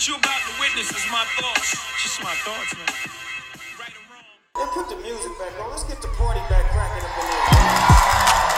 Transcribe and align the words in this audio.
What 0.00 0.08
you 0.08 0.16
about 0.16 0.40
to 0.48 0.52
witness 0.58 0.88
is 0.96 1.04
my 1.12 1.26
thoughts. 1.38 1.76
Just 2.02 2.22
my 2.22 2.32
thoughts, 2.32 2.72
man. 2.72 2.88
Right 3.78 3.92
or 3.92 4.00
wrong. 4.08 4.24
Hey, 4.56 4.64
put 4.72 4.88
the 4.88 4.96
music 4.96 5.38
back 5.38 5.52
on. 5.60 5.68
Let's 5.68 5.84
get 5.84 6.00
the 6.00 6.08
party 6.16 6.40
back 6.48 6.64
cracking 6.70 7.04
up 7.04 7.18
in 7.18 7.26
here. 7.28 8.50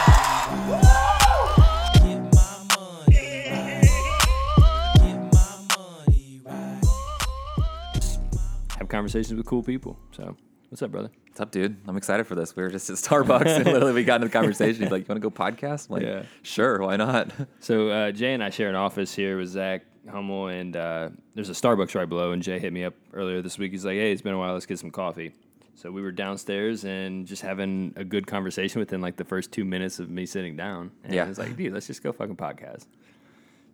Have 8.77 8.89
conversations 8.89 9.33
with 9.33 9.45
cool 9.45 9.63
people. 9.63 9.97
So, 10.11 10.35
what's 10.69 10.81
up, 10.81 10.91
brother? 10.91 11.09
What's 11.27 11.41
up, 11.41 11.51
dude? 11.51 11.75
I'm 11.87 11.97
excited 11.97 12.25
for 12.25 12.35
this. 12.35 12.55
We 12.55 12.63
were 12.63 12.69
just 12.69 12.89
at 12.89 12.95
Starbucks 12.95 13.57
and 13.57 13.65
literally 13.73 13.93
we 13.93 14.03
got 14.03 14.15
into 14.15 14.27
the 14.27 14.31
conversation. 14.33 14.81
He's 14.83 14.91
like, 14.91 15.07
"You 15.07 15.13
want 15.13 15.21
to 15.21 15.29
go 15.29 15.31
podcast?" 15.31 15.89
I'm 15.89 15.95
like, 15.95 16.03
Yeah. 16.03 16.23
sure, 16.41 16.79
why 16.81 16.95
not? 16.95 17.31
So, 17.59 17.89
uh, 17.89 18.11
Jay 18.11 18.33
and 18.33 18.43
I 18.43 18.49
share 18.49 18.69
an 18.69 18.75
office 18.75 19.13
here 19.13 19.37
with 19.37 19.49
Zach 19.49 19.83
Hummel, 20.09 20.47
and 20.47 20.75
uh, 20.75 21.09
there's 21.35 21.49
a 21.49 21.53
Starbucks 21.53 21.95
right 21.95 22.07
below. 22.09 22.31
And 22.31 22.41
Jay 22.43 22.59
hit 22.59 22.73
me 22.73 22.83
up 22.83 22.93
earlier 23.13 23.41
this 23.41 23.57
week. 23.57 23.71
He's 23.71 23.85
like, 23.85 23.95
"Hey, 23.95 24.11
it's 24.11 24.21
been 24.21 24.33
a 24.33 24.37
while. 24.37 24.53
Let's 24.53 24.65
get 24.65 24.79
some 24.79 24.91
coffee." 24.91 25.33
So 25.75 25.91
we 25.91 26.01
were 26.01 26.11
downstairs 26.11 26.83
and 26.85 27.25
just 27.25 27.41
having 27.41 27.93
a 27.95 28.03
good 28.03 28.27
conversation 28.27 28.79
within 28.79 29.01
like 29.01 29.15
the 29.17 29.23
first 29.25 29.51
two 29.51 29.65
minutes 29.65 29.97
of 29.99 30.09
me 30.09 30.25
sitting 30.25 30.55
down. 30.55 30.91
And 31.03 31.13
Yeah. 31.13 31.25
I 31.25 31.27
was 31.29 31.39
like, 31.39 31.55
"Dude, 31.57 31.73
let's 31.73 31.87
just 31.87 32.03
go 32.03 32.11
fucking 32.11 32.35
podcast." 32.37 32.85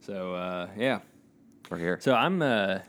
So 0.02 0.34
uh, 0.34 0.68
yeah. 0.78 1.00
We're 1.70 1.78
here. 1.78 1.98
So 2.02 2.14
I'm. 2.16 2.42
Uh, 2.42 2.80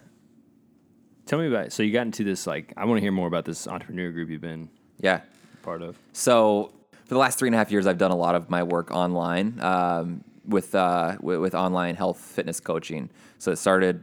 tell 1.26 1.38
me 1.38 1.46
about. 1.48 1.72
So 1.72 1.82
you 1.82 1.92
got 1.92 2.02
into 2.06 2.24
this 2.24 2.46
like. 2.46 2.72
I 2.76 2.84
want 2.84 2.98
to 2.98 3.02
hear 3.02 3.12
more 3.12 3.26
about 3.26 3.44
this 3.44 3.66
entrepreneur 3.66 4.10
group 4.12 4.30
you've 4.30 4.40
been 4.40 4.68
Yeah. 5.00 5.20
part 5.62 5.82
of. 5.82 5.98
So 6.12 6.72
for 7.04 7.14
the 7.14 7.18
last 7.18 7.38
three 7.38 7.48
and 7.48 7.54
a 7.54 7.58
half 7.58 7.70
years, 7.72 7.86
I've 7.86 7.98
done 7.98 8.10
a 8.12 8.16
lot 8.16 8.34
of 8.34 8.48
my 8.48 8.62
work 8.62 8.90
online 8.90 9.60
um, 9.60 10.24
with, 10.50 10.74
uh, 10.74 11.16
with 11.20 11.40
with 11.40 11.54
online 11.54 11.96
health 11.96 12.20
fitness 12.20 12.60
coaching. 12.60 13.08
So 13.38 13.52
it 13.52 13.56
started, 13.56 14.02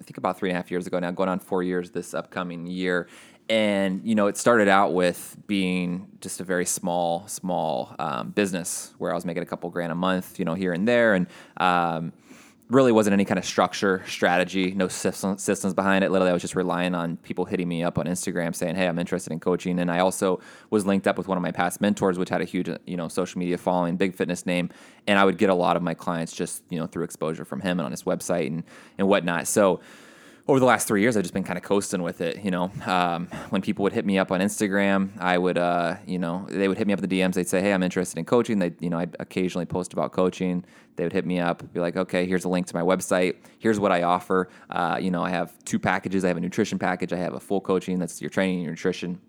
I 0.00 0.04
think, 0.04 0.18
about 0.18 0.38
three 0.38 0.50
and 0.50 0.56
a 0.56 0.58
half 0.58 0.70
years 0.70 0.86
ago 0.86 0.98
now, 0.98 1.10
going 1.12 1.28
on 1.28 1.38
four 1.38 1.62
years 1.62 1.90
this 1.90 2.14
upcoming 2.14 2.66
year. 2.66 3.08
And 3.48 4.00
you 4.04 4.14
know, 4.14 4.28
it 4.28 4.36
started 4.36 4.68
out 4.68 4.94
with 4.94 5.36
being 5.46 6.08
just 6.20 6.40
a 6.40 6.44
very 6.44 6.64
small, 6.64 7.26
small 7.28 7.94
um, 7.98 8.30
business 8.30 8.94
where 8.98 9.12
I 9.12 9.14
was 9.14 9.24
making 9.24 9.42
a 9.42 9.46
couple 9.46 9.68
grand 9.70 9.92
a 9.92 9.94
month, 9.94 10.38
you 10.38 10.44
know, 10.44 10.54
here 10.54 10.72
and 10.72 10.88
there, 10.88 11.14
and 11.14 11.26
um, 11.58 12.12
really 12.72 12.92
wasn't 12.92 13.12
any 13.12 13.24
kind 13.24 13.38
of 13.38 13.44
structure, 13.44 14.02
strategy, 14.06 14.72
no 14.72 14.88
system, 14.88 15.36
systems 15.36 15.74
behind 15.74 16.04
it. 16.04 16.10
Literally, 16.10 16.30
I 16.30 16.32
was 16.32 16.42
just 16.42 16.56
relying 16.56 16.94
on 16.94 17.18
people 17.18 17.44
hitting 17.44 17.68
me 17.68 17.82
up 17.82 17.98
on 17.98 18.06
Instagram 18.06 18.54
saying, 18.54 18.76
"Hey, 18.76 18.88
I'm 18.88 18.98
interested 18.98 19.32
in 19.32 19.40
coaching." 19.40 19.78
And 19.78 19.90
I 19.90 19.98
also 19.98 20.40
was 20.70 20.86
linked 20.86 21.06
up 21.06 21.18
with 21.18 21.28
one 21.28 21.36
of 21.36 21.42
my 21.42 21.52
past 21.52 21.80
mentors, 21.80 22.18
which 22.18 22.30
had 22.30 22.40
a 22.40 22.44
huge, 22.44 22.70
you 22.86 22.96
know, 22.96 23.08
social 23.08 23.38
media 23.38 23.58
following, 23.58 23.96
big 23.96 24.14
fitness 24.14 24.46
name, 24.46 24.70
and 25.06 25.18
I 25.18 25.24
would 25.24 25.38
get 25.38 25.50
a 25.50 25.54
lot 25.54 25.76
of 25.76 25.82
my 25.82 25.94
clients 25.94 26.32
just, 26.32 26.62
you 26.70 26.78
know, 26.78 26.86
through 26.86 27.04
exposure 27.04 27.44
from 27.44 27.60
him 27.60 27.78
and 27.78 27.84
on 27.84 27.90
his 27.90 28.04
website 28.04 28.46
and 28.46 28.64
and 28.98 29.06
whatnot. 29.06 29.46
So 29.46 29.80
over 30.48 30.58
the 30.58 30.66
last 30.66 30.88
three 30.88 31.02
years, 31.02 31.16
I've 31.16 31.22
just 31.22 31.34
been 31.34 31.44
kind 31.44 31.56
of 31.56 31.62
coasting 31.62 32.02
with 32.02 32.20
it. 32.20 32.44
You 32.44 32.50
know, 32.50 32.70
um, 32.86 33.28
when 33.50 33.62
people 33.62 33.84
would 33.84 33.92
hit 33.92 34.04
me 34.04 34.18
up 34.18 34.32
on 34.32 34.40
Instagram, 34.40 35.10
I 35.20 35.38
would, 35.38 35.56
uh, 35.56 35.96
you 36.06 36.18
know, 36.18 36.46
they 36.48 36.68
would 36.68 36.78
hit 36.78 36.86
me 36.86 36.92
up 36.92 37.00
in 37.00 37.08
the 37.08 37.20
DMs. 37.20 37.34
They'd 37.34 37.48
say, 37.48 37.60
"Hey, 37.60 37.72
I'm 37.72 37.82
interested 37.82 38.18
in 38.18 38.24
coaching." 38.24 38.58
They, 38.58 38.72
you 38.80 38.90
know, 38.90 38.98
I'd 38.98 39.16
occasionally 39.20 39.66
post 39.66 39.92
about 39.92 40.12
coaching. 40.12 40.64
They 40.96 41.04
would 41.04 41.12
hit 41.12 41.24
me 41.26 41.38
up, 41.38 41.72
be 41.72 41.80
like, 41.80 41.96
"Okay, 41.96 42.26
here's 42.26 42.44
a 42.44 42.48
link 42.48 42.66
to 42.66 42.74
my 42.74 42.82
website. 42.82 43.36
Here's 43.58 43.78
what 43.78 43.92
I 43.92 44.02
offer. 44.02 44.48
Uh, 44.68 44.98
you 45.00 45.10
know, 45.10 45.22
I 45.22 45.30
have 45.30 45.52
two 45.64 45.78
packages. 45.78 46.24
I 46.24 46.28
have 46.28 46.36
a 46.36 46.40
nutrition 46.40 46.78
package. 46.78 47.12
I 47.12 47.18
have 47.18 47.34
a 47.34 47.40
full 47.40 47.60
coaching. 47.60 47.98
That's 47.98 48.20
your 48.20 48.30
training 48.30 48.56
and 48.56 48.64
your 48.64 48.72
nutrition." 48.72 49.20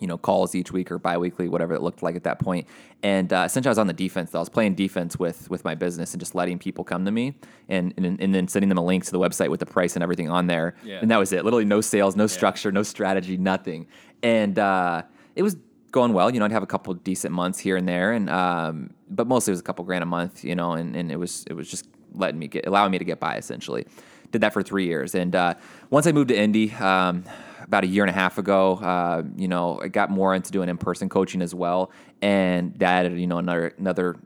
You 0.00 0.06
know, 0.06 0.18
calls 0.18 0.54
each 0.54 0.72
week 0.72 0.90
or 0.90 0.98
biweekly, 0.98 1.48
whatever 1.48 1.74
it 1.74 1.82
looked 1.82 2.02
like 2.02 2.16
at 2.16 2.24
that 2.24 2.38
point. 2.38 2.66
And 3.02 3.32
uh, 3.32 3.44
essentially, 3.46 3.70
I 3.70 3.72
was 3.72 3.78
on 3.78 3.86
the 3.86 3.92
defense. 3.92 4.30
Though. 4.30 4.38
I 4.38 4.42
was 4.42 4.48
playing 4.48 4.74
defense 4.74 5.18
with 5.18 5.48
with 5.50 5.64
my 5.64 5.74
business 5.74 6.12
and 6.12 6.20
just 6.20 6.34
letting 6.34 6.58
people 6.58 6.84
come 6.84 7.04
to 7.04 7.10
me, 7.10 7.34
and 7.68 7.94
and, 7.96 8.20
and 8.20 8.34
then 8.34 8.48
sending 8.48 8.68
them 8.68 8.78
a 8.78 8.84
link 8.84 9.04
to 9.04 9.12
the 9.12 9.18
website 9.18 9.50
with 9.50 9.60
the 9.60 9.66
price 9.66 9.94
and 9.94 10.02
everything 10.02 10.30
on 10.30 10.46
there. 10.46 10.74
Yeah. 10.84 10.98
And 11.00 11.10
that 11.10 11.18
was 11.18 11.32
it. 11.32 11.44
Literally, 11.44 11.64
no 11.64 11.80
sales, 11.80 12.16
no 12.16 12.26
structure, 12.26 12.72
no 12.72 12.82
strategy, 12.82 13.36
nothing. 13.36 13.86
And 14.22 14.58
uh, 14.58 15.02
it 15.36 15.42
was 15.42 15.56
going 15.90 16.12
well. 16.12 16.30
You 16.30 16.40
know, 16.40 16.46
I'd 16.46 16.52
have 16.52 16.62
a 16.62 16.66
couple 16.66 16.92
decent 16.94 17.32
months 17.32 17.58
here 17.58 17.76
and 17.76 17.88
there, 17.88 18.12
and 18.12 18.28
um, 18.30 18.90
but 19.10 19.26
mostly 19.26 19.52
it 19.52 19.54
was 19.54 19.60
a 19.60 19.64
couple 19.64 19.84
grand 19.84 20.02
a 20.02 20.06
month. 20.06 20.44
You 20.44 20.54
know, 20.54 20.72
and, 20.72 20.96
and 20.96 21.12
it 21.12 21.18
was 21.18 21.44
it 21.48 21.54
was 21.54 21.70
just 21.70 21.86
letting 22.14 22.38
me 22.38 22.48
get 22.48 22.66
allowing 22.66 22.90
me 22.90 22.98
to 22.98 23.04
get 23.04 23.20
by 23.20 23.36
essentially. 23.36 23.86
Did 24.32 24.40
that 24.40 24.52
for 24.52 24.64
three 24.64 24.86
years, 24.86 25.14
and 25.14 25.36
uh, 25.36 25.54
once 25.90 26.06
I 26.06 26.12
moved 26.12 26.28
to 26.28 26.36
Indy. 26.36 26.72
Um, 26.74 27.24
about 27.64 27.84
a 27.84 27.86
year 27.86 28.04
and 28.04 28.10
a 28.10 28.14
half 28.14 28.38
ago, 28.38 28.76
uh, 28.76 29.22
you 29.36 29.48
know, 29.48 29.80
I 29.82 29.88
got 29.88 30.10
more 30.10 30.34
into 30.34 30.52
doing 30.52 30.68
in-person 30.68 31.08
coaching 31.08 31.42
as 31.42 31.54
well, 31.54 31.90
and 32.22 32.74
that 32.78 33.06
added, 33.06 33.18
you 33.18 33.26
know, 33.26 33.38
another 33.38 33.74
another, 33.78 34.16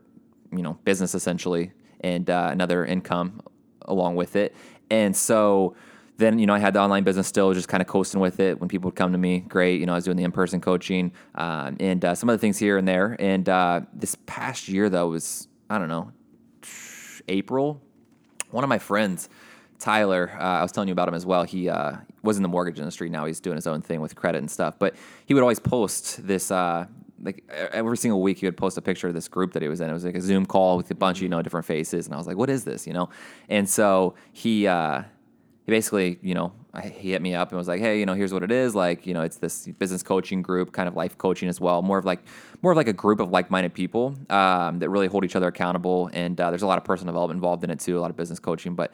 you 0.51 0.61
know, 0.61 0.77
business 0.83 1.15
essentially, 1.15 1.71
and 2.01 2.29
uh, 2.29 2.49
another 2.51 2.85
income 2.85 3.41
along 3.85 4.15
with 4.15 4.35
it. 4.35 4.55
And 4.91 5.15
so 5.15 5.75
then, 6.17 6.37
you 6.37 6.45
know, 6.45 6.53
I 6.53 6.59
had 6.59 6.73
the 6.73 6.81
online 6.81 7.03
business 7.03 7.27
still, 7.27 7.53
just 7.53 7.69
kind 7.69 7.81
of 7.81 7.87
coasting 7.87 8.19
with 8.19 8.39
it. 8.39 8.59
When 8.59 8.67
people 8.67 8.89
would 8.89 8.95
come 8.95 9.13
to 9.13 9.17
me, 9.17 9.39
great. 9.39 9.79
You 9.79 9.85
know, 9.85 9.93
I 9.93 9.95
was 9.95 10.05
doing 10.05 10.17
the 10.17 10.25
in-person 10.25 10.59
coaching 10.59 11.13
um, 11.35 11.77
and 11.79 12.03
uh, 12.03 12.13
some 12.13 12.29
other 12.29 12.37
things 12.37 12.57
here 12.57 12.77
and 12.77 12.87
there. 12.87 13.15
And 13.19 13.47
uh, 13.47 13.81
this 13.93 14.15
past 14.25 14.67
year, 14.67 14.89
though, 14.89 15.09
was 15.09 15.47
I 15.69 15.77
don't 15.77 15.87
know, 15.87 16.11
April. 17.27 17.81
One 18.51 18.63
of 18.63 18.69
my 18.69 18.79
friends, 18.79 19.29
Tyler, 19.77 20.31
uh, 20.37 20.59
I 20.59 20.61
was 20.61 20.71
telling 20.71 20.89
you 20.89 20.93
about 20.93 21.07
him 21.07 21.13
as 21.13 21.25
well. 21.25 21.43
He 21.43 21.69
uh, 21.69 21.97
was 22.23 22.37
in 22.37 22.43
the 22.43 22.49
mortgage 22.49 22.79
industry. 22.79 23.09
Now 23.09 23.25
he's 23.25 23.39
doing 23.39 23.55
his 23.55 23.67
own 23.67 23.81
thing 23.81 24.01
with 24.01 24.15
credit 24.15 24.39
and 24.39 24.49
stuff. 24.49 24.77
But 24.79 24.95
he 25.25 25.33
would 25.33 25.41
always 25.41 25.59
post 25.59 26.25
this, 26.25 26.51
uh, 26.51 26.85
like 27.21 27.43
every 27.49 27.97
single 27.97 28.21
week, 28.21 28.39
he 28.39 28.45
would 28.45 28.57
post 28.57 28.77
a 28.77 28.81
picture 28.81 29.07
of 29.07 29.13
this 29.13 29.27
group 29.27 29.53
that 29.53 29.61
he 29.61 29.67
was 29.67 29.81
in. 29.81 29.89
It 29.89 29.93
was 29.93 30.05
like 30.05 30.15
a 30.15 30.21
Zoom 30.21 30.45
call 30.45 30.77
with 30.77 30.89
a 30.91 30.95
bunch 30.95 31.17
of 31.17 31.23
you 31.23 31.29
know 31.29 31.41
different 31.41 31.65
faces, 31.65 32.05
and 32.05 32.15
I 32.15 32.17
was 32.17 32.27
like, 32.27 32.37
"What 32.37 32.49
is 32.49 32.63
this?" 32.63 32.87
You 32.87 32.93
know. 32.93 33.09
And 33.49 33.69
so 33.69 34.15
he 34.31 34.67
uh, 34.67 35.03
he 35.65 35.71
basically, 35.71 36.17
you 36.21 36.33
know, 36.33 36.53
I- 36.73 36.81
he 36.81 37.11
hit 37.11 37.21
me 37.21 37.33
up 37.33 37.49
and 37.49 37.57
was 37.57 37.67
like, 37.67 37.81
"Hey, 37.81 37.99
you 37.99 38.05
know, 38.05 38.13
here's 38.13 38.31
what 38.31 38.43
it 38.43 38.51
is. 38.51 38.75
Like, 38.75 39.07
you 39.07 39.13
know, 39.13 39.21
it's 39.21 39.37
this 39.37 39.67
business 39.67 40.03
coaching 40.03 40.41
group, 40.41 40.71
kind 40.71 40.87
of 40.87 40.95
life 40.95 41.17
coaching 41.17 41.49
as 41.49 41.59
well. 41.59 41.81
More 41.81 41.97
of 41.97 42.05
like, 42.05 42.19
more 42.61 42.71
of 42.71 42.77
like 42.77 42.87
a 42.87 42.93
group 42.93 43.19
of 43.19 43.31
like-minded 43.31 43.73
people 43.73 44.15
um, 44.29 44.79
that 44.79 44.89
really 44.89 45.07
hold 45.07 45.23
each 45.23 45.35
other 45.35 45.47
accountable. 45.47 46.09
And 46.13 46.39
uh, 46.39 46.49
there's 46.49 46.61
a 46.61 46.67
lot 46.67 46.77
of 46.77 46.83
personal 46.83 47.13
development 47.13 47.37
involved 47.37 47.63
in 47.63 47.69
it 47.69 47.79
too, 47.79 47.97
a 47.97 48.01
lot 48.01 48.11
of 48.11 48.17
business 48.17 48.39
coaching, 48.39 48.75
but 48.75 48.91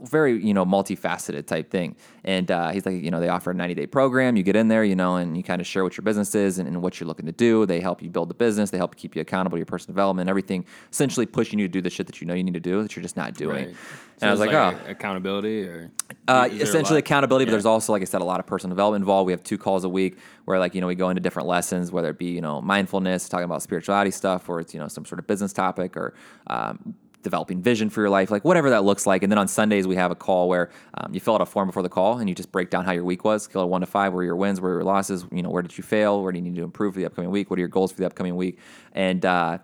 very, 0.00 0.42
you 0.42 0.54
know, 0.54 0.64
multifaceted 0.64 1.46
type 1.46 1.70
thing. 1.70 1.96
And 2.24 2.50
uh, 2.50 2.70
he's 2.70 2.86
like, 2.86 3.02
you 3.02 3.10
know, 3.10 3.20
they 3.20 3.28
offer 3.28 3.50
a 3.50 3.54
90-day 3.54 3.86
program. 3.86 4.36
You 4.36 4.42
get 4.42 4.56
in 4.56 4.68
there, 4.68 4.84
you 4.84 4.96
know, 4.96 5.16
and 5.16 5.36
you 5.36 5.42
kind 5.42 5.60
of 5.60 5.66
share 5.66 5.84
what 5.84 5.96
your 5.96 6.02
business 6.02 6.34
is 6.34 6.58
and, 6.58 6.66
and 6.66 6.82
what 6.82 6.98
you're 6.98 7.06
looking 7.06 7.26
to 7.26 7.32
do. 7.32 7.66
They 7.66 7.80
help 7.80 8.02
you 8.02 8.10
build 8.10 8.28
the 8.30 8.34
business. 8.34 8.70
They 8.70 8.78
help 8.78 8.96
keep 8.96 9.14
you 9.14 9.20
accountable 9.20 9.58
your 9.58 9.66
personal 9.66 9.94
development, 9.94 10.28
everything. 10.28 10.64
Essentially 10.90 11.26
pushing 11.26 11.58
you 11.58 11.68
to 11.68 11.72
do 11.72 11.80
the 11.80 11.90
shit 11.90 12.06
that 12.06 12.20
you 12.20 12.26
know 12.26 12.34
you 12.34 12.42
need 12.42 12.54
to 12.54 12.60
do 12.60 12.82
that 12.82 12.96
you're 12.96 13.02
just 13.02 13.16
not 13.16 13.34
doing. 13.34 13.66
Right. 13.66 13.76
And 14.20 14.30
I 14.30 14.32
was 14.32 14.40
it's 14.40 14.52
like, 14.52 14.54
oh. 14.54 14.90
accountability 14.90 15.64
or 15.64 15.90
Uh, 16.26 16.48
is 16.50 16.58
there 16.58 16.66
a 16.66 16.68
essentially 16.68 16.98
accountability, 17.06 17.44
but 17.46 17.50
Yeah. 17.50 17.52
there's 17.52 17.66
also, 17.66 17.92
like 17.92 18.02
I 18.02 18.04
said, 18.04 18.20
a 18.20 18.24
lot 18.24 18.40
of 18.40 18.46
personal 18.46 18.74
development 18.74 19.02
involved. 19.02 19.26
We 19.26 19.32
have 19.32 19.42
two 19.44 19.58
calls 19.58 19.84
a 19.84 19.88
week 19.88 20.18
where, 20.44 20.58
like, 20.58 20.74
you 20.74 20.80
know, 20.80 20.86
we 20.86 20.94
go 20.94 21.08
into 21.10 21.20
different 21.22 21.48
lessons, 21.48 21.92
whether 21.92 22.10
it 22.10 22.18
be, 22.18 22.26
you 22.26 22.40
know, 22.40 22.60
mindfulness, 22.60 23.28
talking 23.28 23.44
about 23.44 23.62
spirituality 23.62 24.10
stuff, 24.10 24.48
or 24.48 24.60
it's, 24.60 24.74
you 24.74 24.80
know, 24.80 24.88
some 24.88 25.04
sort 25.04 25.18
of 25.18 25.26
business 25.26 25.52
topic 25.52 25.96
or 25.96 26.14
um, 26.48 26.94
developing 27.22 27.60
vision 27.60 27.90
for 27.90 28.00
your 28.02 28.10
life, 28.10 28.30
like 28.30 28.44
whatever 28.44 28.70
that 28.70 28.84
looks 28.84 29.06
like. 29.06 29.22
And 29.24 29.32
then 29.32 29.38
on 29.38 29.48
Sundays, 29.48 29.86
we 29.86 29.96
have 29.96 30.10
a 30.10 30.14
call 30.14 30.48
where 30.48 30.70
um, 30.94 31.12
you 31.12 31.18
fill 31.20 31.34
out 31.34 31.40
a 31.40 31.46
form 31.46 31.68
before 31.68 31.82
the 31.82 31.88
call 31.88 32.18
and 32.18 32.28
you 32.28 32.34
just 32.34 32.52
break 32.52 32.70
down 32.70 32.84
how 32.84 32.92
your 32.92 33.04
week 33.04 33.24
was, 33.24 33.42
scale 33.44 33.62
of 33.62 33.68
one 33.68 33.80
to 33.80 33.86
five, 33.86 34.12
where 34.12 34.22
your 34.24 34.36
wins, 34.36 34.60
where 34.60 34.72
your 34.74 34.84
losses, 34.84 35.24
you 35.32 35.42
know, 35.42 35.50
where 35.50 35.62
did 35.62 35.76
you 35.76 35.82
fail, 35.82 36.22
where 36.22 36.30
do 36.32 36.38
you 36.38 36.44
need 36.44 36.54
to 36.56 36.62
improve 36.62 36.94
for 36.94 37.00
the 37.00 37.06
upcoming 37.06 37.30
week, 37.30 37.50
what 37.50 37.58
are 37.58 37.60
your 37.60 37.68
goals 37.68 37.90
for 37.92 37.98
the 37.98 38.06
upcoming 38.06 38.36
week. 38.36 38.58
And, 38.92 39.24
uh, 39.24 39.58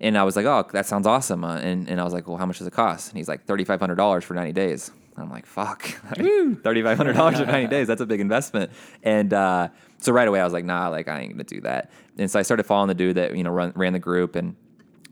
and 0.00 0.16
I 0.16 0.22
was 0.22 0.36
like, 0.36 0.46
oh, 0.46 0.64
that 0.72 0.86
sounds 0.86 1.08
awesome. 1.08 1.42
Uh, 1.42 1.56
and, 1.58 1.88
and 1.88 2.00
I 2.00 2.04
was 2.04 2.12
like, 2.12 2.28
well, 2.28 2.36
how 2.36 2.46
much 2.46 2.58
does 2.58 2.68
it 2.68 2.72
cost? 2.72 3.08
And 3.10 3.16
he's 3.18 3.26
like, 3.28 3.46
$3,500 3.46 4.22
for 4.22 4.34
90 4.34 4.52
days. 4.52 4.92
And 5.18 5.26
I'm 5.26 5.30
like, 5.32 5.46
fuck, 5.46 5.82
$3,500 6.14 7.40
in 7.40 7.46
90 7.46 7.66
days. 7.66 7.86
That's 7.88 8.00
a 8.00 8.06
big 8.06 8.20
investment. 8.20 8.70
And 9.02 9.32
uh, 9.32 9.68
so 9.98 10.12
right 10.12 10.28
away, 10.28 10.40
I 10.40 10.44
was 10.44 10.52
like, 10.52 10.64
nah, 10.64 10.88
like, 10.88 11.08
I 11.08 11.20
ain't 11.20 11.30
going 11.30 11.44
to 11.44 11.54
do 11.54 11.60
that. 11.62 11.90
And 12.16 12.30
so 12.30 12.38
I 12.38 12.42
started 12.42 12.64
following 12.64 12.88
the 12.88 12.94
dude 12.94 13.16
that, 13.16 13.36
you 13.36 13.42
know, 13.42 13.50
run, 13.50 13.72
ran 13.74 13.92
the 13.92 13.98
group 13.98 14.36
and 14.36 14.54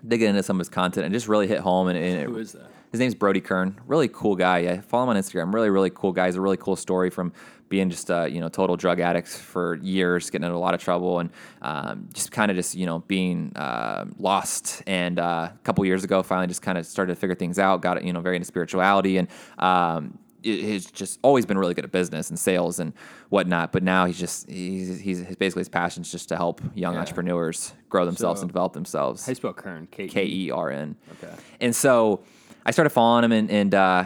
digging 0.06 0.28
into 0.28 0.43
some 0.43 0.56
of 0.56 0.61
his 0.61 0.69
content 0.69 1.05
and 1.06 1.12
just 1.12 1.27
really 1.27 1.49
hit 1.49 1.59
home. 1.59 1.89
And, 1.89 1.99
and 1.99 2.21
it, 2.21 2.27
Who 2.27 2.37
is 2.39 2.53
that? 2.53 2.71
his 2.93 3.01
name's 3.01 3.15
Brody 3.15 3.41
Kern. 3.41 3.81
Really 3.86 4.09
cool 4.09 4.36
guy. 4.36 4.59
Yeah, 4.59 4.81
follow 4.81 5.04
him 5.04 5.10
on 5.10 5.16
Instagram. 5.16 5.53
Really, 5.53 5.71
really 5.71 5.91
cool 5.91 6.13
guy. 6.13 6.27
He's 6.27 6.36
a 6.36 6.41
really 6.41 6.57
cool 6.57 6.77
story 6.77 7.10
from 7.10 7.33
being 7.68 7.91
just 7.91 8.10
a 8.10 8.28
you 8.28 8.41
know 8.41 8.48
total 8.48 8.77
drug 8.77 9.01
addict 9.01 9.28
for 9.28 9.74
years, 9.77 10.30
getting 10.30 10.45
into 10.45 10.57
a 10.57 10.59
lot 10.59 10.74
of 10.74 10.80
trouble, 10.80 11.18
and 11.21 11.30
um, 11.63 12.09
just 12.13 12.30
kind 12.33 12.51
of 12.51 12.57
just 12.57 12.74
you 12.74 12.86
know 12.86 13.01
being 13.01 13.53
uh, 13.57 14.04
lost. 14.18 14.83
And 14.86 15.18
uh, 15.18 15.51
a 15.54 15.59
couple 15.65 15.84
years 15.84 16.04
ago, 16.04 16.22
finally 16.22 16.47
just 16.47 16.63
kind 16.63 16.78
of 16.78 16.86
started 16.86 17.15
to 17.15 17.21
figure 17.21 17.34
things 17.34 17.59
out. 17.59 17.83
Got 17.83 18.04
you 18.04 18.13
know 18.13 18.21
very 18.21 18.36
into 18.36 18.47
spirituality 18.47 19.18
and. 19.18 19.28
Um, 19.59 20.18
He's 20.42 20.86
just 20.89 21.18
always 21.22 21.45
been 21.45 21.59
really 21.59 21.74
good 21.74 21.84
at 21.84 21.91
business 21.91 22.30
and 22.30 22.39
sales 22.39 22.78
and 22.78 22.92
whatnot, 23.30 23.72
but 23.72 23.83
now 23.83 24.04
he's 24.04 24.16
just 24.16 24.48
he's, 24.48 25.01
he's 25.01 25.22
basically 25.36 25.60
his 25.62 25.69
passion 25.69 26.03
is 26.03 26.12
just 26.12 26.28
to 26.28 26.36
help 26.36 26.60
young 26.77 26.95
Yeah. 26.95 27.01
entrepreneurs 27.01 27.72
grow 27.89 28.04
themselves 28.04 28.39
So- 28.39 28.42
and 28.45 28.48
develop 28.48 28.72
themselves. 28.72 29.22
How 29.22 29.27
do 29.27 29.30
you 29.33 29.34
spell 29.36 29.54
Kern? 29.54 29.89
K 29.91 30.07
K 30.07 30.24
E 30.24 30.51
R 30.53 30.71
N. 30.71 30.95
Okay. 31.21 31.34
And 31.60 31.74
so 31.74 32.21
I 32.65 32.71
started 32.71 32.91
following 32.91 33.24
him, 33.24 33.33
and 33.33 33.51
and 33.51 33.74
uh, 33.74 34.04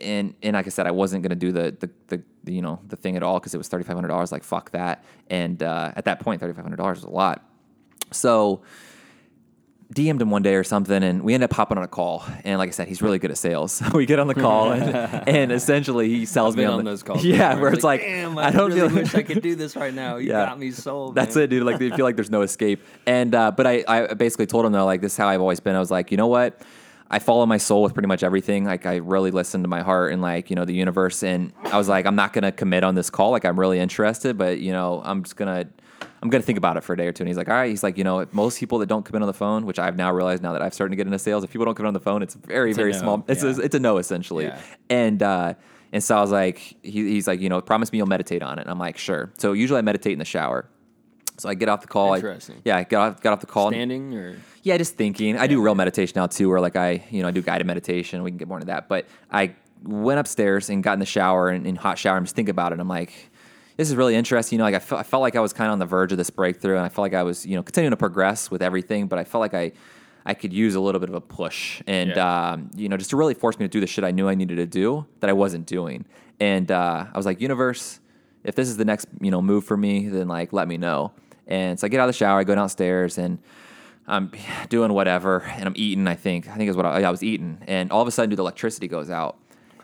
and 0.00 0.34
and 0.44 0.54
like 0.54 0.66
I 0.66 0.70
said, 0.70 0.86
I 0.86 0.92
wasn't 0.92 1.24
gonna 1.24 1.34
do 1.34 1.50
the 1.50 1.74
the, 1.80 1.90
the, 2.06 2.22
the 2.50 2.54
you 2.56 2.62
know 2.62 2.80
the 2.88 2.96
thing 2.96 3.16
at 3.16 3.22
all 3.22 3.38
because 3.38 3.54
it 3.54 3.58
was 3.58 3.68
thirty 3.68 3.84
five 3.84 3.96
hundred 3.96 4.08
dollars. 4.08 4.32
Like 4.32 4.44
fuck 4.44 4.70
that. 4.72 5.04
And 5.28 5.62
uh, 5.62 5.92
at 5.96 6.04
that 6.04 6.20
point, 6.20 6.40
thirty 6.40 6.52
five 6.54 6.64
hundred 6.64 6.76
dollars 6.76 6.98
was 6.98 7.04
a 7.04 7.10
lot. 7.10 7.44
So 8.12 8.62
DM'd 9.92 10.22
him 10.22 10.30
one 10.30 10.42
day 10.42 10.54
or 10.54 10.62
something, 10.62 11.02
and 11.02 11.22
we 11.22 11.34
ended 11.34 11.50
up 11.50 11.56
hopping 11.56 11.76
on 11.76 11.82
a 11.82 11.88
call. 11.88 12.24
And 12.44 12.58
like 12.58 12.68
I 12.68 12.70
said, 12.70 12.86
he's 12.86 13.02
really 13.02 13.18
good 13.18 13.32
at 13.32 13.38
sales. 13.38 13.72
So 13.72 13.88
we 13.94 14.06
get 14.06 14.20
on 14.20 14.28
the 14.28 14.36
call, 14.36 14.70
and, 14.70 14.84
and 15.28 15.50
essentially 15.52 16.08
he 16.08 16.26
sells 16.26 16.56
me 16.56 16.64
on, 16.64 16.74
on 16.78 16.84
the- 16.84 16.90
those 16.92 17.02
calls. 17.02 17.24
Yeah, 17.24 17.58
where 17.58 17.72
it's 17.72 17.82
like, 17.82 18.00
damn, 18.00 18.38
I 18.38 18.50
don't 18.52 18.72
really 18.72 18.88
feel 18.88 18.98
wish 18.98 19.14
I 19.16 19.22
could 19.22 19.42
do 19.42 19.56
this 19.56 19.74
right 19.74 19.92
now. 19.92 20.16
You 20.16 20.28
Yeah. 20.28 20.46
got 20.46 20.58
me 20.60 20.70
sold. 20.70 21.16
That's 21.16 21.34
man. 21.34 21.44
it, 21.44 21.46
dude. 21.48 21.64
Like 21.64 21.78
they 21.80 21.90
feel 21.90 22.04
like 22.04 22.14
there's 22.16 22.30
no 22.30 22.42
escape. 22.42 22.84
And 23.06 23.34
uh, 23.34 23.50
but 23.50 23.66
I, 23.66 23.84
I 23.88 24.14
basically 24.14 24.46
told 24.46 24.64
him 24.64 24.70
though, 24.72 24.84
like 24.84 25.00
this 25.00 25.12
is 25.12 25.18
how 25.18 25.26
I've 25.28 25.40
always 25.40 25.58
been. 25.60 25.74
I 25.74 25.80
was 25.80 25.90
like, 25.90 26.10
you 26.12 26.16
know 26.16 26.28
what? 26.28 26.60
I 27.10 27.18
follow 27.18 27.44
my 27.44 27.58
soul 27.58 27.82
with 27.82 27.92
pretty 27.92 28.06
much 28.06 28.22
everything. 28.22 28.64
Like 28.64 28.86
I 28.86 28.96
really 28.96 29.30
listen 29.30 29.62
to 29.62 29.68
my 29.68 29.82
heart 29.82 30.12
and 30.12 30.22
like 30.22 30.48
you 30.48 30.56
know 30.56 30.64
the 30.64 30.74
universe. 30.74 31.22
And 31.22 31.52
I 31.64 31.76
was 31.76 31.88
like, 31.88 32.06
I'm 32.06 32.16
not 32.16 32.32
gonna 32.32 32.52
commit 32.52 32.84
on 32.84 32.94
this 32.94 33.10
call. 33.10 33.30
Like 33.32 33.44
I'm 33.44 33.58
really 33.58 33.80
interested, 33.80 34.38
but 34.38 34.60
you 34.60 34.72
know 34.72 35.02
I'm 35.04 35.24
just 35.24 35.36
gonna. 35.36 35.66
I'm 36.22 36.28
gonna 36.28 36.42
think 36.42 36.58
about 36.58 36.76
it 36.76 36.82
for 36.82 36.92
a 36.92 36.96
day 36.98 37.06
or 37.06 37.12
two. 37.12 37.22
And 37.22 37.28
he's 37.28 37.38
like, 37.38 37.48
all 37.48 37.54
right. 37.54 37.70
He's 37.70 37.82
like, 37.82 37.96
you 37.96 38.04
know, 38.04 38.26
most 38.32 38.60
people 38.60 38.78
that 38.78 38.86
don't 38.86 39.04
commit 39.04 39.22
on 39.22 39.26
the 39.26 39.34
phone, 39.34 39.64
which 39.64 39.78
I've 39.78 39.96
now 39.96 40.12
realized 40.12 40.42
now 40.42 40.52
that 40.52 40.60
I've 40.60 40.74
started 40.74 40.90
to 40.90 40.96
get 40.96 41.06
into 41.06 41.18
sales, 41.18 41.44
if 41.44 41.50
people 41.50 41.64
don't 41.64 41.74
commit 41.74 41.88
on 41.88 41.94
the 41.94 42.00
phone, 42.00 42.22
it's 42.22 42.34
very, 42.34 42.72
a 42.72 42.74
very 42.74 42.92
no, 42.92 42.98
small. 42.98 43.24
It's 43.26 43.42
yeah. 43.42 43.56
a, 43.56 43.58
it's 43.60 43.74
a 43.74 43.80
no 43.80 43.96
essentially. 43.96 44.44
Yeah. 44.44 44.60
And 44.90 45.22
uh, 45.22 45.54
and 45.92 46.04
so 46.04 46.16
I 46.16 46.20
was 46.20 46.30
like, 46.30 46.58
he, 46.58 47.08
he's 47.08 47.26
like, 47.26 47.40
you 47.40 47.48
know, 47.48 47.60
promise 47.60 47.90
me 47.92 47.98
you'll 47.98 48.06
meditate 48.06 48.42
on 48.42 48.58
it. 48.58 48.62
And 48.62 48.70
I'm 48.70 48.78
like, 48.78 48.98
sure. 48.98 49.32
So 49.38 49.52
usually 49.52 49.78
I 49.78 49.82
meditate 49.82 50.12
in 50.12 50.18
the 50.18 50.24
shower. 50.24 50.68
So 51.40 51.48
I 51.48 51.54
get 51.54 51.68
off 51.68 51.80
the 51.80 51.88
call. 51.88 52.12
I- 52.12 52.16
Interesting. 52.16 52.62
yeah, 52.64 52.76
I 52.76 52.84
got 52.84 53.12
off, 53.14 53.20
got 53.22 53.32
off 53.32 53.40
the 53.40 53.46
call. 53.46 53.70
standing 53.70 54.14
or 54.14 54.36
yeah, 54.62 54.76
just 54.76 54.94
thinking. 54.96 55.36
I 55.38 55.46
do 55.46 55.60
real 55.62 55.74
meditation 55.74 56.14
now 56.16 56.26
too, 56.26 56.48
where 56.48 56.60
like 56.60 56.76
I, 56.76 57.04
you 57.10 57.22
know, 57.22 57.28
I 57.28 57.30
do 57.30 57.42
guided 57.42 57.66
meditation. 57.66 58.22
We 58.22 58.30
can 58.30 58.38
get 58.38 58.48
more 58.48 58.58
into 58.58 58.66
that. 58.66 58.88
But 58.88 59.06
I 59.30 59.54
went 59.82 60.20
upstairs 60.20 60.68
and 60.68 60.82
got 60.82 60.92
in 60.94 60.98
the 61.00 61.06
shower 61.06 61.48
and 61.48 61.66
in 61.66 61.76
hot 61.76 61.98
shower 61.98 62.16
and 62.18 62.26
just 62.26 62.36
think 62.36 62.48
about 62.50 62.72
it. 62.72 62.80
I'm 62.80 62.88
like, 62.88 63.12
this 63.78 63.88
is 63.88 63.96
really 63.96 64.14
interesting. 64.14 64.56
You 64.56 64.58
know, 64.58 64.64
like 64.64 64.74
I, 64.74 64.78
fe- 64.80 64.96
I 64.96 65.02
felt 65.02 65.22
like 65.22 65.36
I 65.36 65.40
was 65.40 65.54
kind 65.54 65.68
of 65.68 65.72
on 65.72 65.78
the 65.78 65.86
verge 65.86 66.12
of 66.12 66.18
this 66.18 66.28
breakthrough, 66.28 66.76
and 66.76 66.84
I 66.84 66.90
felt 66.90 67.04
like 67.04 67.14
I 67.14 67.22
was, 67.22 67.46
you 67.46 67.56
know, 67.56 67.62
continuing 67.62 67.92
to 67.92 67.96
progress 67.96 68.50
with 68.50 68.60
everything. 68.60 69.06
But 69.06 69.18
I 69.18 69.24
felt 69.24 69.40
like 69.40 69.54
I, 69.54 69.72
I 70.26 70.34
could 70.34 70.52
use 70.52 70.74
a 70.74 70.80
little 70.80 71.00
bit 71.00 71.08
of 71.08 71.14
a 71.14 71.20
push, 71.22 71.80
and 71.86 72.10
Yeah. 72.10 72.50
um, 72.50 72.70
you 72.76 72.90
know, 72.90 72.98
just 72.98 73.08
to 73.10 73.16
really 73.16 73.32
force 73.32 73.58
me 73.58 73.64
to 73.64 73.68
do 73.70 73.80
the 73.80 73.86
shit 73.86 74.04
I 74.04 74.10
knew 74.10 74.28
I 74.28 74.34
needed 74.34 74.56
to 74.56 74.66
do 74.66 75.06
that 75.20 75.30
I 75.30 75.32
wasn't 75.32 75.64
doing. 75.66 76.04
And 76.38 76.70
uh, 76.70 77.06
I 77.10 77.16
was 77.16 77.24
like, 77.24 77.40
universe, 77.40 78.00
if 78.44 78.54
this 78.54 78.68
is 78.68 78.76
the 78.76 78.84
next, 78.84 79.06
you 79.22 79.30
know, 79.30 79.40
move 79.40 79.64
for 79.64 79.78
me, 79.78 80.08
then 80.08 80.28
like 80.28 80.52
let 80.52 80.68
me 80.68 80.76
know. 80.76 81.12
And 81.50 81.78
so 81.78 81.86
I 81.86 81.88
get 81.88 82.00
out 82.00 82.04
of 82.04 82.14
the 82.14 82.18
shower, 82.18 82.38
I 82.38 82.44
go 82.44 82.54
downstairs, 82.54 83.18
and 83.18 83.38
I'm 84.06 84.32
doing 84.68 84.92
whatever, 84.92 85.40
and 85.42 85.66
I'm 85.66 85.74
eating. 85.76 86.06
I 86.06 86.14
think 86.14 86.48
I 86.48 86.56
think 86.56 86.70
is 86.70 86.76
what 86.76 86.86
I, 86.86 87.02
I 87.02 87.10
was 87.10 87.22
eating, 87.22 87.58
and 87.66 87.90
all 87.92 88.00
of 88.00 88.08
a 88.08 88.10
sudden, 88.10 88.30
dude, 88.30 88.38
the 88.38 88.42
electricity 88.42 88.88
goes 88.88 89.10
out. 89.10 89.36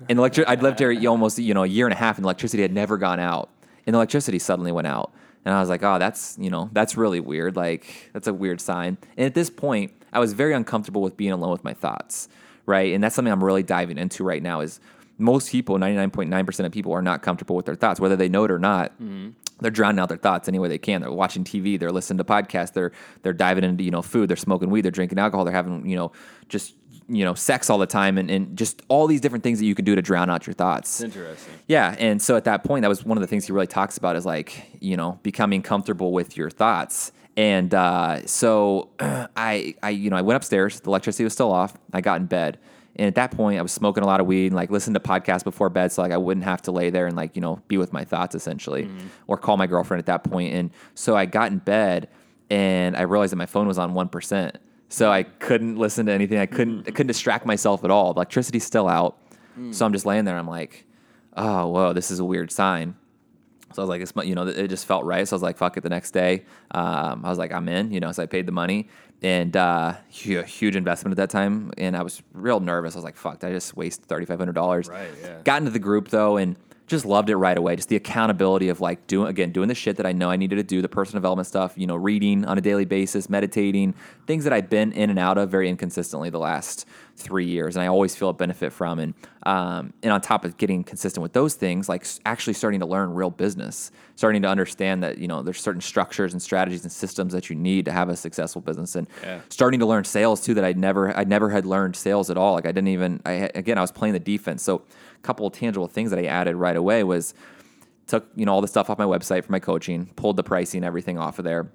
And 0.08 0.18
electric, 0.18 0.46
I'd 0.46 0.62
lived 0.62 0.78
there 0.78 0.94
almost 1.08 1.38
you 1.38 1.54
know 1.54 1.64
a 1.64 1.66
year 1.66 1.86
and 1.86 1.92
a 1.92 1.96
half, 1.96 2.16
and 2.16 2.24
the 2.24 2.26
electricity 2.26 2.62
had 2.62 2.72
never 2.72 2.96
gone 2.96 3.20
out, 3.20 3.50
and 3.86 3.94
the 3.94 3.98
electricity 3.98 4.38
suddenly 4.38 4.72
went 4.72 4.86
out, 4.86 5.12
and 5.44 5.54
I 5.54 5.60
was 5.60 5.68
like, 5.68 5.82
oh, 5.82 5.98
that's 5.98 6.36
you 6.38 6.50
know 6.50 6.70
that's 6.72 6.96
really 6.96 7.20
weird. 7.20 7.56
Like 7.56 8.10
that's 8.12 8.26
a 8.26 8.34
weird 8.34 8.60
sign. 8.60 8.98
And 9.16 9.26
at 9.26 9.34
this 9.34 9.50
point, 9.50 9.92
I 10.12 10.18
was 10.18 10.32
very 10.32 10.52
uncomfortable 10.52 11.02
with 11.02 11.16
being 11.16 11.32
alone 11.32 11.52
with 11.52 11.64
my 11.64 11.72
thoughts, 11.72 12.28
right? 12.66 12.94
And 12.94 13.02
that's 13.02 13.14
something 13.14 13.32
I'm 13.32 13.42
really 13.42 13.62
diving 13.62 13.98
into 13.98 14.22
right 14.22 14.42
now. 14.42 14.60
Is 14.60 14.80
most 15.18 15.50
people, 15.50 15.78
99.9% 15.78 16.66
of 16.66 16.72
people, 16.72 16.92
are 16.92 17.00
not 17.00 17.22
comfortable 17.22 17.56
with 17.56 17.64
their 17.64 17.74
thoughts, 17.74 17.98
whether 17.98 18.16
they 18.16 18.28
know 18.28 18.44
it 18.44 18.50
or 18.50 18.58
not 18.58 18.92
mm-hmm. 19.00 19.30
They're 19.60 19.70
drowning 19.70 19.98
out 19.98 20.08
their 20.08 20.18
thoughts 20.18 20.48
any 20.48 20.58
way 20.58 20.68
they 20.68 20.78
can. 20.78 21.00
They're 21.00 21.12
watching 21.12 21.44
TV, 21.44 21.78
they're 21.78 21.92
listening 21.92 22.18
to 22.18 22.24
podcasts, 22.24 22.72
they're 22.72 22.92
they're 23.22 23.32
diving 23.32 23.64
into 23.64 23.84
you 23.84 23.90
know 23.90 24.02
food, 24.02 24.28
they're 24.28 24.36
smoking 24.36 24.70
weed, 24.70 24.82
they're 24.82 24.90
drinking 24.90 25.18
alcohol, 25.18 25.44
they're 25.44 25.54
having 25.54 25.86
you 25.88 25.96
know 25.96 26.12
just 26.48 26.74
you 27.08 27.24
know 27.24 27.34
sex 27.34 27.70
all 27.70 27.78
the 27.78 27.86
time, 27.86 28.18
and, 28.18 28.30
and 28.30 28.56
just 28.56 28.82
all 28.88 29.06
these 29.06 29.20
different 29.20 29.44
things 29.44 29.58
that 29.58 29.66
you 29.66 29.74
can 29.74 29.84
do 29.84 29.94
to 29.94 30.02
drown 30.02 30.30
out 30.30 30.46
your 30.46 30.54
thoughts. 30.54 31.00
interesting. 31.00 31.54
Yeah, 31.66 31.94
and 31.98 32.20
so 32.20 32.36
at 32.36 32.44
that 32.44 32.64
point, 32.64 32.82
that 32.82 32.88
was 32.88 33.04
one 33.04 33.16
of 33.16 33.22
the 33.22 33.28
things 33.28 33.46
he 33.46 33.52
really 33.52 33.66
talks 33.66 33.96
about 33.96 34.16
is 34.16 34.26
like 34.26 34.66
you 34.80 34.96
know 34.96 35.18
becoming 35.22 35.62
comfortable 35.62 36.12
with 36.12 36.36
your 36.36 36.50
thoughts. 36.50 37.12
And 37.38 37.74
uh, 37.74 38.26
so 38.26 38.88
I, 39.00 39.74
I, 39.82 39.90
you 39.90 40.08
know, 40.08 40.16
I 40.16 40.22
went 40.22 40.36
upstairs. 40.36 40.80
The 40.80 40.88
electricity 40.88 41.24
was 41.24 41.34
still 41.34 41.52
off. 41.52 41.76
I 41.92 42.00
got 42.00 42.20
in 42.20 42.26
bed, 42.26 42.58
and 42.96 43.06
at 43.06 43.14
that 43.16 43.30
point, 43.30 43.58
I 43.58 43.62
was 43.62 43.72
smoking 43.72 44.02
a 44.02 44.06
lot 44.06 44.20
of 44.20 44.26
weed 44.26 44.46
and 44.46 44.54
like 44.54 44.70
listened 44.70 44.94
to 44.94 45.00
podcasts 45.00 45.44
before 45.44 45.68
bed, 45.68 45.92
so 45.92 46.02
like 46.02 46.12
I 46.12 46.16
wouldn't 46.16 46.44
have 46.44 46.62
to 46.62 46.72
lay 46.72 46.90
there 46.90 47.06
and 47.06 47.14
like 47.14 47.36
you 47.36 47.42
know 47.42 47.62
be 47.68 47.76
with 47.76 47.92
my 47.92 48.04
thoughts 48.04 48.34
essentially, 48.34 48.84
mm-hmm. 48.84 49.06
or 49.26 49.36
call 49.36 49.56
my 49.56 49.66
girlfriend 49.66 49.98
at 49.98 50.06
that 50.06 50.24
point. 50.24 50.54
And 50.54 50.70
so 50.94 51.14
I 51.16 51.26
got 51.26 51.52
in 51.52 51.58
bed, 51.58 52.08
and 52.50 52.96
I 52.96 53.02
realized 53.02 53.32
that 53.32 53.36
my 53.36 53.46
phone 53.46 53.66
was 53.68 53.78
on 53.78 53.92
one 53.92 54.08
percent, 54.08 54.58
so 54.88 55.12
I 55.12 55.24
couldn't 55.24 55.76
listen 55.76 56.06
to 56.06 56.12
anything. 56.12 56.38
I 56.38 56.46
couldn't, 56.46 56.84
mm. 56.84 56.88
I 56.88 56.90
couldn't 56.90 57.08
distract 57.08 57.44
myself 57.44 57.84
at 57.84 57.90
all. 57.90 58.14
The 58.14 58.18
electricity's 58.18 58.64
still 58.64 58.88
out, 58.88 59.18
mm. 59.58 59.74
so 59.74 59.84
I'm 59.84 59.92
just 59.92 60.06
laying 60.06 60.24
there. 60.24 60.38
I'm 60.38 60.48
like, 60.48 60.86
oh, 61.36 61.68
whoa, 61.68 61.92
this 61.92 62.10
is 62.10 62.18
a 62.18 62.24
weird 62.24 62.50
sign. 62.50 62.96
So 63.76 63.82
I 63.82 63.86
was 63.86 63.90
like, 63.90 64.16
mu- 64.16 64.22
you 64.28 64.34
know, 64.34 64.46
it 64.46 64.68
just 64.68 64.86
felt 64.86 65.04
right. 65.04 65.28
So 65.28 65.34
I 65.34 65.36
was 65.36 65.42
like, 65.42 65.58
fuck 65.58 65.76
it. 65.76 65.82
The 65.82 65.90
next 65.90 66.12
day, 66.12 66.44
um, 66.70 67.24
I 67.24 67.28
was 67.28 67.36
like, 67.36 67.52
I'm 67.52 67.68
in, 67.68 67.92
you 67.92 68.00
know, 68.00 68.10
so 68.10 68.22
I 68.22 68.26
paid 68.26 68.46
the 68.46 68.52
money 68.52 68.88
and 69.22 69.54
uh, 69.54 69.92
hu- 70.24 70.40
huge 70.42 70.76
investment 70.76 71.12
at 71.12 71.16
that 71.18 71.28
time. 71.28 71.70
And 71.76 71.94
I 71.94 72.02
was 72.02 72.22
real 72.32 72.58
nervous. 72.58 72.94
I 72.94 72.98
was 72.98 73.04
like, 73.04 73.16
fuck, 73.16 73.40
did 73.40 73.50
I 73.50 73.52
just 73.52 73.76
waste 73.76 74.08
$3,500. 74.08 74.88
Right, 74.88 75.08
yeah. 75.22 75.36
Got 75.44 75.58
into 75.58 75.72
the 75.72 75.78
group 75.78 76.08
though 76.08 76.38
and 76.38 76.56
just 76.86 77.04
loved 77.04 77.30
it 77.30 77.36
right 77.36 77.58
away. 77.58 77.74
Just 77.74 77.88
the 77.88 77.96
accountability 77.96 78.68
of 78.68 78.80
like 78.80 79.06
doing, 79.06 79.28
again, 79.28 79.50
doing 79.50 79.68
the 79.68 79.74
shit 79.74 79.96
that 79.96 80.06
I 80.06 80.12
know 80.12 80.30
I 80.30 80.36
needed 80.36 80.56
to 80.56 80.62
do, 80.62 80.80
the 80.80 80.88
personal 80.88 81.20
development 81.20 81.48
stuff, 81.48 81.72
you 81.76 81.86
know, 81.86 81.96
reading 81.96 82.44
on 82.44 82.58
a 82.58 82.60
daily 82.60 82.84
basis, 82.84 83.28
meditating, 83.28 83.94
things 84.26 84.44
that 84.44 84.52
I've 84.52 84.70
been 84.70 84.92
in 84.92 85.10
and 85.10 85.18
out 85.18 85.36
of 85.36 85.50
very 85.50 85.68
inconsistently 85.68 86.30
the 86.30 86.38
last 86.38 86.86
three 87.16 87.46
years. 87.46 87.74
And 87.76 87.82
I 87.82 87.86
always 87.88 88.14
feel 88.14 88.28
a 88.28 88.32
benefit 88.34 88.72
from. 88.72 88.98
And, 88.98 89.14
um, 89.44 89.94
and 90.02 90.12
on 90.12 90.20
top 90.20 90.44
of 90.44 90.58
getting 90.58 90.84
consistent 90.84 91.22
with 91.22 91.32
those 91.32 91.54
things, 91.54 91.88
like 91.88 92.06
actually 92.24 92.52
starting 92.52 92.80
to 92.80 92.86
learn 92.86 93.14
real 93.14 93.30
business, 93.30 93.90
starting 94.14 94.42
to 94.42 94.48
understand 94.48 95.02
that, 95.02 95.18
you 95.18 95.26
know, 95.26 95.42
there's 95.42 95.60
certain 95.60 95.80
structures 95.80 96.34
and 96.34 96.42
strategies 96.42 96.82
and 96.84 96.92
systems 96.92 97.32
that 97.32 97.50
you 97.50 97.56
need 97.56 97.86
to 97.86 97.92
have 97.92 98.08
a 98.08 98.16
successful 98.16 98.60
business 98.60 98.94
and 98.94 99.08
Yeah. 99.22 99.40
starting 99.48 99.80
to 99.80 99.86
learn 99.86 100.04
sales 100.04 100.40
too, 100.40 100.54
that 100.54 100.64
I'd 100.64 100.78
never, 100.78 101.16
I 101.16 101.24
never 101.24 101.48
had 101.50 101.64
learned 101.66 101.96
sales 101.96 102.30
at 102.30 102.36
all. 102.36 102.52
Like 102.54 102.66
I 102.66 102.70
didn't 102.72 102.88
even, 102.88 103.20
I, 103.24 103.50
again, 103.54 103.78
I 103.78 103.80
was 103.80 103.90
playing 103.90 104.12
the 104.12 104.20
defense. 104.20 104.62
So 104.62 104.82
couple 105.26 105.46
of 105.46 105.52
tangible 105.52 105.88
things 105.88 106.10
that 106.10 106.18
I 106.18 106.26
added 106.26 106.56
right 106.56 106.76
away 106.76 107.02
was 107.04 107.34
took, 108.06 108.28
you 108.36 108.46
know, 108.46 108.52
all 108.52 108.60
the 108.60 108.68
stuff 108.68 108.88
off 108.88 108.98
my 108.98 109.04
website 109.04 109.44
for 109.44 109.52
my 109.52 109.58
coaching, 109.58 110.06
pulled 110.16 110.36
the 110.36 110.44
pricing, 110.44 110.84
everything 110.84 111.18
off 111.18 111.38
of 111.38 111.44
there. 111.44 111.68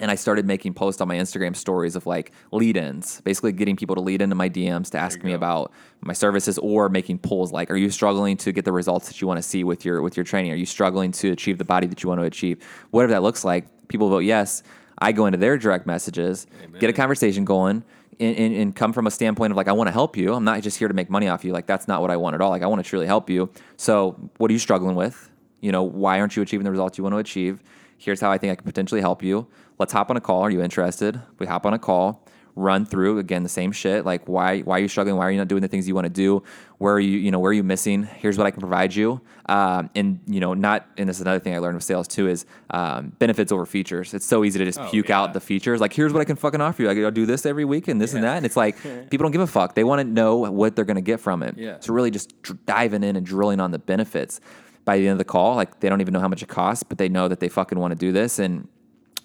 And 0.00 0.10
I 0.10 0.14
started 0.14 0.46
making 0.46 0.74
posts 0.74 1.00
on 1.00 1.08
my 1.08 1.16
Instagram 1.16 1.56
stories 1.56 1.96
of 1.96 2.06
like 2.06 2.30
lead 2.52 2.76
ins, 2.76 3.20
basically 3.22 3.52
getting 3.52 3.76
people 3.76 3.96
to 3.96 4.00
lead 4.00 4.22
into 4.22 4.36
my 4.36 4.48
DMs 4.48 4.90
to 4.90 4.98
ask 4.98 5.22
me 5.24 5.32
about 5.32 5.72
my 6.00 6.12
services 6.14 6.56
or 6.58 6.88
making 6.88 7.18
polls 7.18 7.52
like, 7.52 7.68
are 7.70 7.76
you 7.76 7.90
struggling 7.90 8.36
to 8.38 8.52
get 8.52 8.64
the 8.64 8.72
results 8.72 9.08
that 9.08 9.20
you 9.20 9.26
want 9.26 9.38
to 9.38 9.42
see 9.42 9.64
with 9.64 9.84
your 9.84 10.00
with 10.00 10.16
your 10.16 10.24
training? 10.24 10.52
Are 10.52 10.56
you 10.56 10.66
struggling 10.66 11.10
to 11.12 11.32
achieve 11.32 11.58
the 11.58 11.64
body 11.64 11.86
that 11.88 12.02
you 12.02 12.08
want 12.08 12.20
to 12.20 12.26
achieve? 12.26 12.64
Whatever 12.90 13.12
that 13.12 13.22
looks 13.22 13.44
like, 13.44 13.88
people 13.88 14.08
vote 14.08 14.24
yes. 14.24 14.62
I 15.00 15.12
go 15.12 15.26
into 15.26 15.38
their 15.38 15.58
direct 15.58 15.86
messages, 15.86 16.46
get 16.78 16.90
a 16.90 16.92
conversation 16.92 17.44
going, 17.44 17.84
and, 18.20 18.36
and, 18.36 18.54
and 18.54 18.76
come 18.76 18.92
from 18.92 19.06
a 19.06 19.10
standpoint 19.10 19.50
of 19.52 19.56
like, 19.56 19.68
I 19.68 19.72
want 19.72 19.88
to 19.88 19.92
help 19.92 20.16
you. 20.16 20.34
I'm 20.34 20.44
not 20.44 20.62
just 20.62 20.78
here 20.78 20.88
to 20.88 20.94
make 20.94 21.10
money 21.10 21.28
off 21.28 21.44
you. 21.44 21.52
Like, 21.52 21.66
that's 21.66 21.88
not 21.88 22.00
what 22.00 22.10
I 22.10 22.16
want 22.16 22.34
at 22.34 22.40
all. 22.40 22.50
Like, 22.50 22.62
I 22.62 22.66
want 22.66 22.82
to 22.82 22.88
truly 22.88 23.06
help 23.06 23.30
you. 23.30 23.50
So, 23.76 24.30
what 24.38 24.50
are 24.50 24.52
you 24.52 24.58
struggling 24.58 24.96
with? 24.96 25.30
You 25.60 25.72
know, 25.72 25.82
why 25.82 26.20
aren't 26.20 26.36
you 26.36 26.42
achieving 26.42 26.64
the 26.64 26.70
results 26.70 26.98
you 26.98 27.04
want 27.04 27.14
to 27.14 27.18
achieve? 27.18 27.62
Here's 27.96 28.20
how 28.20 28.30
I 28.30 28.38
think 28.38 28.52
I 28.52 28.54
can 28.54 28.64
potentially 28.64 29.00
help 29.00 29.22
you. 29.22 29.46
Let's 29.78 29.92
hop 29.92 30.10
on 30.10 30.16
a 30.16 30.20
call. 30.20 30.42
Are 30.42 30.50
you 30.50 30.62
interested? 30.62 31.20
We 31.38 31.46
hop 31.46 31.66
on 31.66 31.74
a 31.74 31.78
call, 31.78 32.24
run 32.58 32.84
through 32.84 33.18
again 33.18 33.42
the 33.42 33.48
same 33.48 33.72
shit. 33.72 34.04
Like 34.04 34.26
why 34.26 34.60
why 34.60 34.78
are 34.78 34.80
you 34.80 34.88
struggling? 34.88 35.16
Why 35.16 35.26
are 35.26 35.30
you 35.30 35.38
not 35.38 35.48
doing 35.48 35.62
the 35.62 35.68
things 35.68 35.86
you 35.86 35.94
want 35.94 36.06
to 36.06 36.10
do? 36.12 36.42
Where 36.78 36.94
are 36.94 37.00
you 37.00 37.18
you 37.18 37.30
know 37.30 37.38
where 37.38 37.50
are 37.50 37.54
you 37.54 37.62
missing? 37.62 38.02
Here's 38.02 38.36
what 38.36 38.46
I 38.46 38.50
can 38.50 38.60
provide 38.60 38.94
you. 38.94 39.20
Um, 39.46 39.90
and 39.94 40.20
you 40.26 40.40
know 40.40 40.54
not 40.54 40.86
and 40.98 41.08
this 41.08 41.16
is 41.16 41.22
another 41.22 41.38
thing 41.38 41.54
I 41.54 41.58
learned 41.58 41.76
with 41.76 41.84
sales 41.84 42.08
too 42.08 42.28
is 42.28 42.44
um, 42.70 43.12
benefits 43.18 43.52
over 43.52 43.64
features. 43.64 44.12
It's 44.12 44.26
so 44.26 44.44
easy 44.44 44.58
to 44.58 44.64
just 44.64 44.82
puke 44.90 45.08
yeah. 45.08 45.20
out 45.20 45.32
the 45.32 45.40
features. 45.40 45.80
Like 45.80 45.92
here's 45.92 46.12
what 46.12 46.20
I 46.20 46.24
can 46.24 46.36
fucking 46.36 46.60
offer 46.60 46.82
you. 46.82 46.90
I 46.90 46.94
gotta 46.94 47.10
do 47.10 47.26
this 47.26 47.46
every 47.46 47.64
week 47.64 47.88
and 47.88 48.00
this 48.00 48.14
and 48.14 48.24
that. 48.24 48.36
And 48.36 48.44
it's 48.44 48.56
like 48.56 48.76
people 49.10 49.24
don't 49.24 49.32
give 49.32 49.40
a 49.40 49.46
fuck. 49.46 49.74
They 49.74 49.84
want 49.84 50.00
to 50.00 50.04
know 50.04 50.36
what 50.36 50.74
they're 50.74 50.84
gonna 50.84 51.00
get 51.00 51.20
from 51.20 51.42
it. 51.42 51.56
Yeah. 51.56 51.78
So 51.80 51.92
really 51.92 52.10
just 52.10 52.40
dr- 52.42 52.64
diving 52.66 53.04
in 53.04 53.16
and 53.16 53.24
drilling 53.24 53.60
on 53.60 53.70
the 53.70 53.78
benefits. 53.78 54.40
By 54.84 54.96
the 54.96 55.06
end 55.06 55.12
of 55.12 55.18
the 55.18 55.24
call, 55.24 55.54
like 55.54 55.80
they 55.80 55.90
don't 55.90 56.00
even 56.00 56.14
know 56.14 56.20
how 56.20 56.28
much 56.28 56.42
it 56.42 56.48
costs, 56.48 56.82
but 56.82 56.96
they 56.96 57.10
know 57.10 57.28
that 57.28 57.40
they 57.40 57.50
fucking 57.50 57.78
want 57.78 57.92
to 57.92 57.94
do 57.94 58.10
this 58.10 58.38
and 58.38 58.68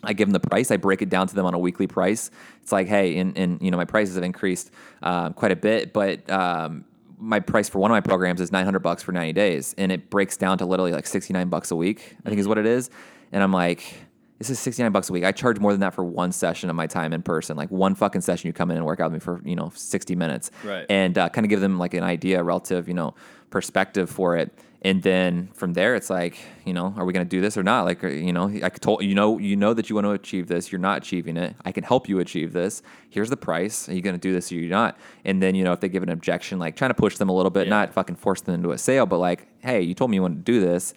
I 0.04 0.14
give 0.14 0.28
them 0.28 0.34
the 0.34 0.48
price. 0.48 0.72
I 0.72 0.78
break 0.78 1.02
it 1.02 1.10
down 1.10 1.28
to 1.28 1.36
them 1.36 1.46
on 1.46 1.54
a 1.54 1.60
weekly 1.60 1.88
price. 1.88 2.32
It's 2.62 2.72
like, 2.72 2.88
hey, 2.88 3.18
and, 3.18 3.38
and 3.38 3.62
you 3.62 3.72
know, 3.72 3.78
my 3.78 3.86
prices 3.86 4.16
have 4.16 4.24
increased 4.24 4.72
um, 5.02 5.34
quite 5.34 5.52
a 5.52 5.56
bit, 5.56 5.94
but 5.94 6.30
um, 6.30 6.86
my 7.18 7.40
price 7.40 7.70
for 7.70 7.80
one 7.80 7.90
of 7.90 7.96
my 7.96 8.02
programs 8.02 8.42
is 8.42 8.52
900 8.52 8.80
bucks 8.80 9.02
for 9.02 9.12
90 9.12 9.34
days, 9.34 9.74
and 9.78 9.92
it 9.92 10.10
breaks 10.10 10.38
down 10.38 10.58
to 10.58 10.66
literally 10.66 10.92
like 10.92 11.08
69 11.08 11.50
bucks 11.50 11.72
a 11.72 11.76
week. 11.76 12.16
I 12.26 12.30
think 12.30 12.40
is 12.40 12.48
what 12.48 12.58
it 12.58 12.66
is. 12.66 12.90
And 13.32 13.42
I'm 13.42 13.52
like, 13.54 13.96
this 14.40 14.50
is 14.50 14.60
69 14.60 14.92
bucks 14.92 15.10
a 15.10 15.14
week. 15.14 15.24
I 15.24 15.32
charge 15.32 15.60
more 15.60 15.72
than 15.72 15.80
that 15.82 15.94
for 15.94 16.04
one 16.04 16.32
session 16.32 16.70
of 16.70 16.76
my 16.76 16.86
time 16.86 17.14
in 17.14 17.24
person. 17.24 17.56
Like 17.56 17.72
one 17.72 17.96
fucking 17.96 18.22
session, 18.22 18.48
you 18.48 18.54
come 18.54 18.72
in 18.72 18.78
and 18.78 18.86
work 18.86 19.00
out 19.00 19.12
with 19.12 19.14
me 19.14 19.20
for 19.20 19.42
you 19.46 19.56
know 19.56 19.72
60 19.74 20.16
minutes, 20.16 20.52
Right. 20.64 20.86
And 20.90 21.18
uh, 21.18 21.30
kind 21.30 21.46
of 21.46 21.50
give 21.50 21.62
them 21.62 21.80
like 21.80 21.94
an 21.94 22.04
idea, 22.04 22.44
relative, 22.44 22.88
you 22.88 22.94
know, 22.94 23.16
perspective 23.50 24.10
for 24.10 24.36
it. 24.36 24.52
And 24.86 25.02
then 25.02 25.48
from 25.54 25.72
there, 25.74 25.96
it's 25.96 26.10
like, 26.10 26.38
you 26.66 26.74
know, 26.74 26.94
are 26.98 27.06
we 27.06 27.14
going 27.14 27.26
to 27.26 27.30
do 27.30 27.40
this 27.40 27.56
or 27.56 27.64
not? 27.64 27.86
Like, 27.86 28.04
you 28.04 28.34
know, 28.34 28.50
I 28.62 28.68
told 28.68 29.02
you 29.02 29.16
know, 29.16 29.38
you 29.38 29.56
know 29.56 29.74
that 29.74 29.90
you 29.90 29.96
want 29.96 30.06
to 30.06 30.12
achieve 30.12 30.48
this. 30.48 30.74
You're 30.74 30.80
not 30.82 30.98
achieving 30.98 31.38
it. 31.38 31.56
I 31.64 31.72
can 31.72 31.86
help 31.86 32.10
you 32.10 32.20
achieve 32.20 32.52
this. 32.52 32.82
Here's 33.10 33.30
the 33.30 33.38
price. 33.38 33.88
Are 33.88 33.94
you 33.94 34.02
going 34.02 34.16
to 34.16 34.20
do 34.22 34.34
this 34.34 34.52
or 34.52 34.56
you're 34.56 34.70
not? 34.70 34.98
And 35.24 35.42
then, 35.42 35.56
you 35.56 35.64
know, 35.64 35.72
if 35.72 35.80
they 35.80 35.88
give 35.88 36.04
an 36.04 36.10
objection, 36.10 36.60
like 36.60 36.76
trying 36.76 36.90
to 36.90 36.96
push 36.96 37.18
them 37.18 37.30
a 37.30 37.34
little 37.34 37.50
bit, 37.50 37.68
Yeah. 37.68 37.70
not 37.72 37.94
fucking 37.94 38.18
force 38.18 38.42
them 38.42 38.56
into 38.56 38.72
a 38.72 38.78
sale, 38.78 39.06
but 39.06 39.20
like, 39.20 39.48
hey, 39.62 39.82
you 39.82 39.94
told 39.94 40.12
me 40.12 40.16
you 40.18 40.22
wanted 40.22 40.46
to 40.46 40.52
do 40.52 40.60
this. 40.60 40.94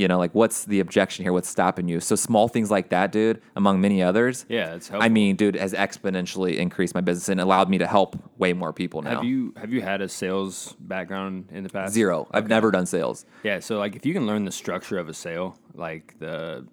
You 0.00 0.08
know, 0.08 0.16
like 0.16 0.34
what's 0.34 0.64
the 0.64 0.80
objection 0.80 1.26
here? 1.26 1.32
What's 1.34 1.50
stopping 1.50 1.86
you? 1.86 2.00
So 2.00 2.16
small 2.16 2.48
things 2.48 2.70
like 2.70 2.88
that, 2.88 3.12
dude, 3.12 3.42
among 3.54 3.82
many 3.82 4.02
others. 4.02 4.46
Yeah, 4.48 4.76
it's 4.76 4.90
I 4.90 5.10
mean, 5.10 5.36
dude, 5.36 5.56
has 5.56 5.74
exponentially 5.74 6.56
increased 6.56 6.94
my 6.94 7.02
business 7.02 7.28
and 7.28 7.38
allowed 7.38 7.68
me 7.68 7.76
to 7.76 7.86
help 7.86 8.16
way 8.38 8.54
more 8.54 8.72
people 8.72 9.02
now. 9.02 9.16
Have 9.16 9.24
you 9.24 9.52
have 9.58 9.74
you 9.74 9.82
had 9.82 10.00
a 10.00 10.08
sales 10.08 10.74
background 10.80 11.48
in 11.52 11.64
the 11.64 11.68
past? 11.68 11.92
Zero. 11.92 12.26
I've 12.30 12.48
never 12.48 12.70
done 12.70 12.86
sales. 12.86 13.26
Yeah, 13.42 13.60
so 13.60 13.78
like 13.78 13.94
if 13.94 14.06
you 14.06 14.14
can 14.14 14.26
learn 14.26 14.46
the 14.46 14.52
structure 14.52 14.96
of 14.96 15.10
a 15.10 15.12
sale, 15.12 15.58
like 15.74 16.18
the 16.18 16.66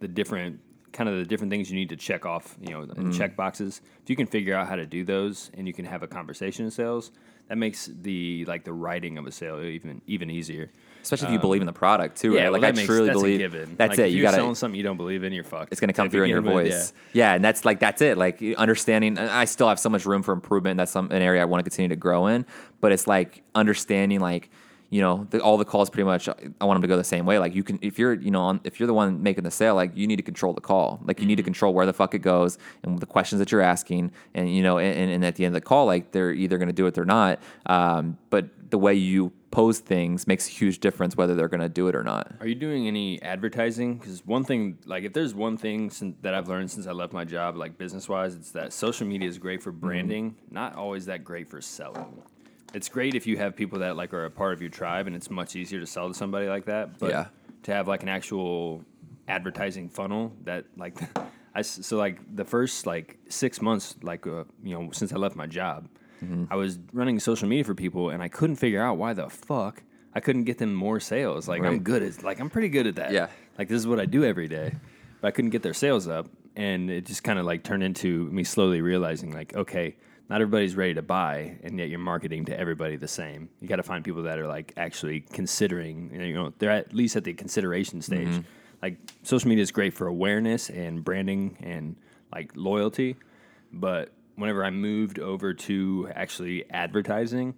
the 0.00 0.08
different 0.08 0.60
kind 0.92 1.08
of 1.08 1.16
the 1.16 1.24
different 1.24 1.50
things 1.50 1.70
you 1.70 1.76
need 1.76 1.88
to 1.88 1.96
check 1.96 2.26
off, 2.26 2.54
you 2.60 2.68
know, 2.68 2.82
in 2.82 2.88
mm. 2.88 3.16
check 3.16 3.34
boxes. 3.34 3.80
If 4.02 4.10
you 4.10 4.16
can 4.16 4.26
figure 4.26 4.54
out 4.54 4.68
how 4.68 4.76
to 4.76 4.84
do 4.84 5.06
those 5.06 5.50
and 5.54 5.66
you 5.66 5.72
can 5.72 5.86
have 5.86 6.02
a 6.02 6.06
conversation 6.06 6.66
in 6.66 6.70
sales, 6.70 7.12
that 7.48 7.58
makes 7.58 7.90
the 8.02 8.44
like 8.46 8.64
the 8.64 8.72
writing 8.72 9.18
of 9.18 9.26
a 9.26 9.32
sale 9.32 9.62
even 9.62 10.00
even 10.06 10.30
easier. 10.30 10.70
Especially 11.02 11.26
if 11.26 11.32
you 11.34 11.38
believe 11.38 11.60
in 11.60 11.66
the 11.66 11.72
product 11.72 12.18
too, 12.18 12.30
right? 12.30 12.38
Um, 12.38 12.42
Yeah, 12.44 12.48
like 12.48 12.62
well, 12.62 12.68
I 12.70 12.72
makes, 12.72 12.86
truly 12.86 13.06
that's 13.08 13.18
believe 13.20 13.76
that's 13.76 13.90
Like, 13.90 13.98
it. 13.98 14.06
If 14.06 14.10
You 14.12 14.16
you're 14.18 14.22
gotta 14.22 14.36
selling 14.38 14.54
something 14.54 14.76
you 14.78 14.82
don't 14.82 14.96
believe 14.96 15.22
in, 15.22 15.34
you're 15.34 15.44
fucked. 15.44 15.70
it's 15.70 15.78
going 15.78 15.88
to 15.88 15.92
come 15.94 16.06
To 16.06 16.10
through 16.10 16.22
in 16.24 16.30
your 16.30 16.40
begin 16.40 16.56
with, 16.56 16.72
voice. 16.72 16.94
Yeah. 17.12 17.34
and 17.34 17.44
that's 17.44 17.66
like 17.66 17.78
that's 17.78 18.00
it. 18.00 18.16
Like 18.16 18.42
understanding. 18.56 19.18
and 19.18 19.28
I 19.28 19.44
still 19.44 19.68
have 19.68 19.78
so 19.78 19.90
much 19.90 20.06
room 20.06 20.22
for 20.22 20.32
improvement. 20.32 20.78
That's 20.78 20.92
some 20.92 21.10
an 21.10 21.20
area 21.20 21.42
I 21.42 21.44
want 21.44 21.62
to 21.62 21.68
continue 21.70 21.90
to 21.90 21.96
grow 21.96 22.28
in. 22.28 22.46
But 22.80 22.92
it's 22.92 23.06
like 23.06 23.42
understanding, 23.54 24.20
like 24.20 24.48
you 24.94 25.00
know, 25.00 25.26
the, 25.30 25.40
all 25.40 25.56
the 25.56 25.64
calls 25.64 25.90
pretty 25.90 26.04
much. 26.04 26.28
I 26.28 26.64
want 26.64 26.76
them 26.76 26.82
to 26.82 26.88
go 26.88 26.96
the 26.96 27.02
same 27.16 27.26
way. 27.26 27.36
Like 27.44 27.54
you 27.58 27.64
can, 27.64 27.78
if 27.82 27.98
you're, 27.98 28.14
you 28.14 28.30
know, 28.30 28.42
on, 28.42 28.60
if 28.62 28.78
you're 28.78 28.86
the 28.86 28.94
one 28.94 29.22
making 29.22 29.42
the 29.44 29.50
sale, 29.50 29.74
like 29.74 29.90
you 29.96 30.06
need 30.06 30.16
to 30.16 30.22
control 30.22 30.52
the 30.52 30.60
call. 30.60 31.00
Like 31.04 31.18
you 31.20 31.26
need 31.26 31.36
to 31.36 31.42
Mm-hmm. 31.42 31.46
control 31.46 31.74
where 31.74 31.86
the 31.86 31.92
fuck 31.92 32.14
it 32.14 32.20
goes 32.20 32.58
and 32.82 32.98
the 33.00 33.06
questions 33.16 33.40
that 33.40 33.50
you're 33.52 33.60
asking. 33.74 34.12
And 34.34 34.54
you 34.56 34.62
know, 34.62 34.78
and, 34.78 35.10
and 35.10 35.24
at 35.24 35.34
the 35.36 35.44
end 35.44 35.56
of 35.56 35.60
the 35.62 35.66
call, 35.66 35.84
like 35.86 36.12
they're 36.12 36.32
either 36.32 36.58
going 36.58 36.68
to 36.74 36.78
do 36.82 36.86
it 36.86 36.96
or 36.96 37.04
not. 37.04 37.40
Um, 37.66 38.18
but 38.30 38.44
the 38.70 38.78
way 38.78 38.94
you 38.94 39.32
pose 39.50 39.78
things 39.78 40.26
makes 40.26 40.48
a 40.48 40.50
huge 40.50 40.78
difference 40.80 41.16
whether 41.16 41.34
they're 41.36 41.48
going 41.48 41.60
to 41.60 41.68
do 41.68 41.86
it 41.88 41.94
or 41.94 42.02
not. 42.02 42.32
Are 42.40 42.46
you 42.46 42.54
doing 42.56 42.86
any 42.88 43.20
advertising? 43.22 43.98
Because 43.98 44.24
one 44.26 44.42
thing, 44.44 44.78
like, 44.84 45.04
if 45.04 45.12
there's 45.12 45.32
one 45.34 45.56
thing 45.56 45.90
sin- 45.90 46.16
that 46.22 46.34
I've 46.34 46.48
learned 46.48 46.70
since 46.72 46.86
I 46.88 46.92
left 46.92 47.12
my 47.12 47.24
job, 47.24 47.56
like 47.56 47.78
business 47.78 48.08
wise, 48.08 48.34
it's 48.34 48.50
that 48.52 48.72
social 48.72 49.06
media 49.06 49.28
is 49.28 49.38
great 49.38 49.62
for 49.62 49.70
Mm-hmm. 49.72 49.86
branding, 49.86 50.36
not 50.50 50.74
always 50.76 51.06
that 51.06 51.22
great 51.24 51.48
for 51.48 51.60
selling. 51.60 52.22
It's 52.74 52.88
great 52.88 53.14
if 53.14 53.26
you 53.26 53.36
have 53.38 53.54
people 53.56 53.78
that 53.80 53.96
like 53.96 54.12
are 54.12 54.24
a 54.24 54.30
part 54.30 54.52
of 54.52 54.60
your 54.60 54.70
tribe, 54.70 55.06
and 55.06 55.14
it's 55.16 55.30
much 55.30 55.56
easier 55.56 55.80
to 55.80 55.86
sell 55.86 56.08
to 56.08 56.14
somebody 56.14 56.48
like 56.48 56.66
that. 56.66 56.98
But 56.98 57.10
Yeah. 57.10 57.26
to 57.64 57.72
have 57.72 57.88
like 57.88 58.02
an 58.02 58.08
actual 58.08 58.84
advertising 59.28 59.88
funnel 59.88 60.32
that 60.44 60.64
like 60.76 60.96
I 61.54 61.62
so 61.62 61.96
like 61.96 62.18
the 62.34 62.44
first 62.44 62.86
like 62.86 63.18
six 63.28 63.62
months 63.62 63.94
like 64.02 64.26
uh, 64.26 64.44
you 64.62 64.74
know 64.74 64.90
since 64.92 65.12
I 65.12 65.16
left 65.16 65.36
my 65.36 65.46
job, 65.46 65.88
Mm-hmm. 66.24 66.44
I 66.50 66.54
was 66.56 66.78
running 66.92 67.18
social 67.20 67.48
media 67.48 67.64
for 67.64 67.74
people, 67.74 68.08
and 68.10 68.22
I 68.22 68.28
couldn't 68.28 68.56
figure 68.56 68.82
out 68.82 68.96
why 68.96 69.12
the 69.14 69.28
fuck 69.28 69.82
I 70.14 70.20
couldn't 70.20 70.44
get 70.44 70.58
them 70.58 70.72
more 70.74 71.00
sales. 71.00 71.48
Like 71.48 71.62
I'm 71.62 71.80
good 71.80 72.02
at 72.02 72.22
like 72.22 72.38
I'm 72.40 72.48
pretty 72.50 72.68
good 72.68 72.86
at 72.86 72.94
that. 72.96 73.10
Yeah. 73.12 73.28
Like 73.58 73.68
this 73.68 73.78
is 73.78 73.86
what 73.86 74.00
I 74.00 74.06
do 74.06 74.24
every 74.24 74.48
day. 74.48 74.72
But 75.20 75.28
I 75.28 75.30
couldn't 75.32 75.50
get 75.50 75.62
their 75.62 75.74
sales 75.74 76.06
up 76.08 76.28
and 76.56 76.88
it 76.90 77.04
just 77.06 77.24
kind 77.24 77.38
of 77.38 77.44
like 77.46 77.62
turned 77.64 77.82
into 77.82 78.26
me 78.30 78.44
slowly 78.44 78.80
realizing 78.80 79.32
like, 79.32 79.54
okay, 79.56 79.96
not 80.28 80.40
everybody's 80.40 80.74
ready 80.74 80.94
to 80.94 81.02
buy 81.02 81.56
and 81.62 81.78
yet 81.78 81.88
you're 81.88 81.98
marketing 81.98 82.46
to 82.46 82.58
everybody 82.58 82.96
the 82.96 83.08
same. 83.08 83.48
You 83.60 83.68
got 83.68 83.76
to 83.76 83.82
find 83.82 84.04
people 84.04 84.22
that 84.22 84.38
are 84.38 84.46
like 84.46 84.72
actually 84.76 85.20
considering, 85.20 86.10
you 86.12 86.34
know, 86.34 86.52
they're 86.58 86.70
at 86.70 86.94
least 86.94 87.16
at 87.16 87.24
the 87.24 87.34
consideration 87.34 88.00
stage. 88.00 88.28
Mm-hmm. 88.28 88.40
Like 88.82 88.96
social 89.22 89.48
media 89.48 89.62
is 89.62 89.70
great 89.70 89.94
for 89.94 90.06
awareness 90.06 90.70
and 90.70 91.04
branding 91.04 91.56
and 91.62 91.96
like 92.32 92.52
loyalty, 92.54 93.16
but 93.72 94.12
whenever 94.36 94.64
I 94.64 94.70
moved 94.70 95.18
over 95.18 95.54
to 95.54 96.08
actually 96.14 96.68
advertising, 96.70 97.54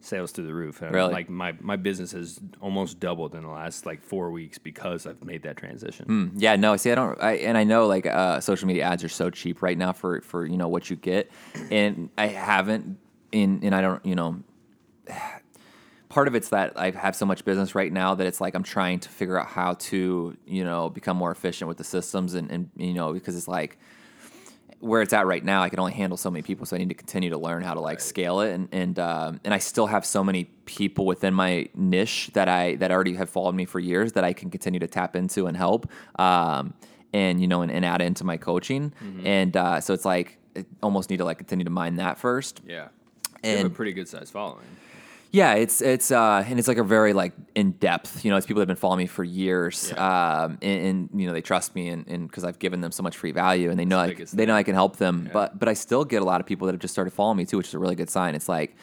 sales 0.00 0.32
through 0.32 0.46
the 0.46 0.54
roof. 0.54 0.80
And, 0.82 0.94
Really? 0.94 1.12
Like 1.12 1.28
my, 1.28 1.54
my 1.60 1.76
business 1.76 2.12
has 2.12 2.40
almost 2.60 3.00
doubled 3.00 3.34
in 3.34 3.42
the 3.42 3.48
last 3.48 3.86
like 3.86 4.02
four 4.02 4.30
weeks 4.30 4.58
because 4.58 5.06
I've 5.06 5.22
made 5.24 5.42
that 5.42 5.56
transition. 5.56 6.06
Hmm. 6.06 6.28
Yeah, 6.36 6.56
no. 6.56 6.76
See, 6.76 6.90
I 6.90 6.94
don't, 6.94 7.20
I, 7.22 7.32
and 7.36 7.56
I 7.58 7.64
know 7.64 7.86
like 7.86 8.06
uh, 8.06 8.40
social 8.40 8.66
media 8.66 8.84
ads 8.84 9.04
are 9.04 9.08
so 9.08 9.30
cheap 9.30 9.62
right 9.62 9.76
now 9.76 9.92
for 9.92 10.20
for 10.22 10.46
you 10.46 10.56
know 10.56 10.68
what 10.68 10.90
you 10.90 10.96
get, 10.96 11.30
and 11.70 12.10
I 12.16 12.26
haven't 12.26 12.98
in, 13.32 13.60
and 13.62 13.74
I 13.74 13.80
don't, 13.80 14.04
you 14.04 14.14
know, 14.14 14.40
part 16.08 16.28
of 16.28 16.34
it's 16.34 16.50
that 16.50 16.72
I 16.76 16.90
have 16.90 17.14
so 17.14 17.26
much 17.26 17.44
business 17.44 17.74
right 17.74 17.92
now 17.92 18.14
that 18.14 18.26
it's 18.26 18.40
like 18.40 18.54
I'm 18.54 18.62
trying 18.62 19.00
to 19.00 19.08
figure 19.08 19.38
out 19.38 19.46
how 19.46 19.74
to 19.74 20.36
you 20.46 20.64
know 20.64 20.88
become 20.88 21.16
more 21.16 21.30
efficient 21.30 21.68
with 21.68 21.78
the 21.78 21.84
systems 21.84 22.34
and 22.34 22.50
and 22.50 22.70
you 22.76 22.94
know 22.94 23.12
because 23.12 23.36
it's 23.36 23.48
like 23.48 23.78
where 24.80 25.02
it's 25.02 25.12
at 25.12 25.26
right 25.26 25.44
now, 25.44 25.62
I 25.62 25.68
can 25.68 25.80
only 25.80 25.92
handle 25.92 26.16
so 26.16 26.30
many 26.30 26.42
people, 26.42 26.66
so 26.66 26.76
I 26.76 26.78
need 26.78 26.88
to 26.88 26.94
continue 26.94 27.30
to 27.30 27.38
learn 27.38 27.62
how 27.62 27.74
to 27.74 27.80
like 27.80 28.00
scale 28.00 28.40
it, 28.40 28.52
and 28.52 28.68
and 28.72 28.98
um, 28.98 29.40
and 29.44 29.52
I 29.52 29.58
still 29.58 29.86
have 29.86 30.06
so 30.06 30.22
many 30.22 30.44
people 30.64 31.06
within 31.06 31.34
my 31.34 31.68
niche 31.74 32.30
that 32.34 32.48
I 32.48 32.76
that 32.76 32.90
already 32.90 33.14
have 33.14 33.28
followed 33.28 33.54
me 33.54 33.64
for 33.64 33.80
years 33.80 34.12
that 34.12 34.24
I 34.24 34.32
can 34.32 34.50
continue 34.50 34.80
to 34.80 34.86
tap 34.86 35.16
into 35.16 35.46
and 35.46 35.56
help, 35.56 35.90
um, 36.18 36.74
and 37.12 37.40
you 37.40 37.48
know, 37.48 37.62
and, 37.62 37.72
and 37.72 37.84
add 37.84 38.00
into 38.00 38.24
my 38.24 38.36
coaching, 38.36 38.92
and 39.24 39.56
uh, 39.56 39.80
so 39.80 39.94
it's 39.94 40.04
like 40.04 40.38
I 40.56 40.64
almost 40.82 41.10
need 41.10 41.18
to 41.18 41.24
like 41.24 41.38
continue 41.38 41.64
to 41.64 41.70
mine 41.70 41.96
that 41.96 42.18
first. 42.18 42.60
Yeah. 42.66 42.88
You 43.44 43.56
have 43.56 43.66
a 43.66 43.70
pretty 43.70 43.92
good 43.92 44.08
size 44.08 44.30
following. 44.30 44.66
Yeah, 45.30 45.54
it's 45.54 45.82
it's 45.82 46.10
uh, 46.10 46.42
and 46.46 46.58
it's 46.58 46.68
like 46.68 46.78
a 46.78 46.84
very 46.84 47.12
like 47.12 47.34
in 47.54 47.72
depth. 47.72 48.24
You 48.24 48.30
know, 48.30 48.38
it's 48.38 48.46
people 48.46 48.60
that 48.60 48.68
have 48.68 48.76
been 48.76 48.80
following 48.80 49.00
me 49.00 49.06
for 49.06 49.24
years, 49.24 49.92
um, 49.92 50.58
and, 50.62 51.10
and 51.12 51.20
you 51.20 51.26
know 51.26 51.34
they 51.34 51.42
trust 51.42 51.74
me, 51.74 51.88
and 51.88 52.26
because 52.26 52.44
I've 52.44 52.58
given 52.58 52.80
them 52.80 52.92
so 52.92 53.02
much 53.02 53.16
free 53.16 53.32
value, 53.32 53.70
and 53.70 53.78
they 53.78 53.84
know 53.84 53.98
I, 53.98 54.14
they 54.32 54.46
know. 54.46 54.54
I 54.54 54.62
can 54.62 54.74
help 54.74 54.96
them. 54.96 55.28
But 55.32 55.58
but 55.58 55.68
I 55.68 55.74
still 55.74 56.04
get 56.04 56.22
a 56.22 56.24
lot 56.24 56.40
of 56.40 56.46
people 56.46 56.66
that 56.66 56.72
have 56.72 56.80
just 56.80 56.94
started 56.94 57.12
following 57.12 57.36
me 57.36 57.44
too, 57.44 57.58
which 57.58 57.68
is 57.68 57.74
a 57.74 57.78
really 57.78 57.96
good 57.96 58.10
sign. 58.10 58.34
It's 58.34 58.48
like. 58.48 58.74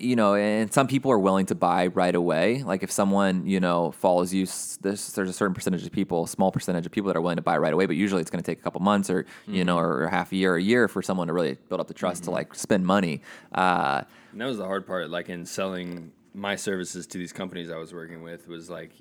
You 0.00 0.16
know, 0.16 0.34
and 0.34 0.72
some 0.72 0.86
people 0.86 1.10
are 1.10 1.18
willing 1.18 1.46
to 1.46 1.54
buy 1.54 1.88
right 1.88 2.14
away. 2.14 2.62
Like 2.62 2.82
if 2.82 2.90
someone 2.90 3.46
you 3.46 3.60
know 3.60 3.92
follows 3.92 4.32
you, 4.34 4.42
s- 4.44 4.78
there's 4.80 5.12
there's 5.12 5.30
a 5.30 5.32
certain 5.32 5.54
percentage 5.54 5.84
of 5.84 5.92
people, 5.92 6.26
small 6.26 6.50
percentage 6.52 6.86
of 6.86 6.92
people 6.92 7.08
that 7.08 7.16
are 7.16 7.20
willing 7.20 7.36
to 7.36 7.42
buy 7.42 7.56
right 7.58 7.72
away. 7.72 7.86
But 7.86 7.96
usually 7.96 8.20
it's 8.20 8.30
going 8.30 8.42
to 8.42 8.50
take 8.50 8.58
a 8.58 8.62
couple 8.62 8.80
months, 8.80 9.10
or 9.10 9.26
you 9.46 9.64
know, 9.64 9.76
Mm-hmm. 9.76 10.02
or 10.04 10.08
half 10.08 10.32
a 10.32 10.36
year, 10.36 10.52
or 10.54 10.56
a 10.56 10.62
year 10.62 10.88
for 10.88 11.02
someone 11.02 11.26
to 11.28 11.32
really 11.32 11.56
build 11.68 11.80
up 11.80 11.86
the 11.88 11.94
trust 11.94 12.24
to 12.24 12.30
like 12.30 12.54
spend 12.54 12.86
money. 12.86 13.22
Uh, 13.52 14.02
And 14.32 14.40
that 14.40 14.46
was 14.46 14.58
the 14.58 14.64
hard 14.66 14.86
part, 14.86 15.10
like 15.10 15.28
in 15.28 15.44
selling 15.46 16.12
my 16.34 16.56
services 16.56 17.06
to 17.08 17.18
these 17.18 17.32
companies 17.32 17.70
I 17.70 17.78
was 17.78 17.92
working 17.94 18.22
with, 18.22 18.46
was 18.48 18.68
like, 18.68 18.92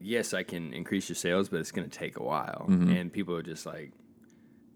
yes, 0.00 0.32
I 0.32 0.42
can 0.42 0.72
increase 0.72 1.08
your 1.08 1.16
sales, 1.16 1.48
but 1.50 1.60
it's 1.60 1.72
going 1.72 1.88
to 1.88 1.98
take 1.98 2.18
a 2.18 2.22
while. 2.22 2.66
Mm-hmm. 2.68 2.90
And 2.96 3.12
people 3.12 3.34
are 3.36 3.42
just 3.42 3.66
like, 3.66 3.92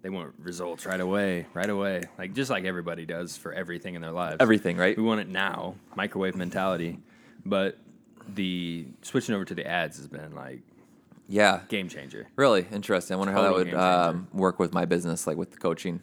they 0.03 0.11
want 0.11 0.35
results 0.39 0.85
right 0.85 1.01
away, 1.01 1.47
right 1.55 1.71
away. 1.71 2.03
Like, 2.19 2.35
just 2.35 2.51
like 2.51 2.65
everybody 2.65 3.07
does 3.07 3.37
for 3.37 3.53
everything 3.53 3.95
in 3.95 4.03
their 4.03 4.11
lives. 4.11 4.37
Everything, 4.41 4.77
right? 4.77 4.97
We 4.97 5.03
want 5.03 5.21
it 5.21 5.29
now, 5.29 5.77
microwave 5.95 6.35
mentality. 6.35 6.99
But 7.45 7.79
the 8.29 8.87
switching 9.03 9.35
over 9.35 9.45
to 9.45 9.55
the 9.55 9.67
ads 9.67 9.97
has 9.97 10.09
been 10.09 10.35
like 10.35 10.61
yeah, 11.29 11.61
game 11.69 11.89
changer. 11.89 12.29
Really 12.37 12.67
interesting. 12.71 13.15
I 13.15 13.19
wonder 13.19 13.33
how 13.33 13.43
that 13.43 13.55
would 13.55 13.75
um, 13.75 14.29
work 14.33 14.59
with 14.59 14.75
my 14.75 14.85
business, 14.85 15.27
like 15.27 15.37
with 15.37 15.53
the 15.53 15.57
coaching. 15.57 16.01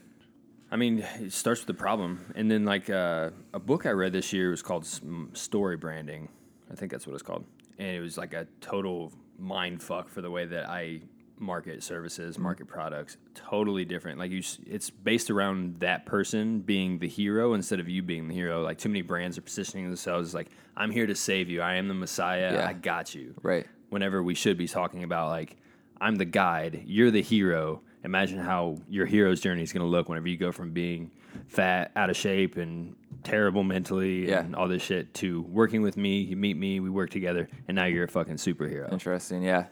I 0.72 0.76
mean, 0.76 1.00
it 1.20 1.34
starts 1.34 1.62
with 1.62 1.68
the 1.68 1.80
problem, 1.80 2.26
and 2.36 2.50
then 2.50 2.66
like 2.66 2.90
uh, 2.90 3.32
a 3.54 3.60
book 3.60 3.86
I 3.86 3.92
read 3.92 4.14
this 4.14 4.34
year 4.34 4.50
was 4.50 4.62
called 4.62 4.88
Story 5.34 5.78
Branding. 5.78 6.30
I 6.72 6.76
think 6.76 6.92
that's 6.92 7.06
what 7.06 7.14
it's 7.14 7.24
called, 7.24 7.46
and 7.78 7.90
it 7.96 8.00
was 8.00 8.18
like 8.18 8.34
a 8.34 8.48
total 8.62 9.12
mind 9.38 9.82
fuck 9.84 10.10
for 10.10 10.22
the 10.22 10.32
way 10.32 10.46
that 10.46 10.70
I 10.70 11.02
market 11.40 11.84
services, 11.84 12.36
mm-hmm. 12.36 12.44
market 12.44 12.68
products. 12.68 13.18
Totally 13.36 13.86
different. 13.86 14.20
Like 14.20 14.32
you, 14.32 14.44
it's 14.68 14.90
based 14.90 15.30
around 15.30 15.80
that 15.80 16.06
person 16.06 16.60
being 16.60 17.00
the 17.00 17.08
hero 17.08 17.54
instead 17.54 17.80
of 17.80 17.88
you 17.90 18.02
being 18.02 18.28
the 18.28 18.34
hero. 18.34 18.62
Like 18.64 18.78
too 18.78 18.90
many 18.90 19.02
brands 19.02 19.38
are 19.38 19.42
positioning 19.42 19.86
themselves 19.88 20.30
as 20.30 20.34
like, 20.34 20.50
"I'm 20.76 20.92
here 20.92 21.08
to 21.08 21.16
save 21.16 21.50
you. 21.50 21.62
I 21.62 21.76
am 21.76 21.88
the 21.88 21.94
Messiah. 21.94 22.54
Yeah. 22.54 22.68
I 22.68 22.74
got 22.74 23.16
you." 23.16 23.34
Right. 23.42 23.66
whenever 23.90 24.22
we 24.22 24.36
should 24.36 24.58
be 24.58 24.68
talking 24.68 25.04
about 25.04 25.30
like 25.30 25.56
I'm 26.02 26.16
the 26.16 26.26
guide, 26.26 26.84
you're 26.86 27.12
the 27.12 27.22
hero. 27.22 27.82
Imagine 28.04 28.40
how 28.40 28.78
your 28.88 29.06
hero's 29.06 29.42
journey 29.42 29.64
is 29.64 29.74
going 29.74 29.82
to 29.82 29.90
look 29.90 30.08
whenever 30.08 30.28
you 30.30 30.38
go 30.38 30.52
from 30.54 30.72
being 30.72 31.12
fat, 31.48 31.92
out 31.96 32.10
of 32.10 32.16
shape, 32.16 32.56
and 32.56 32.96
terrible 33.24 33.64
mentally, 33.64 34.30
Yeah. 34.30 34.40
and 34.40 34.56
all 34.56 34.68
this 34.70 34.82
shit 34.82 35.14
to 35.16 35.42
working 35.42 35.82
with 35.82 35.98
me. 35.98 36.22
You 36.22 36.38
meet 36.38 36.56
me, 36.56 36.80
we 36.80 36.90
work 36.90 37.10
together, 37.10 37.50
and 37.68 37.76
now 37.76 37.86
you're 37.86 38.06
a 38.06 38.08
fucking 38.08 38.36
superhero. 38.36 38.90
Interesting. 38.94 39.44
Yeah. 39.44 39.66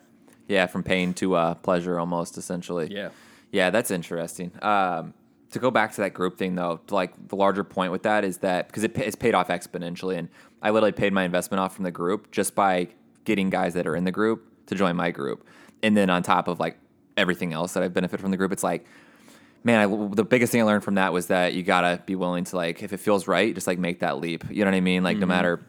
Yeah. 0.47 0.65
From 0.67 0.83
pain 0.83 1.13
to 1.15 1.35
uh, 1.35 1.53
pleasure, 1.55 1.99
almost 1.99 2.37
essentially. 2.37 2.87
Yeah. 2.91 3.09
Yeah. 3.51 3.69
That's 3.69 3.91
interesting. 3.91 4.51
Um, 4.61 5.13
to 5.51 5.59
go 5.59 5.71
back 5.71 5.93
to 5.93 6.01
that 6.01 6.13
group 6.13 6.37
thing, 6.37 6.55
though, 6.55 6.81
like 6.89 7.29
the 7.29 7.35
larger 7.35 7.63
point 7.63 7.91
with 7.91 8.03
that 8.03 8.25
is 8.25 8.39
that 8.39 8.67
because 8.67 8.83
it, 8.83 8.97
it's 8.97 9.15
paid 9.15 9.33
off 9.33 9.47
exponentially, 9.47 10.17
and 10.17 10.29
I 10.61 10.71
literally 10.71 10.91
paid 10.91 11.13
my 11.13 11.23
investment 11.23 11.61
off 11.61 11.73
from 11.73 11.83
the 11.83 11.91
group 11.91 12.31
just 12.31 12.53
by 12.53 12.89
getting 13.23 13.49
guys 13.49 13.73
that 13.75 13.87
are 13.87 13.95
in 13.95 14.03
the 14.03 14.11
group 14.11 14.65
to 14.67 14.75
join 14.75 14.95
my 14.97 15.09
group, 15.11 15.47
and 15.81 15.95
then 15.95 16.09
on 16.09 16.21
top 16.21 16.49
of 16.49 16.59
like 16.59 16.77
everything 17.15 17.53
else 17.53 17.73
that 17.73 17.83
I 17.83 17.87
benefit 17.87 18.19
from 18.19 18.31
the 18.31 18.37
group, 18.37 18.51
it's 18.51 18.63
like 18.63 18.85
man, 19.63 19.79
I, 19.79 20.15
the 20.15 20.23
biggest 20.23 20.51
thing 20.51 20.61
I 20.61 20.63
learned 20.63 20.83
from 20.83 20.95
that 20.95 21.11
was 21.11 21.27
that 21.27 21.53
you 21.53 21.61
gotta 21.61 22.01
be 22.05 22.15
willing 22.15 22.45
to 22.45 22.55
like, 22.55 22.81
if 22.83 22.93
it 22.93 22.99
feels 22.99 23.27
right, 23.27 23.53
just 23.53 23.67
like 23.67 23.77
make 23.77 23.99
that 23.99 24.19
leap. 24.19 24.45
You 24.49 24.63
know 24.63 24.71
what 24.71 24.77
I 24.77 24.81
mean? 24.81 25.03
Like 25.03 25.17
no 25.17 25.25
matter 25.25 25.65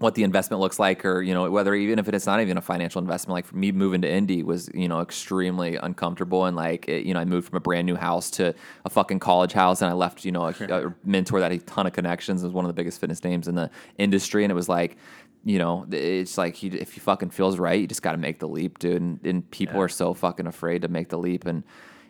what 0.00 0.14
the 0.14 0.22
investment 0.22 0.60
looks 0.60 0.78
like, 0.78 1.04
or 1.04 1.20
you 1.20 1.34
know 1.34 1.50
whether 1.50 1.74
even 1.74 1.98
if 1.98 2.08
it's 2.08 2.26
not 2.26 2.40
even 2.40 2.56
a 2.56 2.62
financial 2.62 3.00
investment, 3.02 3.34
like 3.34 3.44
for 3.44 3.56
me 3.56 3.70
moving 3.70 4.00
to 4.00 4.10
Indy 4.10 4.42
was 4.42 4.70
you 4.74 4.88
know 4.88 5.00
extremely 5.00 5.76
uncomfortable, 5.76 6.46
and 6.46 6.56
like 6.56 6.88
it, 6.88 7.04
you 7.04 7.12
know 7.12 7.20
I 7.20 7.26
moved 7.26 7.48
from 7.48 7.58
a 7.58 7.60
brand 7.60 7.84
new 7.84 7.96
house 7.96 8.30
to 8.32 8.54
a 8.86 8.90
fucking 8.90 9.18
college 9.18 9.52
house, 9.52 9.82
and 9.82 9.90
I 9.90 9.92
left 9.92 10.24
you 10.24 10.32
know 10.32 10.46
a, 10.46 10.86
a 10.86 10.94
mentor 11.04 11.38
that 11.40 11.52
had 11.52 11.60
a 11.60 11.64
ton 11.64 11.86
of 11.86 11.92
connections, 11.92 12.42
was 12.42 12.52
one 12.52 12.64
of 12.64 12.70
the 12.70 12.74
biggest 12.74 12.98
fitness 12.98 13.22
names 13.22 13.46
in 13.46 13.54
the 13.54 13.70
industry, 13.98 14.42
and 14.42 14.50
it 14.50 14.54
was 14.54 14.70
like 14.70 14.96
you 15.44 15.58
know 15.58 15.86
it's 15.90 16.38
like 16.38 16.62
you, 16.62 16.70
if 16.72 16.96
you 16.96 17.02
fucking 17.02 17.28
feels 17.28 17.58
right, 17.58 17.78
you 17.78 17.86
just 17.86 18.02
got 18.02 18.12
to 18.12 18.18
make 18.18 18.38
the 18.38 18.48
leap, 18.48 18.78
dude, 18.78 19.02
and, 19.02 19.20
and 19.22 19.50
people 19.50 19.78
are 19.82 19.88
so 19.88 20.14
fucking 20.14 20.46
afraid 20.46 20.80
to 20.80 20.88
make 20.88 21.10
the 21.10 21.18
leap, 21.18 21.44
and 21.44 21.62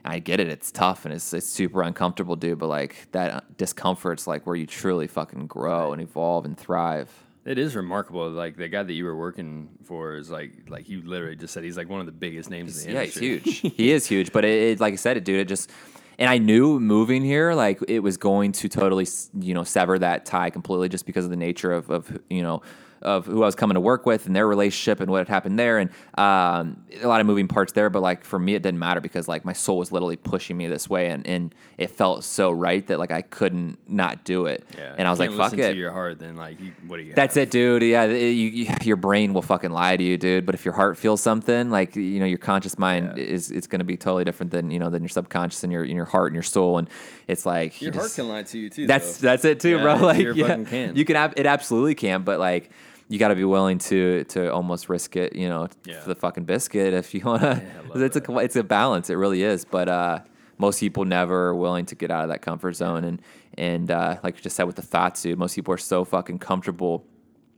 I 0.05 0.21
get 0.21 0.39
it. 0.39 0.49
It's 0.49 0.71
tough 0.71 1.05
and 1.05 1.13
it's 1.13 1.35
it's 1.35 1.49
super 1.49 1.83
uncomfortable, 1.83 2.37
dude. 2.37 2.61
But 2.61 2.69
like 2.69 3.09
that 3.11 3.57
discomfort's 3.57 4.29
like 4.29 4.47
where 4.47 4.55
you 4.55 4.67
truly 4.67 5.09
fucking 5.09 5.49
grow 5.49 5.93
and 5.93 6.01
evolve 6.01 6.45
and 6.45 6.57
thrive. 6.57 7.11
It 7.51 7.59
is 7.59 7.75
remarkable. 7.75 8.31
Like 8.31 8.57
the 8.57 8.69
guy 8.69 8.85
that 8.85 8.93
you 8.93 9.05
were 9.05 9.17
working 9.17 9.71
for 9.83 10.15
is 10.15 10.31
like, 10.31 10.53
like 10.69 10.89
you 10.89 11.03
literally 11.03 11.35
just 11.35 11.53
said 11.53 11.65
he's 11.65 11.77
like 11.77 11.89
one 11.89 11.99
of 11.99 12.07
the 12.07 12.13
biggest 12.13 12.49
names 12.49 12.85
in 12.85 12.93
the 12.93 13.01
industry. 13.01 13.27
Yeah, 13.27 13.39
he's 13.39 13.61
huge. 13.61 13.75
he 13.77 13.91
is 13.91 14.07
huge. 14.07 14.33
But 14.33 14.45
it, 14.45 14.63
it, 14.63 14.81
like 14.81 14.93
I 14.93 14.97
said, 14.97 15.17
it, 15.17 15.25
dude, 15.25 15.41
it 15.41 15.49
just. 15.49 15.69
And 16.17 16.31
I 16.31 16.39
knew 16.39 16.79
moving 16.79 17.25
here, 17.25 17.53
like 17.55 17.81
it 17.89 18.01
was 18.01 18.17
going 18.19 18.53
to 18.53 18.69
totally, 18.69 19.09
you 19.41 19.53
know, 19.53 19.65
sever 19.65 19.99
that 19.99 20.27
tie 20.27 20.51
completely, 20.51 20.89
just 20.89 21.07
because 21.07 21.25
of 21.25 21.31
the 21.31 21.37
nature 21.37 21.73
of, 21.73 21.91
of 21.91 22.21
you 22.29 22.43
know, 22.43 22.63
of 23.03 23.27
who 23.27 23.43
I 23.43 23.47
was 23.47 23.55
coming 23.55 23.75
to 23.75 23.81
work 23.81 24.07
with 24.07 24.27
and 24.27 24.37
their 24.37 24.47
relationship 24.47 25.01
and 25.01 25.11
what 25.11 25.19
had 25.19 25.29
happened 25.29 25.59
there, 25.59 25.79
and 25.79 25.91
um, 26.19 26.83
a 27.03 27.07
lot 27.07 27.21
of 27.21 27.27
moving 27.27 27.49
parts 27.49 27.73
there. 27.73 27.89
But 27.91 28.03
like 28.03 28.25
for 28.25 28.39
me, 28.39 28.55
it 28.55 28.63
didn't 28.63 28.79
matter 28.79 29.01
because 29.01 29.29
like 29.29 29.45
my 29.45 29.53
soul 29.53 29.79
was 29.79 29.91
literally 29.93 30.17
pushing 30.17 30.57
me 30.57 30.67
this 30.67 30.89
way, 30.89 31.09
and, 31.11 31.27
and 31.27 31.55
it 31.79 31.91
felt 31.91 32.25
so 32.25 32.51
right 32.51 32.87
that 32.89 32.99
like 32.99 33.11
I 33.11 33.23
couldn't 33.23 33.79
not 33.89 34.25
do 34.25 34.47
it. 34.47 34.65
Yeah, 34.77 34.95
and 34.99 35.07
I 35.09 35.11
was 35.11 35.19
like, 35.19 35.33
fuck 35.33 35.53
it. 35.55 35.73
To 35.73 35.77
your 35.77 35.93
heart, 35.93 36.19
then 36.19 36.37
like, 36.37 36.61
you, 36.61 36.73
what 36.87 36.99
do 36.99 37.03
you? 37.03 37.15
That's 37.15 37.35
have? 37.37 37.43
it, 37.45 37.51
dude. 37.51 37.83
Yeah, 37.83 38.05
it- 38.05 38.31
you, 38.31 38.49
you, 38.49 38.75
your 38.83 38.97
brain 38.97 39.33
will 39.35 39.43
fucking 39.43 39.71
lie 39.71 39.97
to 39.97 40.03
you, 40.05 40.17
dude. 40.19 40.45
But 40.47 40.55
if 40.55 40.65
your 40.65 40.75
heart 40.75 40.99
feels 40.99 41.21
something, 41.23 41.71
like 41.71 41.97
you 41.97 42.21
know, 42.21 42.27
your 42.27 42.39
conscious 42.39 42.79
mind 42.79 43.15
Yeah. 43.17 43.25
is 43.25 43.51
it's 43.51 43.67
going 43.67 43.81
to 43.81 43.85
be 43.85 43.97
totally 43.97 44.25
different 44.25 44.53
than 44.53 44.71
you 44.71 44.79
know 44.79 44.91
than 44.91 45.03
your 45.03 45.09
subconscious 45.09 45.65
and 45.65 45.73
your 45.73 45.85
in 45.85 45.97
your 45.97 46.05
heart 46.05 46.29
and 46.29 46.35
your 46.35 46.43
soul. 46.43 46.79
And 46.79 46.89
it's 47.29 47.47
like 47.47 47.81
you 47.81 47.87
Your 47.87 47.95
heart 47.95 48.05
just- 48.05 48.17
can 48.17 48.29
lie 48.29 48.43
to 48.43 48.59
you 48.59 48.69
too. 48.71 48.87
That's 48.87 49.19
though. 49.19 49.29
that's 49.29 49.45
it 49.45 49.61
too, 49.61 49.77
Yeah, 49.77 49.83
bro. 49.83 49.95
Like 50.11 50.27
yeah, 50.35 50.65
can. 50.65 50.97
you 50.97 51.05
can 51.05 51.17
ab- 51.17 51.35
it 51.37 51.47
absolutely 51.47 51.95
can, 51.95 52.23
but 52.23 52.39
like 52.41 52.71
you 53.11 53.19
got 53.19 53.29
to 53.29 53.35
be 53.35 53.45
willing 53.45 53.79
to 53.79 54.25
to 54.25 54.51
almost 54.53 54.89
risk 54.89 55.17
it, 55.17 55.35
you 55.35 55.49
know, 55.49 55.69
Yeah. 55.85 56.01
for 56.01 56.09
the 56.09 56.15
fucking 56.15 56.45
biscuit 56.45 56.95
if 56.95 57.13
you 57.13 57.21
want 57.23 57.43
to. 57.43 57.61
Love 57.89 58.03
it's 58.03 58.17
a 58.17 58.39
it's 58.39 58.57
a 58.57 58.63
balance. 58.65 59.11
It 59.11 59.17
really 59.17 59.43
is, 59.43 59.65
but 59.65 59.89
uh, 59.89 60.21
most 60.59 60.81
people 60.81 61.05
never 61.05 61.49
are 61.49 61.55
willing 61.55 61.87
to 61.87 61.95
get 61.95 62.11
out 62.11 62.23
of 62.23 62.31
that 62.31 62.41
comfort 62.41 62.75
zone. 62.75 63.05
And 63.05 63.21
and 63.59 63.91
uh, 63.91 64.19
like 64.23 64.37
you 64.37 64.43
just 64.43 64.57
said 64.57 64.65
with 64.65 64.77
the 64.77 64.83
thoughts, 64.83 65.23
dude, 65.23 65.39
most 65.39 65.55
people 65.57 65.75
are 65.75 65.79
so 65.79 66.05
fucking 66.05 66.39
comfortable 66.39 67.05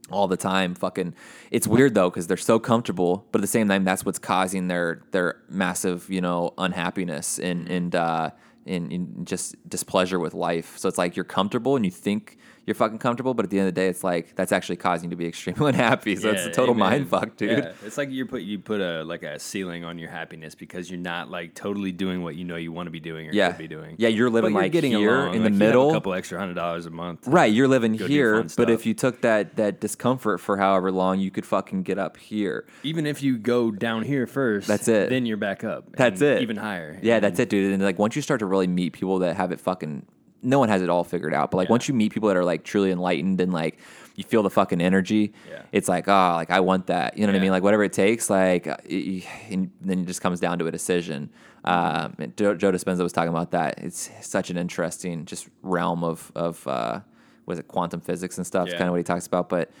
all 0.09 0.27
the 0.27 0.37
time. 0.37 0.73
Fucking, 0.75 1.13
it's 1.51 1.67
weird 1.67 1.93
though 1.93 2.09
because 2.09 2.27
they're 2.27 2.35
so 2.35 2.59
comfortable, 2.59 3.25
but 3.31 3.39
at 3.39 3.41
the 3.43 3.47
same 3.47 3.69
time, 3.69 3.83
that's 3.85 4.03
what's 4.05 4.19
causing 4.19 4.67
their 4.69 5.03
their 5.11 5.41
massive, 5.49 6.09
you 6.09 6.19
know, 6.19 6.51
unhappiness 6.57 7.37
and 7.39 7.69
and 7.69 7.95
uh, 7.95 8.31
and, 8.65 8.91
and 8.91 9.27
just 9.27 9.55
displeasure 9.69 10.19
with 10.19 10.33
life. 10.33 10.77
So 10.79 10.89
it's 10.89 10.97
like 10.97 11.15
you're 11.15 11.25
comfortable 11.25 11.75
and 11.75 11.85
you 11.85 11.91
think 11.91 12.37
you're 12.65 12.75
fucking 12.75 12.97
comfortable, 12.99 13.33
but 13.33 13.43
at 13.45 13.49
the 13.51 13.59
end 13.59 13.67
of 13.67 13.73
the 13.75 13.81
day, 13.81 13.87
it's 13.87 14.03
like 14.03 14.35
that's 14.35 14.51
actually 14.51 14.77
causing 14.77 15.09
you 15.09 15.09
to 15.11 15.15
be 15.17 15.25
extremely 15.33 15.69
unhappy. 15.69 16.15
So 16.15 16.29
it's 16.31 16.45
a 16.45 16.49
total 16.51 16.75
amen. 16.75 16.89
mind 16.89 17.09
fuck, 17.09 17.35
dude. 17.35 17.49
Yeah, 17.57 17.71
it's 17.85 17.97
like 17.97 18.09
you 18.09 18.25
put 18.25 18.41
you 18.43 18.59
put 18.59 18.79
a 18.81 19.03
like 19.03 19.23
a 19.23 19.37
ceiling 19.39 19.83
on 19.83 19.97
your 19.99 20.09
happiness 20.09 20.55
because 20.55 20.89
you're 20.89 20.99
not 20.99 21.29
like 21.29 21.55
totally 21.55 21.91
doing 21.91 22.23
what 22.23 22.35
you 22.35 22.45
know 22.45 22.55
you 22.55 22.71
want 22.71 22.87
to 22.87 22.91
be 22.91 22.99
doing 22.99 23.27
or 23.29 23.33
Yeah. 23.33 23.49
could 23.49 23.57
be 23.57 23.67
doing. 23.67 23.95
Yeah, 23.97 24.09
you're 24.09 24.29
living, 24.29 24.53
But 24.53 24.63
like, 24.63 24.71
getting 24.71 24.91
here 24.93 25.15
along, 25.15 25.35
in 25.35 25.43
the 25.43 25.49
like, 25.49 25.51
have 25.53 25.59
middle. 25.59 25.89
a 25.89 25.93
couple 25.93 26.13
extra 26.13 26.39
hundred 26.39 26.53
dollars 26.55 26.85
a 26.85 26.89
month. 26.89 27.27
Right, 27.27 27.51
you're 27.51 27.67
living 27.67 27.93
here, 27.93 28.43
but 28.57 28.69
if 28.69 28.85
you 28.85 28.93
took 28.93 29.21
that 29.21 29.55
that 29.57 29.79
discomfort 29.81 30.39
for 30.39 30.57
however 30.57 30.91
long, 30.91 31.19
you 31.19 31.31
could 31.31 31.45
fucking 31.45 31.83
get 31.83 31.97
up 31.99 32.17
here. 32.17 32.65
Even 32.83 33.05
if 33.05 33.21
you 33.21 33.37
go 33.37 33.71
down 33.71 34.03
here 34.03 34.25
first, 34.27 34.67
That's 34.67 34.87
it. 34.87 35.09
Then 35.09 35.25
you're 35.25 35.37
back 35.37 35.63
up. 35.63 35.85
That's 35.95 36.21
it. 36.21 36.41
Even 36.41 36.57
higher. 36.57 36.97
Yeah, 37.01 37.19
that's 37.19 37.39
it, 37.39 37.49
dude. 37.49 37.73
And 37.73 37.83
like 37.83 37.99
once 37.99 38.15
you 38.15 38.21
start 38.21 38.39
to 38.39 38.45
really 38.45 38.67
meet 38.67 38.93
people 38.93 39.19
that 39.19 39.35
have 39.35 39.51
it 39.51 39.59
fucking, 39.59 40.05
no 40.43 40.59
one 40.59 40.69
has 40.69 40.81
it 40.81 40.89
all 40.89 41.03
figured 41.03 41.33
out. 41.33 41.51
But 41.51 41.57
like 41.57 41.69
Yeah. 41.69 41.73
once 41.73 41.87
you 41.87 41.93
meet 41.93 42.13
people 42.13 42.27
that 42.29 42.37
are 42.37 42.45
like 42.45 42.63
truly 42.63 42.91
enlightened 42.91 43.39
and 43.41 43.51
like 43.53 43.79
you 44.15 44.23
feel 44.23 44.43
the 44.43 44.49
fucking 44.49 44.79
energy, 44.81 45.33
Yeah. 45.49 45.61
it's 45.71 45.87
like 45.89 46.07
oh, 46.07 46.33
like 46.35 46.51
I 46.51 46.59
want 46.59 46.87
that. 46.87 47.17
You 47.17 47.25
know 47.25 47.33
what 47.33 47.37
I 47.37 47.41
mean? 47.41 47.51
Like 47.51 47.63
whatever 47.63 47.83
it 47.83 47.93
takes. 47.93 48.29
Like, 48.29 48.67
uh, 48.67 48.77
it, 48.85 49.23
and 49.49 49.71
then 49.81 49.99
it 50.01 50.05
just 50.05 50.21
comes 50.21 50.39
down 50.39 50.59
to 50.59 50.67
a 50.67 50.71
decision. 50.71 51.29
Um, 51.65 52.15
and 52.19 52.35
Joe, 52.37 52.55
Joe 52.55 52.71
Dispenza 52.71 52.99
was 53.03 53.13
talking 53.13 53.29
about 53.29 53.51
that. 53.51 53.79
It's 53.79 54.09
such 54.21 54.49
an 54.49 54.57
interesting 54.57 55.25
just 55.25 55.47
realm 55.61 56.03
of 56.03 56.31
of 56.35 56.67
uh, 56.67 56.99
was 57.45 57.57
it 57.59 57.67
quantum 57.67 58.01
physics 58.01 58.37
and 58.37 58.45
stuff. 58.45 58.67
It's 58.67 58.73
kind 58.77 58.87
of 58.87 58.91
what 58.91 58.97
he 58.97 59.03
talks 59.03 59.27
about, 59.27 59.49
but. 59.49 59.71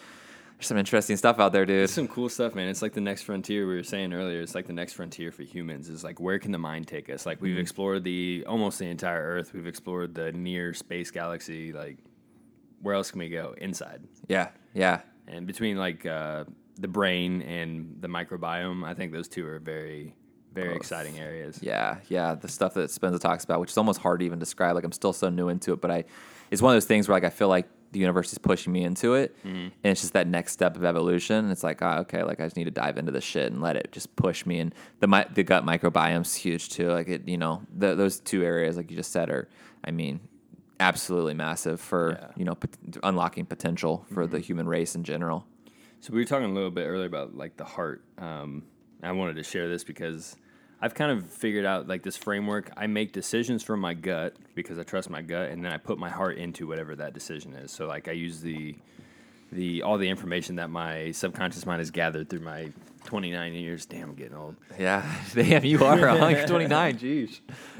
There's 0.63 0.69
some 0.69 0.77
interesting 0.77 1.17
stuff 1.17 1.39
out 1.41 1.51
there, 1.51 1.65
dude. 1.65 1.83
It's 1.83 1.91
some 1.91 2.07
cool 2.07 2.29
stuff, 2.29 2.55
man. 2.55 2.69
It's 2.69 2.81
like 2.81 2.93
the 2.93 3.01
next 3.01 3.23
frontier 3.23 3.67
we 3.67 3.75
were 3.75 3.83
saying 3.83 4.13
earlier. 4.13 4.39
It's 4.39 4.55
like 4.55 4.65
the 4.65 4.71
next 4.71 4.93
frontier 4.93 5.29
for 5.29 5.43
humans. 5.43 5.89
Is 5.89 6.05
like 6.05 6.21
where 6.21 6.39
can 6.39 6.53
the 6.53 6.57
mind 6.57 6.87
take 6.87 7.09
us? 7.09 7.25
Like 7.25 7.39
Mm-hmm. 7.39 7.45
we've 7.47 7.57
explored 7.57 8.05
the 8.05 8.45
almost 8.47 8.79
the 8.79 8.85
entire 8.85 9.21
Earth. 9.21 9.51
We've 9.53 9.67
explored 9.67 10.15
the 10.15 10.31
near 10.31 10.73
space 10.73 11.11
galaxy. 11.11 11.73
Like 11.73 11.97
where 12.81 12.95
else 12.95 13.11
can 13.11 13.19
we 13.19 13.27
go? 13.27 13.53
Inside. 13.57 14.03
Yeah, 14.29 14.51
yeah. 14.73 15.01
And 15.27 15.45
between 15.45 15.75
like 15.75 16.05
uh, 16.05 16.45
the 16.79 16.87
brain 16.87 17.41
and 17.41 17.97
the 17.99 18.07
microbiome, 18.07 18.85
I 18.85 18.93
think 18.93 19.11
those 19.11 19.27
two 19.27 19.45
are 19.45 19.59
very, 19.59 20.15
very 20.53 20.77
exciting 20.77 21.19
areas. 21.19 21.59
Yeah, 21.61 21.97
yeah, 22.07 22.35
the 22.35 22.47
stuff 22.47 22.73
that 22.75 22.89
Spencer 22.89 23.19
talks 23.19 23.43
about, 23.43 23.59
which 23.59 23.71
is 23.71 23.77
almost 23.77 23.99
hard 23.99 24.21
to 24.21 24.25
even 24.25 24.39
describe. 24.39 24.75
Like 24.75 24.85
I'm 24.85 24.93
still 24.93 25.11
so 25.11 25.27
new 25.27 25.49
into 25.49 25.73
it, 25.73 25.81
but 25.81 25.91
I, 25.91 26.05
it's 26.51 26.61
one 26.61 26.71
of 26.71 26.77
those 26.77 26.85
things 26.85 27.09
where 27.09 27.17
like 27.17 27.25
I 27.25 27.31
feel 27.31 27.49
like 27.49 27.67
the 27.93 27.99
universe 27.99 28.31
is 28.31 28.37
pushing 28.37 28.73
me 28.73 28.83
into 28.83 29.13
it, 29.13 29.35
mm-hmm. 29.45 29.57
and 29.57 29.71
it's 29.83 30.01
just 30.01 30.13
that 30.13 30.27
next 30.27 30.51
step 30.51 30.75
of 30.75 30.83
evolution. 30.83 31.49
It's 31.49 31.63
like, 31.63 31.81
oh, 31.81 31.99
okay, 32.01 32.23
like 32.23 32.41
I 32.41 32.45
just 32.45 32.57
need 32.57 32.65
to 32.65 32.71
dive 32.71 32.97
into 32.97 33.11
this 33.11 33.23
shit 33.23 33.51
and 33.51 33.61
let 33.61 33.77
it 33.77 33.91
just 33.91 34.13
push 34.15 34.45
me. 34.45 34.59
And 34.59 34.75
the 34.99 35.07
mi- 35.07 35.25
the 35.33 35.43
gut 35.43 35.65
microbiome's 35.65 36.35
huge 36.35 36.69
too. 36.69 36.89
Like 36.89 37.07
it, 37.07 37.27
you 37.27 37.37
know, 37.37 37.61
the, 37.73 37.95
those 37.95 38.19
two 38.19 38.43
areas, 38.43 38.75
like 38.75 38.91
you 38.91 38.97
just 38.97 39.11
said, 39.11 39.29
are, 39.29 39.47
I 39.85 39.91
mean, 39.91 40.19
absolutely 40.79 41.33
massive 41.33 41.79
for 41.79 42.17
Yeah. 42.19 42.31
you 42.35 42.45
know 42.45 42.55
pot- 42.55 42.97
unlocking 43.03 43.45
potential 43.45 44.05
for 44.13 44.27
the 44.27 44.37
mm-hmm. 44.37 44.43
human 44.43 44.67
race 44.67 44.95
in 44.95 45.03
general. 45.03 45.45
So 46.01 46.11
we 46.11 46.19
were 46.19 46.25
talking 46.25 46.49
a 46.49 46.53
little 46.53 46.71
bit 46.71 46.85
earlier 46.85 47.05
about 47.05 47.35
like 47.35 47.55
the 47.55 47.63
heart. 47.63 48.03
Um, 48.17 48.63
I 49.01 49.11
wanted 49.11 49.35
to 49.35 49.43
share 49.43 49.69
this 49.69 49.83
because 49.83 50.35
I've 50.83 50.93
kind 50.93 51.11
of 51.11 51.29
figured 51.29 51.65
out 51.65 51.87
like 51.87 52.03
this 52.03 52.17
framework. 52.17 52.69
I 52.75 52.87
make 52.87 53.13
decisions 53.13 53.63
from 53.63 53.79
my 53.79 53.93
gut 53.93 54.35
because 54.53 54.77
I 54.77 54.83
trust 54.83 55.09
my 55.09 55.21
gut, 55.21 55.49
and 55.49 55.63
then 55.63 55.71
I 55.71 55.77
put 55.77 55.97
my 55.97 56.09
heart 56.09 56.37
into 56.37 56.67
whatever 56.67 56.93
that 56.97 57.13
decision 57.13 57.53
is. 57.53 57.71
So 57.71 57.87
like 57.87 58.09
I 58.09 58.11
use 58.11 58.41
the 58.41 58.75
the 59.51 59.81
all 59.83 59.97
the 59.97 60.09
information 60.09 60.57
that 60.57 60.69
my 60.69 61.11
subconscious 61.11 61.65
mind 61.65 61.79
has 61.79 61.89
gathered 61.91 62.27
through 62.29 62.41
my 62.41 62.69
29 63.05 63.53
years. 63.53 63.85
Damn, 63.85 64.09
I'm 64.09 64.15
getting 64.15 64.35
old. 64.35 64.55
Yeah, 64.79 65.09
damn, 65.33 65.63
you 65.63 65.83
are. 65.85 65.97
You're 65.97 66.47
29. 66.47 66.97
Jeez, 66.99 67.39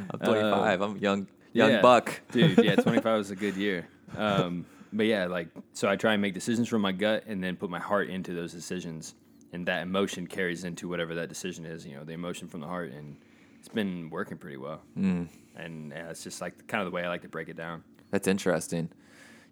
I'm 0.10 0.20
25. 0.20 0.82
I'm 0.82 0.98
young, 0.98 1.28
young 1.52 1.72
Yeah. 1.72 1.82
buck. 1.82 2.22
dude. 2.32 2.58
Yeah, 2.64 2.76
25 2.78 3.18
was 3.18 3.32
a 3.32 3.36
good 3.36 3.58
year. 3.58 3.88
Um, 4.18 4.66
but 4.94 5.08
yeah, 5.08 5.26
like 5.26 5.50
so, 5.74 5.90
I 5.90 5.96
try 5.98 6.14
and 6.14 6.22
make 6.22 6.34
decisions 6.36 6.70
from 6.70 6.82
my 6.82 6.94
gut, 6.94 7.26
and 7.28 7.44
then 7.44 7.58
put 7.58 7.70
my 7.70 7.80
heart 7.80 8.10
into 8.10 8.34
those 8.34 8.54
decisions, 8.54 9.16
and 9.54 9.66
that 9.68 9.84
emotion 9.84 10.28
carries 10.28 10.64
into 10.64 10.90
whatever 10.90 11.16
that 11.16 11.30
decision 11.30 11.66
is. 11.66 11.86
You 11.86 11.96
know, 11.96 12.04
the 12.04 12.14
emotion 12.14 12.48
from 12.48 12.60
the 12.60 12.68
heart, 12.68 12.92
and 12.92 13.16
it's 13.60 13.70
been 13.70 14.10
working 14.10 14.38
pretty 14.38 14.58
well. 14.58 14.82
Mm. 14.98 15.30
And 15.56 15.92
yeah, 15.92 16.10
it's 16.10 16.24
just 16.24 16.42
like 16.42 16.68
kind 16.68 16.82
of 16.82 16.92
the 16.92 16.96
way 16.96 17.04
I 17.04 17.08
like 17.08 17.22
to 17.22 17.30
break 17.30 17.48
it 17.48 17.56
down. 17.56 17.84
That's 18.12 18.28
interesting. 18.28 18.90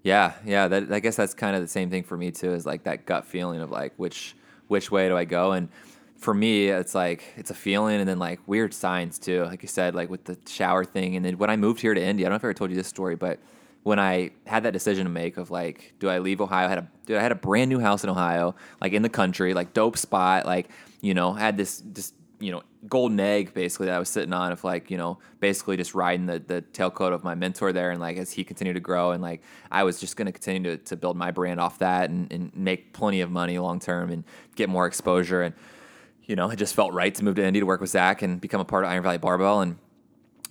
Yeah, 0.03 0.33
yeah. 0.43 0.67
That 0.67 0.91
I 0.91 0.99
guess 0.99 1.15
that's 1.15 1.33
kind 1.33 1.55
of 1.55 1.61
the 1.61 1.67
same 1.67 1.89
thing 1.89 2.03
for 2.03 2.17
me 2.17 2.31
too. 2.31 2.53
Is 2.53 2.65
like 2.65 2.83
that 2.83 3.05
gut 3.05 3.25
feeling 3.25 3.61
of 3.61 3.71
like 3.71 3.93
which 3.97 4.35
which 4.67 4.91
way 4.91 5.07
do 5.07 5.15
I 5.15 5.25
go? 5.25 5.51
And 5.51 5.69
for 6.17 6.33
me, 6.33 6.69
it's 6.69 6.95
like 6.95 7.23
it's 7.37 7.51
a 7.51 7.55
feeling, 7.55 7.99
and 7.99 8.09
then 8.09 8.17
like 8.19 8.39
weird 8.47 8.73
signs 8.73 9.19
too. 9.19 9.43
Like 9.45 9.61
you 9.61 9.67
said, 9.67 9.93
like 9.93 10.09
with 10.09 10.25
the 10.25 10.37
shower 10.47 10.83
thing, 10.83 11.15
and 11.15 11.23
then 11.23 11.37
when 11.37 11.51
I 11.51 11.55
moved 11.55 11.81
here 11.81 11.93
to 11.93 12.01
Indy, 12.01 12.23
I 12.23 12.25
don't 12.25 12.33
know 12.33 12.37
if 12.37 12.43
I 12.43 12.47
ever 12.47 12.53
told 12.55 12.71
you 12.71 12.75
this 12.75 12.87
story, 12.87 13.15
but 13.15 13.39
when 13.83 13.99
I 13.99 14.31
had 14.45 14.63
that 14.63 14.73
decision 14.73 15.05
to 15.05 15.09
make 15.09 15.37
of 15.37 15.49
like, 15.49 15.93
do 15.99 16.09
I 16.09 16.19
leave 16.19 16.41
Ohio? 16.41 16.65
I 16.67 16.69
had 16.69 16.77
a 16.77 16.87
dude, 17.05 17.17
I 17.17 17.21
had 17.21 17.31
a 17.31 17.35
brand 17.35 17.69
new 17.69 17.79
house 17.79 18.03
in 18.03 18.09
Ohio, 18.09 18.55
like 18.79 18.93
in 18.93 19.01
the 19.01 19.09
country, 19.09 19.53
like 19.53 19.73
dope 19.73 19.97
spot, 19.97 20.45
like 20.45 20.69
you 21.01 21.13
know, 21.13 21.33
had 21.33 21.57
this 21.57 21.81
just 21.93 22.13
you 22.39 22.51
know 22.51 22.63
golden 22.87 23.19
egg 23.19 23.53
basically 23.53 23.85
that 23.85 23.95
I 23.95 23.99
was 23.99 24.09
sitting 24.09 24.33
on 24.33 24.51
of 24.51 24.63
like 24.63 24.89
you 24.89 24.97
know 24.97 25.19
basically 25.39 25.77
just 25.77 25.93
riding 25.93 26.25
the 26.25 26.39
the 26.39 26.63
tailcoat 26.73 27.13
of 27.13 27.23
my 27.23 27.35
mentor 27.35 27.71
there 27.71 27.91
and 27.91 28.01
like 28.01 28.17
as 28.17 28.31
he 28.31 28.43
continued 28.43 28.73
to 28.73 28.79
grow 28.79 29.11
and 29.11 29.21
like 29.21 29.43
I 29.69 29.83
was 29.83 29.99
just 29.99 30.15
going 30.15 30.25
to 30.25 30.31
continue 30.31 30.77
to 30.77 30.95
build 30.95 31.15
my 31.17 31.29
brand 31.29 31.59
off 31.59 31.77
that 31.79 32.09
and, 32.09 32.31
and 32.33 32.55
make 32.55 32.93
plenty 32.93 33.21
of 33.21 33.29
money 33.29 33.59
long 33.59 33.79
term 33.79 34.09
and 34.09 34.23
get 34.55 34.69
more 34.69 34.87
exposure 34.87 35.43
and 35.43 35.53
you 36.23 36.35
know 36.35 36.49
it 36.49 36.55
just 36.55 36.73
felt 36.73 36.93
right 36.93 37.13
to 37.13 37.23
move 37.23 37.35
to 37.35 37.45
Indy 37.45 37.59
to 37.59 37.65
work 37.67 37.79
with 37.79 37.91
Zach 37.91 38.23
and 38.23 38.41
become 38.41 38.59
a 38.59 38.65
part 38.65 38.85
of 38.85 38.89
Iron 38.89 39.03
Valley 39.03 39.19
Barbell 39.19 39.61
and 39.61 39.77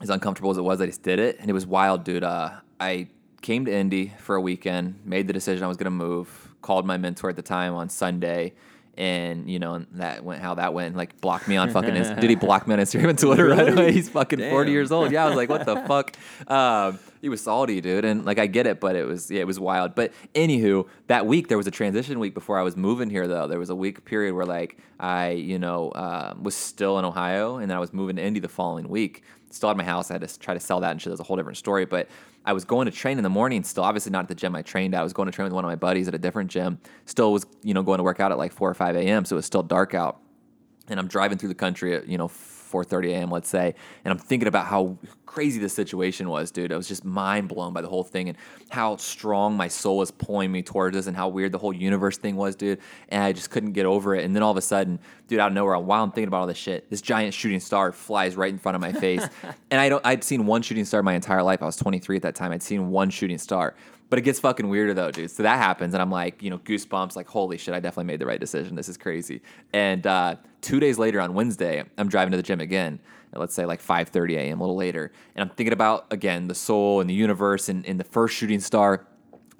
as 0.00 0.10
uncomfortable 0.10 0.50
as 0.50 0.56
it 0.56 0.62
was, 0.62 0.80
I 0.80 0.86
just 0.86 1.02
did 1.02 1.18
it, 1.18 1.36
and 1.40 1.50
it 1.50 1.52
was 1.52 1.66
wild, 1.66 2.04
dude. 2.04 2.24
Uh, 2.24 2.52
I 2.78 3.08
came 3.42 3.64
to 3.64 3.72
Indy 3.72 4.12
for 4.18 4.36
a 4.36 4.40
weekend, 4.40 5.00
made 5.04 5.26
the 5.26 5.32
decision 5.32 5.64
I 5.64 5.68
was 5.68 5.76
going 5.76 5.86
to 5.86 5.90
move, 5.90 6.48
called 6.62 6.86
my 6.86 6.96
mentor 6.96 7.30
at 7.30 7.36
the 7.36 7.42
time 7.42 7.74
on 7.74 7.88
Sunday, 7.88 8.52
and 8.96 9.48
you 9.50 9.58
know 9.58 9.84
that 9.92 10.24
went 10.24 10.42
how 10.42 10.54
that 10.54 10.74
went. 10.74 10.96
Like 10.96 11.20
blocked 11.20 11.48
me 11.48 11.56
on 11.56 11.70
fucking. 11.70 11.96
Inst- 11.96 12.16
did 12.16 12.28
he 12.30 12.36
block 12.36 12.66
me 12.66 12.74
on 12.74 12.80
Instagram 12.80 13.10
and 13.10 13.18
Twitter 13.18 13.46
right 13.48 13.68
away? 13.72 13.92
He's 13.92 14.08
fucking 14.08 14.38
forty 14.50 14.72
years 14.72 14.92
old. 14.92 15.12
Yeah, 15.12 15.24
I 15.24 15.28
was 15.28 15.36
like, 15.36 15.48
what 15.48 15.64
the 15.66 15.76
fuck. 15.86 16.16
Um, 16.48 16.98
he 17.20 17.28
was 17.28 17.40
salty, 17.42 17.80
dude, 17.80 18.04
and 18.04 18.24
like 18.24 18.38
I 18.38 18.46
get 18.46 18.66
it, 18.66 18.80
but 18.80 18.96
it 18.96 19.06
was 19.06 19.30
yeah, 19.30 19.40
it 19.40 19.46
was 19.46 19.60
wild. 19.60 19.94
But 19.94 20.12
anywho, 20.34 20.88
that 21.08 21.26
week 21.26 21.48
there 21.48 21.58
was 21.58 21.66
a 21.66 21.70
transition 21.70 22.18
week 22.18 22.34
before 22.34 22.58
I 22.58 22.62
was 22.62 22.76
moving 22.76 23.10
here. 23.10 23.28
Though 23.28 23.46
there 23.46 23.58
was 23.58 23.70
a 23.70 23.74
week 23.74 24.04
period 24.04 24.34
where 24.34 24.46
like 24.46 24.78
I, 24.98 25.30
you 25.30 25.58
know, 25.58 25.90
uh, 25.90 26.34
was 26.40 26.54
still 26.54 26.98
in 26.98 27.04
Ohio, 27.04 27.56
and 27.56 27.70
then 27.70 27.76
I 27.76 27.80
was 27.80 27.92
moving 27.92 28.16
to 28.16 28.22
Indy 28.22 28.40
the 28.40 28.48
following 28.48 28.88
week. 28.88 29.24
Still 29.50 29.68
had 29.68 29.76
my 29.76 29.84
house. 29.84 30.10
I 30.10 30.14
had 30.14 30.26
to 30.26 30.38
try 30.38 30.54
to 30.54 30.60
sell 30.60 30.80
that 30.80 30.92
and 30.92 31.02
shit. 31.02 31.10
That's 31.10 31.20
a 31.20 31.24
whole 31.24 31.36
different 31.36 31.58
story. 31.58 31.84
But 31.84 32.08
I 32.44 32.52
was 32.52 32.64
going 32.64 32.86
to 32.86 32.92
train 32.92 33.18
in 33.18 33.24
the 33.24 33.30
morning. 33.30 33.64
Still, 33.64 33.82
obviously 33.82 34.12
not 34.12 34.22
at 34.22 34.28
the 34.28 34.34
gym 34.34 34.54
I 34.54 34.62
trained 34.62 34.94
at. 34.94 35.00
I 35.00 35.02
was 35.02 35.12
going 35.12 35.26
to 35.26 35.32
train 35.32 35.44
with 35.44 35.52
one 35.52 35.64
of 35.64 35.68
my 35.68 35.74
buddies 35.74 36.08
at 36.08 36.14
a 36.14 36.18
different 36.18 36.50
gym. 36.50 36.78
Still 37.04 37.32
was, 37.32 37.44
you 37.62 37.74
know, 37.74 37.82
going 37.82 37.98
to 37.98 38.04
work 38.04 38.20
out 38.20 38.30
at 38.30 38.38
like 38.38 38.52
four 38.52 38.70
or 38.70 38.74
five 38.74 38.96
a.m. 38.96 39.24
So 39.24 39.34
it 39.34 39.38
was 39.38 39.46
still 39.46 39.62
dark 39.62 39.92
out 39.92 40.20
and 40.90 40.98
I'm 40.98 41.06
driving 41.06 41.38
through 41.38 41.48
the 41.48 41.54
country 41.54 41.94
at 41.94 42.08
you 42.08 42.18
know 42.18 42.28
4:30 42.70 43.10
a.m. 43.10 43.30
let's 43.30 43.48
say, 43.48 43.74
and 44.04 44.12
I'm 44.12 44.18
thinking 44.18 44.48
about 44.48 44.66
how 44.66 44.96
crazy 45.26 45.60
this 45.60 45.72
situation 45.72 46.28
was, 46.28 46.50
dude. 46.50 46.72
I 46.72 46.76
was 46.76 46.88
just 46.88 47.04
mind 47.04 47.48
blown 47.48 47.72
by 47.72 47.82
the 47.82 47.88
whole 47.88 48.02
thing 48.02 48.28
and 48.28 48.36
how 48.68 48.96
strong 48.96 49.56
my 49.56 49.68
soul 49.68 49.98
was 49.98 50.10
pulling 50.10 50.50
me 50.50 50.60
towards 50.60 50.96
this 50.96 51.06
and 51.06 51.16
how 51.16 51.28
weird 51.28 51.52
the 51.52 51.58
whole 51.58 51.72
universe 51.72 52.18
thing 52.18 52.34
was, 52.34 52.56
dude. 52.56 52.80
And 53.10 53.22
I 53.22 53.32
just 53.32 53.50
couldn't 53.50 53.72
get 53.72 53.86
over 53.86 54.16
it. 54.16 54.24
And 54.24 54.34
then 54.34 54.42
all 54.42 54.50
of 54.50 54.56
a 54.56 54.62
sudden, 54.62 54.98
dude, 55.28 55.38
out 55.38 55.48
of 55.48 55.54
nowhere, 55.54 55.78
while 55.78 56.02
I'm 56.02 56.10
thinking 56.10 56.26
about 56.26 56.40
all 56.40 56.46
this 56.48 56.58
shit, 56.58 56.90
this 56.90 57.00
giant 57.00 57.32
shooting 57.32 57.60
star 57.60 57.92
flies 57.92 58.34
right 58.34 58.52
in 58.52 58.58
front 58.58 58.74
of 58.74 58.80
my 58.80 58.92
face. 58.92 59.24
and 59.70 59.80
I 59.80 59.88
don't, 59.88 60.04
I'd 60.04 60.24
seen 60.24 60.46
one 60.46 60.62
shooting 60.62 60.84
star 60.84 61.00
my 61.02 61.14
entire 61.14 61.44
life. 61.44 61.62
I 61.62 61.66
was 61.66 61.76
23 61.76 62.16
at 62.16 62.22
that 62.22 62.34
time. 62.34 62.50
I'd 62.50 62.62
seen 62.62 62.90
one 62.90 63.10
shooting 63.10 63.38
star. 63.38 63.74
But 64.10 64.18
it 64.18 64.22
gets 64.22 64.40
fucking 64.40 64.68
weirder 64.68 64.92
though, 64.92 65.12
dude. 65.12 65.30
So 65.30 65.44
that 65.44 65.58
happens, 65.58 65.94
and 65.94 66.02
I'm 66.02 66.10
like, 66.10 66.42
you 66.42 66.50
know, 66.50 66.58
goosebumps. 66.58 67.14
Like, 67.14 67.28
holy 67.28 67.56
shit, 67.56 67.74
I 67.74 67.80
definitely 67.80 68.12
made 68.12 68.18
the 68.18 68.26
right 68.26 68.40
decision. 68.40 68.74
This 68.74 68.88
is 68.88 68.96
crazy. 68.96 69.40
And 69.72 70.04
uh, 70.04 70.34
two 70.60 70.80
days 70.80 70.98
later 70.98 71.20
on 71.20 71.32
Wednesday, 71.32 71.84
I'm 71.96 72.08
driving 72.08 72.32
to 72.32 72.36
the 72.36 72.42
gym 72.42 72.60
again. 72.60 72.98
Let's 73.32 73.54
say 73.54 73.64
like 73.64 73.80
5:30 73.80 74.36
a.m. 74.36 74.58
a 74.58 74.64
little 74.64 74.76
later, 74.76 75.12
and 75.36 75.42
I'm 75.42 75.54
thinking 75.54 75.72
about 75.72 76.06
again 76.10 76.48
the 76.48 76.56
soul 76.56 77.00
and 77.00 77.08
the 77.08 77.14
universe 77.14 77.68
and, 77.68 77.86
and 77.86 78.00
the 78.00 78.04
first 78.04 78.34
shooting 78.34 78.58
star. 78.58 79.06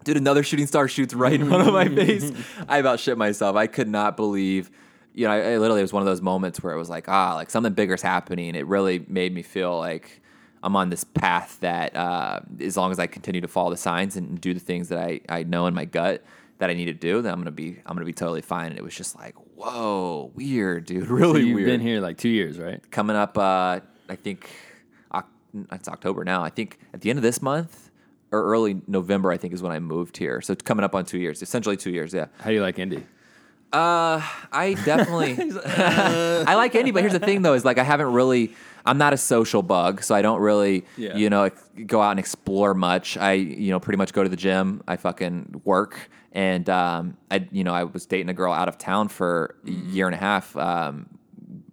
Dude, 0.03 0.17
another 0.17 0.43
shooting 0.43 0.67
star 0.67 0.89
shoots 0.89 1.15
right 1.15 1.35
in 1.35 1.47
front 1.47 1.69
of 1.69 1.73
my 1.73 1.87
face. 1.87 2.33
I 2.69 2.79
about 2.79 2.99
shit 2.99 3.17
myself. 3.17 3.55
I 3.55 3.69
could 3.69 3.89
not 3.89 4.17
believe. 4.17 4.71
You 5.15 5.27
know, 5.27 5.33
I, 5.33 5.53
I 5.53 5.59
literally 5.59 5.81
it 5.81 5.85
was 5.85 5.93
one 5.93 6.03
of 6.03 6.07
those 6.07 6.23
moments 6.23 6.61
where 6.61 6.75
it 6.75 6.79
was 6.79 6.91
like, 6.91 7.09
ah, 7.09 7.35
like 7.35 7.51
something 7.51 7.73
bigger's 7.73 8.03
happening. 8.03 8.57
It 8.57 8.67
really 8.67 9.05
made 9.07 9.33
me 9.33 9.43
feel 9.43 9.79
like 9.79 10.21
I'm 10.63 10.77
on 10.77 10.91
this 10.91 11.05
path 11.05 11.59
that 11.61 11.97
uh, 11.97 12.41
as 12.61 12.77
long 12.77 12.91
as 12.91 12.99
I 12.99 13.07
continue 13.07 13.41
to 13.41 13.49
follow 13.49 13.71
the 13.71 13.77
signs 13.77 14.17
and 14.17 14.41
do 14.41 14.53
the 14.53 14.61
things 14.61 14.89
that 14.91 14.99
I, 14.99 15.21
I 15.29 15.43
know 15.43 15.67
in 15.67 15.75
my 15.75 15.85
gut 15.87 16.23
that 16.59 16.69
I 16.69 16.75
need 16.75 16.87
to 16.87 16.93
do, 16.93 17.23
then 17.23 17.33
I'm 17.33 17.41
gonna 17.41 17.51
be 17.51 17.79
I'm 17.87 17.95
gonna 17.95 18.05
be 18.05 18.13
totally 18.13 18.43
fine. 18.43 18.71
And 18.71 18.79
it 18.79 18.83
was 18.85 18.95
just 18.95 19.17
like, 19.17 19.35
whoa, 19.57 20.31
weird, 20.35 20.85
dude, 20.85 21.05
So 21.09 21.15
really 21.15 21.43
you've 21.45 21.55
weird. 21.57 21.67
been 21.67 21.81
here 21.81 22.01
like 22.01 22.19
two 22.19 22.29
years, 22.29 22.59
right? 22.59 22.81
Coming 22.91 23.17
up, 23.17 23.39
uh, 23.39 23.81
I 24.09 24.17
think 24.17 24.49
it's 25.73 25.89
October 25.89 26.25
now. 26.25 26.43
I 26.45 26.51
think 26.51 26.79
at 26.95 27.01
the 27.01 27.11
end 27.11 27.19
of 27.19 27.23
this 27.23 27.43
month 27.43 27.91
or 28.31 28.45
early 28.45 28.81
November, 28.87 29.33
I 29.33 29.37
think 29.37 29.53
is 29.55 29.63
when 29.63 29.73
I 29.73 29.81
moved 29.81 30.17
here. 30.17 30.41
So 30.41 30.53
it's 30.53 30.63
coming 30.63 30.85
up 30.85 30.95
on 30.95 31.05
two 31.05 31.19
years, 31.19 31.43
essentially 31.43 31.77
two 31.77 31.91
years. 31.91 32.13
Yeah. 32.13 32.27
How 32.39 32.51
do 32.51 32.55
you 32.55 32.63
like 32.63 32.79
Indy? 32.79 33.05
Uh, 33.73 34.21
I 34.53 34.75
definitely 34.85 35.37
I 35.67 36.55
like 36.55 36.75
Indy, 36.75 36.91
but 36.91 37.03
here's 37.03 37.13
the 37.13 37.19
thing 37.21 37.43
though, 37.43 37.55
is 37.55 37.65
like 37.65 37.79
I 37.79 37.85
haven't 37.85 38.13
really 38.13 38.55
I'm 38.87 38.99
not 38.99 39.13
a 39.13 39.17
social 39.17 39.63
bug, 39.63 40.03
so 40.03 40.15
I 40.15 40.23
don't 40.23 40.41
really 40.41 40.85
Yeah. 40.97 41.17
you 41.17 41.31
know 41.31 41.51
go 41.87 42.01
out 42.03 42.11
and 42.13 42.21
explore 42.21 42.75
much. 42.75 43.17
I 43.17 43.33
you 43.33 43.71
know 43.71 43.81
pretty 43.81 43.99
much 43.99 44.13
go 44.13 44.23
to 44.23 44.29
the 44.29 44.37
gym, 44.37 44.83
I 44.89 44.97
fucking 44.97 45.63
work, 45.65 46.11
and 46.33 46.69
um 46.69 47.17
I 47.31 47.47
you 47.53 47.65
know 47.65 47.75
I 47.75 47.85
was 47.85 48.07
dating 48.07 48.29
a 48.29 48.35
girl 48.35 48.53
out 48.53 48.69
of 48.69 48.79
town 48.79 49.09
for 49.09 49.57
a 49.67 49.71
year 49.71 50.07
and 50.07 50.15
a 50.15 50.19
half, 50.19 50.57
um, 50.57 51.07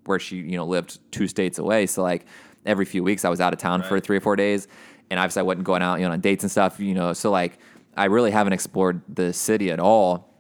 where 0.06 0.20
she 0.20 0.38
you 0.38 0.58
know 0.58 0.66
lived 0.66 1.00
two 1.12 1.28
states 1.28 1.58
away. 1.60 1.86
So 1.86 2.04
like 2.04 2.26
every 2.66 2.86
few 2.86 3.04
weeks 3.04 3.24
I 3.26 3.30
was 3.30 3.40
out 3.42 3.54
of 3.54 3.60
town 3.60 3.84
for 3.84 4.00
three 4.00 4.18
or 4.18 4.22
four 4.22 4.36
days, 4.36 4.68
and 5.10 5.20
obviously 5.20 5.42
I 5.42 5.44
wasn't 5.44 5.66
going 5.66 5.82
out 5.82 6.00
you 6.00 6.06
know 6.06 6.12
on 6.14 6.20
dates 6.22 6.44
and 6.44 6.52
stuff. 6.52 6.80
You 6.80 6.94
know, 6.94 7.14
so 7.14 7.32
like 7.32 7.58
I 7.96 8.06
really 8.06 8.32
haven't 8.32 8.54
explored 8.54 9.02
the 9.08 9.34
city 9.34 9.72
at 9.72 9.80
all 9.80 10.34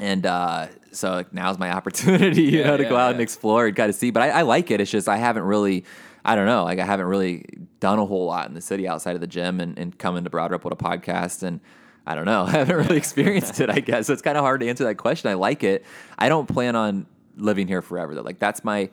and 0.00 0.24
uh, 0.26 0.66
so 0.92 1.10
like, 1.10 1.32
now's 1.32 1.58
my 1.58 1.72
opportunity, 1.78 2.42
you 2.42 2.60
Yeah, 2.60 2.66
know, 2.68 2.76
to 2.76 2.82
yeah, 2.84 2.88
go 2.88 2.96
out 2.96 3.12
and 3.12 3.20
explore 3.20 3.66
and 3.66 3.74
kind 3.74 3.90
of 3.90 3.96
see. 3.96 4.10
But 4.12 4.22
I, 4.22 4.28
I 4.28 4.42
like 4.42 4.70
it. 4.70 4.80
It's 4.80 4.90
just 4.92 5.08
I 5.08 5.16
haven't 5.16 5.42
really, 5.42 5.84
I 6.24 6.34
don't 6.34 6.46
know, 6.46 6.64
like 6.64 6.78
I 6.78 6.84
haven't 6.84 7.06
really 7.06 7.44
done 7.80 7.98
a 7.98 8.04
whole 8.06 8.26
lot 8.26 8.48
in 8.48 8.54
the 8.54 8.60
city 8.60 8.86
outside 8.86 9.14
of 9.14 9.20
the 9.20 9.26
gym 9.26 9.60
and, 9.60 9.78
and 9.78 9.98
coming 9.98 10.24
to 10.24 10.30
Broad 10.30 10.50
Rip 10.50 10.64
with 10.64 10.72
a 10.72 10.76
podcast 10.76 11.42
and. 11.42 11.60
I 12.06 12.14
don't 12.14 12.24
know. 12.24 12.44
I 12.46 12.52
haven't 12.52 12.74
really 12.74 12.96
experienced 12.96 13.60
it, 13.60 13.68
I 13.68 13.80
guess. 13.80 14.06
So 14.06 14.14
it's 14.14 14.22
kind 14.22 14.38
of 14.38 14.42
hard 14.42 14.60
to 14.60 14.68
answer 14.70 14.84
that 14.84 14.94
question. 14.94 15.30
I 15.30 15.34
like 15.34 15.62
it. 15.62 15.84
I 16.18 16.30
don't 16.30 16.46
plan 16.46 16.74
on 16.74 17.04
living 17.36 17.68
here 17.68 17.82
forever 17.82 18.14
though. 18.14 18.22
Like 18.22 18.38
that's 18.38 18.64
my 18.64 18.88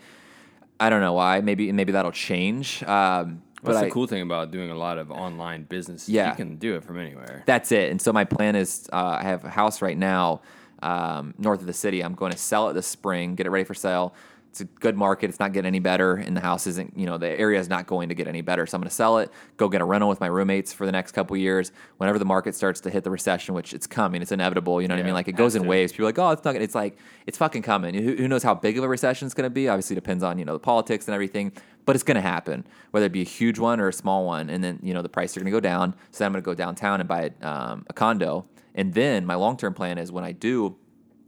I 0.81 0.89
don't 0.89 0.99
know 0.99 1.13
why. 1.13 1.39
Maybe 1.39 1.71
maybe 1.71 1.93
that'll 1.93 2.11
change. 2.11 2.83
Um 2.83 3.41
but 3.63 3.71
What's 3.71 3.83
I, 3.83 3.85
the 3.85 3.91
cool 3.91 4.05
thing 4.05 4.21
about 4.21 4.51
doing 4.51 4.69
a 4.69 4.75
lot 4.75 4.97
of 4.97 5.11
online 5.11 5.63
business? 5.63 6.09
Yeah. 6.09 6.29
you 6.29 6.35
can 6.35 6.57
do 6.57 6.75
it 6.75 6.83
from 6.83 6.99
anywhere. 6.99 7.43
that's 7.45 7.71
it. 7.71 7.89
And 7.89 8.01
so 8.01 8.11
my 8.13 8.25
plan 8.25 8.57
is 8.57 8.87
uh, 8.91 9.17
I 9.19 9.23
have 9.23 9.45
a 9.45 9.49
house 9.49 9.81
right 9.81 9.97
now 9.97 10.41
um, 10.83 11.33
north 11.37 11.61
of 11.61 11.65
the 11.65 11.73
city. 11.73 12.03
I'm 12.03 12.13
going 12.13 12.31
to 12.31 12.37
sell 12.37 12.69
it 12.69 12.73
this 12.73 12.85
spring, 12.85 13.35
get 13.35 13.47
it 13.47 13.49
ready 13.49 13.63
for 13.63 13.73
sale. 13.73 14.13
It's 14.55 14.61
a 14.61 14.65
good 14.79 14.95
market. 14.95 15.29
It's 15.29 15.37
not 15.37 15.51
getting 15.51 15.67
any 15.67 15.79
better, 15.79 16.15
and 16.15 16.33
the 16.33 16.39
house 16.39 16.65
isn't. 16.65 16.97
You 16.97 17.05
know, 17.05 17.17
the 17.17 17.27
area 17.27 17.59
is 17.59 17.67
not 17.67 17.87
going 17.87 18.07
to 18.07 18.15
get 18.15 18.25
any 18.25 18.39
better. 18.39 18.65
So 18.65 18.77
I'm 18.77 18.81
going 18.81 18.87
to 18.87 18.95
sell 18.95 19.17
it, 19.17 19.29
go 19.57 19.67
get 19.67 19.81
a 19.81 19.83
rental 19.83 20.07
with 20.07 20.21
my 20.21 20.27
roommates 20.27 20.71
for 20.71 20.85
the 20.85 20.93
next 20.93 21.11
couple 21.11 21.35
years. 21.35 21.73
Whenever 21.97 22.17
the 22.17 22.23
market 22.23 22.55
starts 22.55 22.79
to 22.81 22.89
hit 22.89 23.03
the 23.03 23.11
recession, 23.11 23.53
which 23.53 23.73
it's 23.73 23.85
coming, 23.85 24.21
it's 24.21 24.31
inevitable. 24.31 24.81
You 24.81 24.87
know 24.87 24.95
what 24.95 25.01
I 25.01 25.03
mean? 25.03 25.13
Like 25.13 25.27
it 25.27 25.33
goes 25.33 25.55
in 25.55 25.63
to. 25.63 25.67
waves. 25.67 25.91
People 25.91 26.05
are 26.05 26.07
like, 26.07 26.19
oh, 26.19 26.29
it's 26.29 26.45
not. 26.45 26.53
Gonna, 26.53 26.63
it's 26.63 26.73
like 26.73 26.97
it's 27.27 27.37
fucking 27.37 27.63
coming. 27.63 27.95
Who, 27.95 28.15
who 28.15 28.29
knows 28.29 28.43
how 28.43 28.55
big 28.55 28.77
of 28.77 28.85
a 28.85 28.87
recession 28.87 29.25
it's 29.25 29.35
going 29.35 29.43
to 29.43 29.49
be? 29.49 29.67
Obviously, 29.67 29.93
depends 29.93 30.23
on 30.23 30.39
you 30.39 30.45
know 30.45 30.53
the 30.53 30.59
politics 30.59 31.05
and 31.09 31.13
everything. 31.13 31.51
But 31.83 31.97
it's 31.97 32.03
going 32.03 32.15
to 32.15 32.21
happen, 32.21 32.65
whether 32.91 33.07
it 33.07 33.11
be 33.11 33.23
a 33.23 33.25
huge 33.25 33.59
one 33.59 33.81
or 33.81 33.89
a 33.89 33.93
small 33.93 34.25
one. 34.25 34.49
And 34.49 34.63
then 34.63 34.79
you 34.81 34.93
know 34.93 35.01
the 35.01 35.09
prices 35.09 35.35
are 35.35 35.41
going 35.41 35.51
to 35.51 35.57
go 35.57 35.59
down. 35.59 35.95
So 36.11 36.19
then 36.19 36.27
I'm 36.27 36.31
going 36.31 36.43
to 36.43 36.45
go 36.45 36.55
downtown 36.55 37.01
and 37.01 37.09
buy 37.09 37.31
um, 37.41 37.85
a 37.89 37.93
condo. 37.93 38.45
And 38.73 38.93
then 38.93 39.25
my 39.25 39.35
long 39.35 39.57
term 39.57 39.73
plan 39.73 39.97
is 39.97 40.13
when 40.13 40.23
I 40.23 40.31
do 40.31 40.77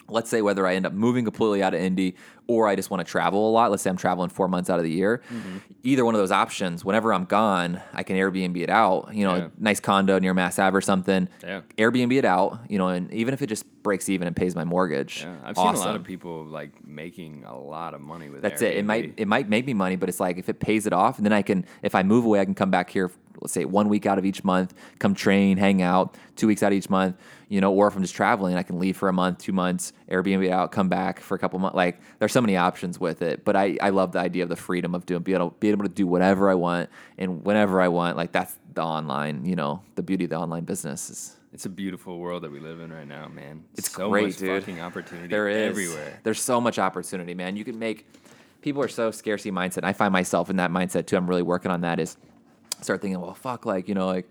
let's 0.09 0.29
say 0.29 0.41
whether 0.41 0.65
I 0.65 0.75
end 0.75 0.85
up 0.85 0.93
moving 0.93 1.25
completely 1.25 1.61
out 1.63 1.73
of 1.73 1.79
Indy 1.81 2.15
or 2.47 2.67
I 2.67 2.75
just 2.75 2.89
want 2.89 3.05
to 3.05 3.11
travel 3.11 3.49
a 3.49 3.51
lot. 3.51 3.71
Let's 3.71 3.83
say 3.83 3.89
I'm 3.89 3.97
traveling 3.97 4.29
four 4.29 4.47
months 4.47 4.69
out 4.69 4.77
of 4.79 4.83
the 4.83 4.91
year. 4.91 5.21
Mm-hmm. 5.29 5.57
Either 5.83 6.05
one 6.05 6.15
of 6.15 6.19
those 6.19 6.31
options, 6.31 6.85
whenever 6.85 7.13
I'm 7.13 7.25
gone, 7.25 7.81
I 7.93 8.03
can 8.03 8.15
Airbnb 8.15 8.55
it 8.57 8.69
out. 8.69 9.13
You 9.13 9.25
know, 9.25 9.35
Yeah. 9.35 9.45
a 9.45 9.51
nice 9.57 9.79
condo 9.81 10.17
near 10.19 10.33
Mass 10.33 10.57
Ave 10.57 10.75
or 10.75 10.81
something. 10.81 11.27
Yeah. 11.43 11.61
Airbnb 11.77 12.13
it 12.17 12.23
out. 12.25 12.59
You 12.69 12.77
know, 12.77 12.87
and 12.87 13.11
even 13.13 13.33
if 13.33 13.41
it 13.41 13.47
just 13.47 13.65
breaks 13.83 14.07
even 14.07 14.27
and 14.27 14.35
pays 14.35 14.55
my 14.55 14.63
mortgage, 14.63 15.23
Yeah, 15.23 15.35
I've 15.43 15.57
seen 15.57 15.75
a 15.75 15.79
lot 15.79 15.95
of 15.95 16.03
people 16.03 16.45
like 16.45 16.85
making 16.87 17.43
a 17.45 17.57
lot 17.57 17.93
of 17.93 17.99
money 18.01 18.29
with 18.29 18.41
That's 18.41 18.61
it. 18.61 18.77
It 18.77 18.85
might 18.85 19.13
it 19.17 19.27
might 19.27 19.49
make 19.49 19.65
me 19.65 19.73
money, 19.73 19.97
but 19.97 20.07
it's 20.07 20.19
like 20.21 20.37
if 20.37 20.47
it 20.47 20.59
pays 20.59 20.85
it 20.87 20.93
off, 20.93 21.17
and 21.17 21.25
then 21.25 21.33
I 21.33 21.41
can 21.41 21.65
if 21.81 21.95
I 21.95 22.03
move 22.03 22.23
away, 22.25 22.39
I 22.39 22.45
can 22.45 22.55
come 22.55 22.71
back 22.71 22.89
here. 22.89 23.11
Let's 23.41 23.53
say 23.53 23.65
one 23.65 23.89
week 23.89 24.05
out 24.05 24.17
of 24.17 24.25
each 24.25 24.43
month, 24.43 24.73
come 24.99 25.13
train, 25.13 25.57
hang 25.57 25.81
out. 25.81 26.15
Two 26.35 26.47
weeks 26.47 26.61
out 26.61 26.71
of 26.71 26.77
each 26.77 26.89
month, 26.89 27.17
you 27.49 27.61
know. 27.61 27.73
Or 27.73 27.87
if 27.87 27.95
I'm 27.95 28.01
just 28.01 28.15
traveling, 28.15 28.55
I 28.55 28.63
can 28.63 28.77
leave 28.79 28.95
for 28.95 29.09
a 29.09 29.13
month, 29.13 29.39
two 29.39 29.53
months, 29.53 29.93
Airbnb 30.09 30.49
out, 30.51 30.71
come 30.71 30.87
back 30.87 31.19
for 31.19 31.35
a 31.35 31.39
couple 31.39 31.57
months. 31.59 31.75
Like 31.75 31.99
there's 32.19 32.31
so 32.31 32.41
many 32.41 32.57
options 32.57 32.99
with 32.99 33.21
it, 33.21 33.43
but 33.43 33.55
I 33.55 33.77
I 33.81 33.89
love 33.89 34.11
the 34.11 34.19
idea 34.19 34.43
of 34.43 34.49
the 34.49 34.55
freedom 34.55 34.93
of 34.93 35.05
doing 35.05 35.23
being 35.23 35.37
able 35.37 35.55
being 35.59 35.73
able 35.73 35.83
to 35.83 35.89
do 35.89 36.05
whatever 36.05 36.49
I 36.49 36.53
want 36.53 36.89
and 37.17 37.43
whenever 37.43 37.81
I 37.81 37.87
want. 37.87 38.17
Like 38.17 38.31
that's 38.31 38.55
the 38.73 38.83
online, 38.83 39.45
you 39.45 39.55
know, 39.55 39.81
the 39.95 40.03
beauty 40.03 40.25
of 40.25 40.29
the 40.29 40.37
online 40.37 40.63
business 40.63 41.09
is. 41.09 41.33
It's 41.53 41.65
a 41.65 41.69
beautiful 41.69 42.19
world 42.19 42.43
that 42.43 42.51
we 42.51 42.59
live 42.59 42.81
in 42.81 42.91
right 42.91 43.07
now, 43.07 43.27
man. 43.27 43.63
It's 43.75 43.91
so 43.91 44.09
great, 44.09 44.27
much 44.27 44.37
dude. 44.37 44.61
fucking 44.61 44.81
opportunity 44.81 45.27
There 45.27 45.47
is 45.47 45.69
everywhere. 45.69 46.19
There's 46.23 46.41
so 46.41 46.61
much 46.61 46.77
opportunity, 46.77 47.33
man. 47.33 47.55
You 47.55 47.63
can 47.63 47.79
make. 47.79 48.07
People 48.61 48.83
are 48.83 48.87
so 48.87 49.11
scarcity 49.11 49.51
mindset. 49.51 49.83
I 49.83 49.93
find 49.93 50.11
myself 50.11 50.49
in 50.49 50.57
that 50.57 50.71
mindset 50.71 51.07
too. 51.07 51.17
I'm 51.17 51.27
really 51.27 51.41
working 51.41 51.71
on 51.71 51.81
that. 51.81 51.99
Is 51.99 52.17
start 52.81 53.01
thinking, 53.01 53.19
well, 53.21 53.33
fuck, 53.33 53.65
like 53.65 53.87
you 53.87 53.95
know, 53.95 54.07
like 54.07 54.29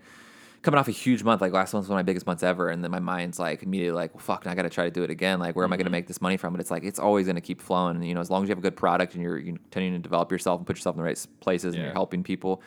coming 0.63 0.79
off 0.79 0.87
a 0.87 0.91
huge 0.91 1.23
month, 1.23 1.39
like 1.41 1.53
last 1.53 1.73
month's 1.73 1.87
one 1.87 1.95
of 1.97 1.99
my 1.99 2.03
biggest 2.03 2.25
months 2.25 2.43
ever, 2.43 2.69
and 2.69 2.83
then 2.83 2.91
my 2.91 2.99
mind's 2.99 3.39
like 3.39 3.63
immediately 3.63 3.95
like, 3.95 4.13
well, 4.13 4.21
fuck, 4.23 4.45
now 4.45 4.51
I 4.51 4.55
got 4.55 4.63
to 4.63 4.69
try 4.69 4.83
to 4.85 4.91
do 4.91 5.03
it 5.03 5.09
again. 5.09 5.39
Like, 5.39 5.55
where 5.55 5.63
am 5.63 5.71
I 5.71 5.77
going 5.77 5.85
Mm-hmm. 5.85 5.93
to 5.93 5.97
make 5.97 6.07
this 6.07 6.21
money 6.21 6.35
from? 6.37 6.53
But 6.53 6.59
it's 6.61 6.71
like 6.71 6.83
it's 6.83 6.99
always 6.99 7.25
going 7.27 7.35
to 7.35 7.41
keep 7.41 7.61
flowing. 7.61 7.95
And 7.97 8.05
you 8.07 8.13
know, 8.15 8.21
as 8.21 8.29
long 8.29 8.43
as 8.43 8.49
you 8.49 8.51
have 8.51 8.57
a 8.57 8.61
good 8.61 8.75
product 8.75 9.13
and 9.13 9.23
you're, 9.23 9.37
you're 9.37 9.57
continuing 9.71 10.01
to 10.01 10.03
develop 10.03 10.31
yourself 10.31 10.59
and 10.59 10.67
put 10.67 10.75
yourself 10.77 10.95
in 10.95 10.97
the 10.97 11.03
right 11.05 11.27
places 11.39 11.73
and 11.73 11.75
Yeah. 11.75 11.83
you're 11.85 11.93
helping 11.93 12.23
people, 12.23 12.61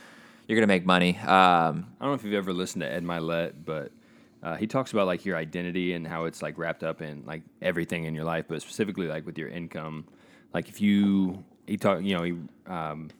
you're 0.47 0.57
going 0.57 0.62
to 0.69 0.73
make 0.73 0.87
money. 0.87 1.16
Um, 1.19 1.27
I 1.29 2.05
don't 2.05 2.09
know 2.09 2.14
if 2.14 2.25
you've 2.25 2.35
ever 2.35 2.53
listened 2.53 2.83
to 2.83 2.90
Ed 2.93 3.05
Mylett, 3.05 3.53
but 3.64 3.93
uh, 4.43 4.57
he 4.57 4.66
talks 4.66 4.93
about 4.93 5.07
like 5.07 5.27
your 5.27 5.37
identity 5.37 5.93
and 5.93 6.07
how 6.07 6.25
it's 6.25 6.40
like 6.43 6.57
wrapped 6.59 6.83
up 6.83 7.03
in 7.03 7.25
like 7.27 7.43
everything 7.61 8.05
in 8.05 8.14
your 8.14 8.25
life, 8.25 8.47
but 8.49 8.62
specifically 8.62 9.07
like 9.07 9.27
with 9.27 9.37
your 9.37 9.49
income. 9.49 10.05
Like 10.55 10.69
if 10.69 10.81
you 10.81 11.45
he 11.66 11.77
talk, 11.77 12.03
you 12.03 12.16
know, 12.16 12.23
he 12.23 12.35
um, 12.66 13.11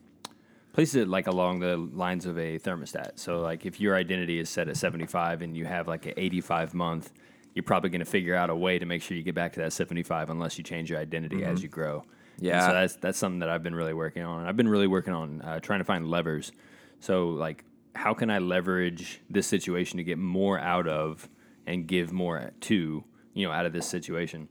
places 0.72 0.96
it 0.96 1.09
like 1.09 1.26
along 1.26 1.61
the 1.61 1.76
lines 1.76 2.26
of 2.26 2.38
a 2.38 2.59
thermostat. 2.59 3.12
So 3.18 3.40
like 3.40 3.66
if 3.66 3.80
your 3.80 3.96
identity 3.96 4.38
is 4.38 4.48
set 4.48 4.68
at 4.68 4.76
seventy 4.76 5.06
five 5.06 5.42
and 5.42 5.56
you 5.56 5.64
have 5.64 5.88
like 5.88 6.06
an 6.06 6.14
eighty 6.16 6.40
five 6.40 6.74
month, 6.74 7.12
you're 7.54 7.62
probably 7.64 7.90
going 7.90 8.00
to 8.00 8.04
figure 8.11 8.35
out 8.35 8.50
a 8.50 8.54
way 8.56 8.78
to 8.78 8.87
make 8.87 9.02
sure 9.02 9.16
you 9.16 9.22
get 9.22 9.35
back 9.35 9.52
to 9.54 9.61
that 9.61 9.72
seventy 9.72 10.02
five 10.02 10.30
unless 10.30 10.59
you 10.59 10.64
change 10.64 10.90
your 10.90 10.98
identity 11.00 11.44
as 11.44 11.62
you 11.62 11.68
grow. 11.68 12.04
And 12.37 12.46
Yeah. 12.46 12.66
so 12.66 12.72
that's 12.72 12.96
that's 12.96 13.18
something 13.18 13.40
that 13.40 13.48
I've 13.50 13.62
been 13.62 13.74
really 13.74 13.94
working 13.94 14.22
on. 14.22 14.46
I've 14.46 14.56
been 14.56 14.68
really 14.68 14.87
working 14.87 15.12
on 15.12 15.42
uh, 15.42 15.61
trying 15.61 15.80
to 15.80 15.85
find 15.85 16.09
levers. 16.09 16.52
So 17.00 17.30
like, 17.30 17.64
how 17.94 18.14
can 18.14 18.30
I 18.30 18.38
leverage 18.38 19.20
this 19.28 19.46
situation 19.46 19.98
to 19.98 20.04
get 20.04 20.18
more 20.18 20.59
out 20.59 20.87
of 20.87 21.28
and 21.66 21.87
give 21.87 22.12
more 22.12 22.52
to 22.61 23.04
you 23.35 23.46
know 23.46 23.52
out 23.52 23.66
of 23.66 23.72
this 23.72 23.87
situation? 23.87 24.48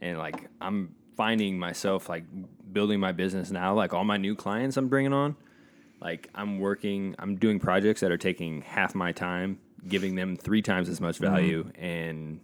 And 0.00 0.18
like, 0.18 0.48
I'm 0.60 0.94
finding 1.16 1.58
myself 1.58 2.08
like 2.08 2.24
building 2.72 3.00
my 3.00 3.12
business 3.12 3.50
now. 3.50 3.72
Like 3.74 3.94
all 3.94 4.04
my 4.04 4.16
new 4.18 4.34
clients 4.34 4.76
I'm 4.76 4.88
bringing 4.88 5.12
on, 5.12 5.36
like 6.04 6.28
I'm 6.34 6.58
working, 6.58 7.16
I'm 7.18 7.36
doing 7.36 7.58
projects 7.58 8.02
that 8.02 8.12
are 8.12 8.18
taking 8.18 8.60
half 8.60 8.94
my 8.94 9.10
time, 9.10 9.58
giving 9.88 10.14
them 10.14 10.36
three 10.36 10.62
times 10.62 10.88
as 10.88 11.00
much 11.00 11.18
value, 11.18 11.64
mm-hmm. 11.64 11.84
and 11.84 12.40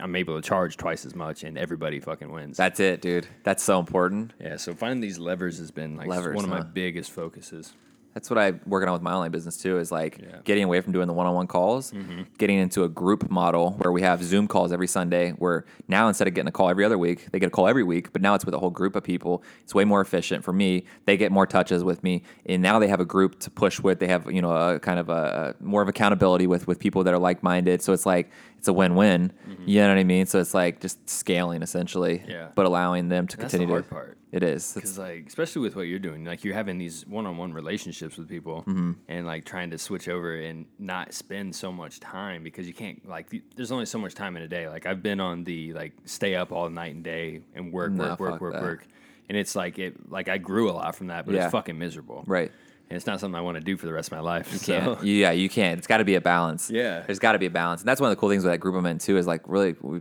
I'm 0.00 0.16
able 0.16 0.40
to 0.40 0.46
charge 0.46 0.78
twice 0.78 1.04
as 1.04 1.14
much, 1.14 1.44
and 1.44 1.58
everybody 1.58 2.00
fucking 2.00 2.32
wins. 2.32 2.56
That's 2.56 2.80
it, 2.80 3.02
dude. 3.02 3.28
That's 3.44 3.62
so 3.62 3.78
important. 3.78 4.32
yeah, 4.40 4.56
so 4.56 4.74
finding 4.74 5.00
these 5.00 5.18
levers 5.18 5.58
has 5.58 5.70
been 5.70 5.96
like 5.96 6.08
Levers, 6.08 6.34
one 6.34 6.44
of 6.44 6.50
my 6.50 6.62
biggest 6.62 7.12
focuses. 7.12 7.74
That's 8.14 8.30
what 8.30 8.38
I'm 8.38 8.60
working 8.64 8.88
on 8.88 8.92
with 8.92 9.02
my 9.02 9.12
online 9.12 9.32
business 9.32 9.56
too. 9.56 9.78
Is 9.78 9.90
like 9.90 10.18
Yeah. 10.18 10.26
Mm-hmm. 10.26 10.40
getting 10.44 10.64
away 10.64 10.80
from 10.80 10.92
doing 10.92 11.08
the 11.08 11.12
one-on-one 11.12 11.48
calls, 11.48 11.92
getting 12.38 12.58
into 12.58 12.84
a 12.84 12.88
group 12.88 13.28
model 13.30 13.72
where 13.72 13.90
we 13.90 14.02
have 14.02 14.22
Zoom 14.22 14.46
calls 14.46 14.72
every 14.72 14.86
Sunday. 14.86 15.32
Where 15.32 15.64
now 15.88 16.06
instead 16.08 16.28
of 16.28 16.34
getting 16.34 16.48
a 16.48 16.52
call 16.52 16.70
every 16.70 16.84
other 16.84 16.96
week, 16.96 17.30
they 17.32 17.38
get 17.40 17.48
a 17.48 17.50
call 17.50 17.66
every 17.66 17.82
week. 17.82 18.12
But 18.12 18.22
now 18.22 18.34
it's 18.34 18.44
with 18.44 18.54
a 18.54 18.58
whole 18.58 18.70
group 18.70 18.94
of 18.94 19.02
people. 19.02 19.42
It's 19.64 19.74
way 19.74 19.84
more 19.84 20.00
efficient 20.00 20.44
for 20.44 20.52
me. 20.52 20.84
They 21.06 21.16
get 21.16 21.32
more 21.32 21.46
touches 21.46 21.82
with 21.82 22.02
me, 22.04 22.22
and 22.46 22.62
now 22.62 22.78
they 22.78 22.88
have 22.88 23.00
a 23.00 23.04
group 23.04 23.40
to 23.40 23.50
push 23.50 23.80
with. 23.80 23.98
They 23.98 24.08
have 24.08 24.30
you 24.30 24.40
know 24.40 24.52
a 24.52 24.78
kind 24.78 25.00
of 25.00 25.08
a, 25.08 25.54
a 25.60 25.64
more 25.64 25.82
of 25.82 25.88
accountability 25.88 26.46
with 26.46 26.68
with 26.68 26.78
people 26.78 27.02
that 27.04 27.12
are 27.12 27.18
like-minded. 27.18 27.82
So 27.82 27.92
it's 27.92 28.06
like 28.06 28.30
it's 28.64 28.68
a 28.70 28.72
win-win. 28.72 29.30
You 29.66 29.82
know 29.82 29.88
what 29.90 29.98
I 29.98 30.04
mean? 30.04 30.24
So 30.24 30.40
it's 30.40 30.54
like 30.54 30.80
just 30.80 31.06
scaling 31.08 31.60
essentially, 31.62 32.20
Mm-hmm. 32.20 32.30
Yeah. 32.30 32.48
but 32.54 32.64
allowing 32.64 33.10
them 33.10 33.26
to 33.26 33.36
That's 33.36 33.52
the 33.52 33.58
continue 33.58 33.74
hard 33.74 33.84
to. 33.84 33.90
part. 33.90 34.18
It 34.32 34.42
is. 34.42 34.72
Because 34.72 34.98
like, 34.98 35.26
especially 35.26 35.60
with 35.60 35.76
what 35.76 35.82
you're 35.82 35.98
doing, 35.98 36.24
like 36.24 36.44
you're 36.44 36.54
having 36.54 36.78
these 36.78 37.06
one-on-one 37.06 37.52
relationships 37.52 38.16
with 38.16 38.26
people, 38.26 38.62
Mm-hmm. 38.62 38.92
and 39.08 39.26
like 39.26 39.44
trying 39.44 39.70
to 39.72 39.76
switch 39.78 40.08
over 40.08 40.34
and 40.36 40.64
not 40.78 41.12
spend 41.12 41.54
so 41.54 41.70
much 41.70 42.00
time 42.00 42.42
because 42.42 42.66
you 42.66 42.72
can't 42.72 43.06
like. 43.06 43.28
th- 43.28 43.42
There's 43.54 43.70
only 43.70 43.84
so 43.84 43.98
much 43.98 44.14
time 44.14 44.34
in 44.38 44.42
a 44.42 44.48
day. 44.48 44.66
Like 44.66 44.86
I've 44.86 45.02
been 45.02 45.20
on 45.20 45.44
the 45.44 45.74
like 45.74 45.92
stay 46.06 46.34
up 46.34 46.50
all 46.50 46.70
night 46.70 46.94
and 46.94 47.04
day 47.04 47.42
and 47.54 47.70
work, 47.70 47.92
Nah, 47.92 48.08
work, 48.12 48.20
work, 48.20 48.40
work, 48.40 48.52
that. 48.54 48.62
work, 48.62 48.86
and 49.28 49.36
it's 49.36 49.54
like 49.54 49.78
it. 49.78 50.10
Like 50.10 50.28
I 50.30 50.38
grew 50.38 50.70
a 50.70 50.72
lot 50.72 50.96
from 50.96 51.08
that, 51.08 51.26
but 51.26 51.34
Yeah. 51.34 51.44
it's 51.44 51.52
fucking 51.52 51.78
miserable, 51.78 52.24
Right. 52.26 52.50
And 52.90 52.96
it's 52.96 53.06
not 53.06 53.18
something 53.20 53.36
I 53.36 53.40
want 53.40 53.56
to 53.56 53.62
do 53.64 53.76
for 53.76 53.86
the 53.86 53.92
rest 53.92 54.08
of 54.08 54.12
my 54.12 54.20
life. 54.20 54.52
You 54.52 54.58
so. 54.58 54.80
can't. 54.96 55.02
Yeah, 55.04 55.30
you 55.30 55.48
can't. 55.48 55.78
It's 55.78 55.86
got 55.86 55.98
to 55.98 56.04
be 56.04 56.14
a 56.16 56.20
balance. 56.20 56.70
Yeah. 56.70 57.00
there's 57.06 57.18
got 57.18 57.32
to 57.32 57.38
be 57.38 57.46
a 57.46 57.50
balance, 57.50 57.80
and 57.80 57.88
that's 57.88 58.00
one 58.00 58.10
of 58.10 58.16
the 58.16 58.20
cool 58.20 58.28
things 58.28 58.44
with 58.44 58.52
that 58.52 58.58
group 58.58 58.74
I'm 58.76 58.86
in 58.86 58.98
too. 58.98 59.16
Is 59.16 59.26
like 59.26 59.42
really 59.46 59.74
we 59.80 60.00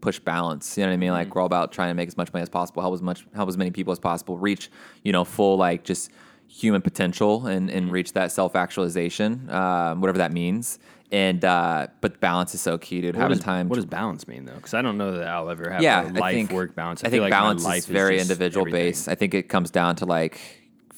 push 0.00 0.18
balance. 0.18 0.76
You 0.76 0.82
know 0.84 0.88
what 0.90 0.94
I 0.94 0.96
mean? 0.96 1.08
Mm-hmm. 1.08 1.14
Like 1.16 1.34
we're 1.34 1.40
all 1.42 1.46
about 1.46 1.72
trying 1.72 1.90
to 1.90 1.94
make 1.94 2.08
as 2.08 2.16
much 2.16 2.32
money 2.32 2.42
as 2.42 2.48
possible, 2.48 2.82
help 2.82 2.92
as 2.94 3.02
much, 3.02 3.24
help 3.34 3.48
as 3.48 3.56
many 3.56 3.70
people 3.70 3.92
as 3.92 3.98
possible, 3.98 4.36
reach 4.36 4.70
you 5.02 5.12
know 5.12 5.24
full 5.24 5.56
like 5.56 5.84
just 5.84 6.10
human 6.48 6.82
potential 6.82 7.46
and 7.46 7.70
and 7.70 7.86
Mm-hmm. 7.86 7.94
reach 7.94 8.12
that 8.14 8.32
self 8.32 8.56
actualization, 8.56 9.48
um, 9.50 10.00
whatever 10.00 10.18
that 10.18 10.32
means. 10.32 10.78
And 11.12 11.44
uh, 11.44 11.86
but 12.00 12.18
balance 12.18 12.54
is 12.54 12.60
so 12.60 12.76
key, 12.78 13.00
dude. 13.00 13.14
What 13.14 13.22
Having 13.22 13.36
does, 13.36 13.44
time. 13.44 13.68
what 13.68 13.76
does 13.76 13.86
balance 13.86 14.26
mean 14.26 14.46
though? 14.46 14.54
Because 14.54 14.74
I 14.74 14.82
don't 14.82 14.98
know 14.98 15.12
that 15.18 15.28
I'll 15.28 15.48
ever 15.48 15.70
have 15.70 15.80
yeah, 15.82 16.02
a 16.02 16.06
I 16.06 16.10
life 16.10 16.34
think 16.34 16.50
work 16.50 16.74
balance. 16.74 17.02
I, 17.02 17.04
feel 17.04 17.10
think 17.12 17.22
like 17.22 17.30
balance 17.30 17.64
is 17.64 17.86
very 17.86 18.18
just 18.18 18.28
individual 18.30 18.66
everything. 18.66 18.88
based. 18.88 19.08
I 19.08 19.14
think 19.14 19.32
it 19.34 19.44
comes 19.48 19.70
down 19.70 19.94
to 19.96 20.06
like 20.06 20.40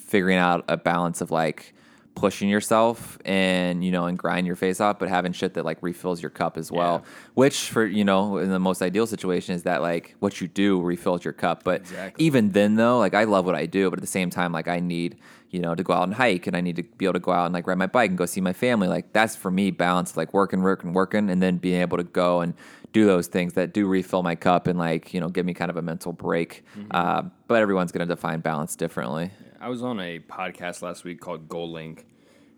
figuring 0.07 0.38
out 0.38 0.64
a 0.69 0.77
balance 0.77 1.21
of 1.21 1.31
like 1.31 1.73
pushing 2.14 2.49
yourself 2.49 3.19
and 3.27 3.85
you 3.85 3.90
know 3.90 4.07
and 4.07 4.19
grind 4.19 4.47
your 4.47 4.57
face 4.57 4.81
off, 4.81 4.99
but 4.99 5.09
having 5.09 5.33
shit 5.33 5.53
that 5.55 5.66
like 5.66 5.77
refills 5.83 6.23
your 6.23 6.31
cup 6.31 6.57
as 6.57 6.73
well. 6.73 7.03
Yeah. 7.05 7.11
Which 7.35 7.69
for 7.69 7.85
you 7.85 8.05
know 8.05 8.38
in 8.38 8.49
the 8.49 8.59
most 8.59 8.81
ideal 8.81 9.07
situation 9.07 9.55
is 9.55 9.64
that 9.64 9.83
like 9.83 10.14
what 10.21 10.40
you 10.40 10.49
do 10.49 10.81
refills 10.81 11.25
your 11.25 11.35
cup. 11.35 11.62
But 11.62 11.83
Exactly. 11.83 12.25
even 12.25 12.53
then 12.53 12.77
though, 12.77 12.99
like 12.99 13.12
I 13.14 13.25
love 13.25 13.45
what 13.45 13.55
I 13.55 13.66
do, 13.66 13.90
but 13.90 13.99
at 13.99 14.03
the 14.03 14.07
same 14.07 14.31
time 14.31 14.51
like 14.53 14.66
I 14.69 14.81
need 14.81 15.19
you 15.51 15.61
know 15.61 15.75
to 15.75 15.83
go 15.83 15.92
out 15.92 16.05
and 16.05 16.14
hike 16.14 16.47
and 16.47 16.57
I 16.57 16.61
need 16.62 16.77
to 16.77 16.83
be 16.83 17.05
able 17.05 17.12
to 17.14 17.19
go 17.21 17.33
out 17.33 17.45
and 17.45 17.53
like 17.55 17.66
ride 17.66 17.77
my 17.79 17.87
bike 17.87 18.09
and 18.09 18.16
go 18.16 18.25
see 18.25 18.40
my 18.40 18.55
family. 18.55 18.88
Like 18.88 19.12
that's 19.12 19.37
for 19.37 19.51
me 19.51 19.71
balance, 19.71 20.16
like 20.16 20.33
working, 20.33 20.62
working, 20.62 20.95
working, 20.95 21.29
and 21.29 21.42
then 21.42 21.59
being 21.59 21.83
able 21.83 21.99
to 21.99 22.05
go 22.05 22.40
and 22.40 22.55
do 22.95 23.05
those 23.05 23.27
things 23.27 23.53
that 23.55 23.75
do 23.75 23.87
refill 23.87 24.23
my 24.23 24.35
cup 24.35 24.66
and 24.69 24.79
like 24.79 25.12
you 25.12 25.21
know 25.21 25.29
give 25.29 25.45
me 25.45 25.53
kind 25.53 25.71
of 25.71 25.77
a 25.77 25.83
mental 25.83 26.14
break. 26.14 26.64
Uh, 26.92 27.25
but 27.47 27.61
everyone's 27.61 27.92
going 27.92 28.09
to 28.09 28.14
define 28.14 28.40
balance 28.40 28.75
differently. 28.75 29.31
I 29.61 29.69
was 29.69 29.83
on 29.83 30.01
a 30.01 30.19
podcast 30.19 30.83
last 30.83 31.05
week 31.05 31.21
called 31.21 31.49
Goal 31.49 31.73
Link, 31.73 32.07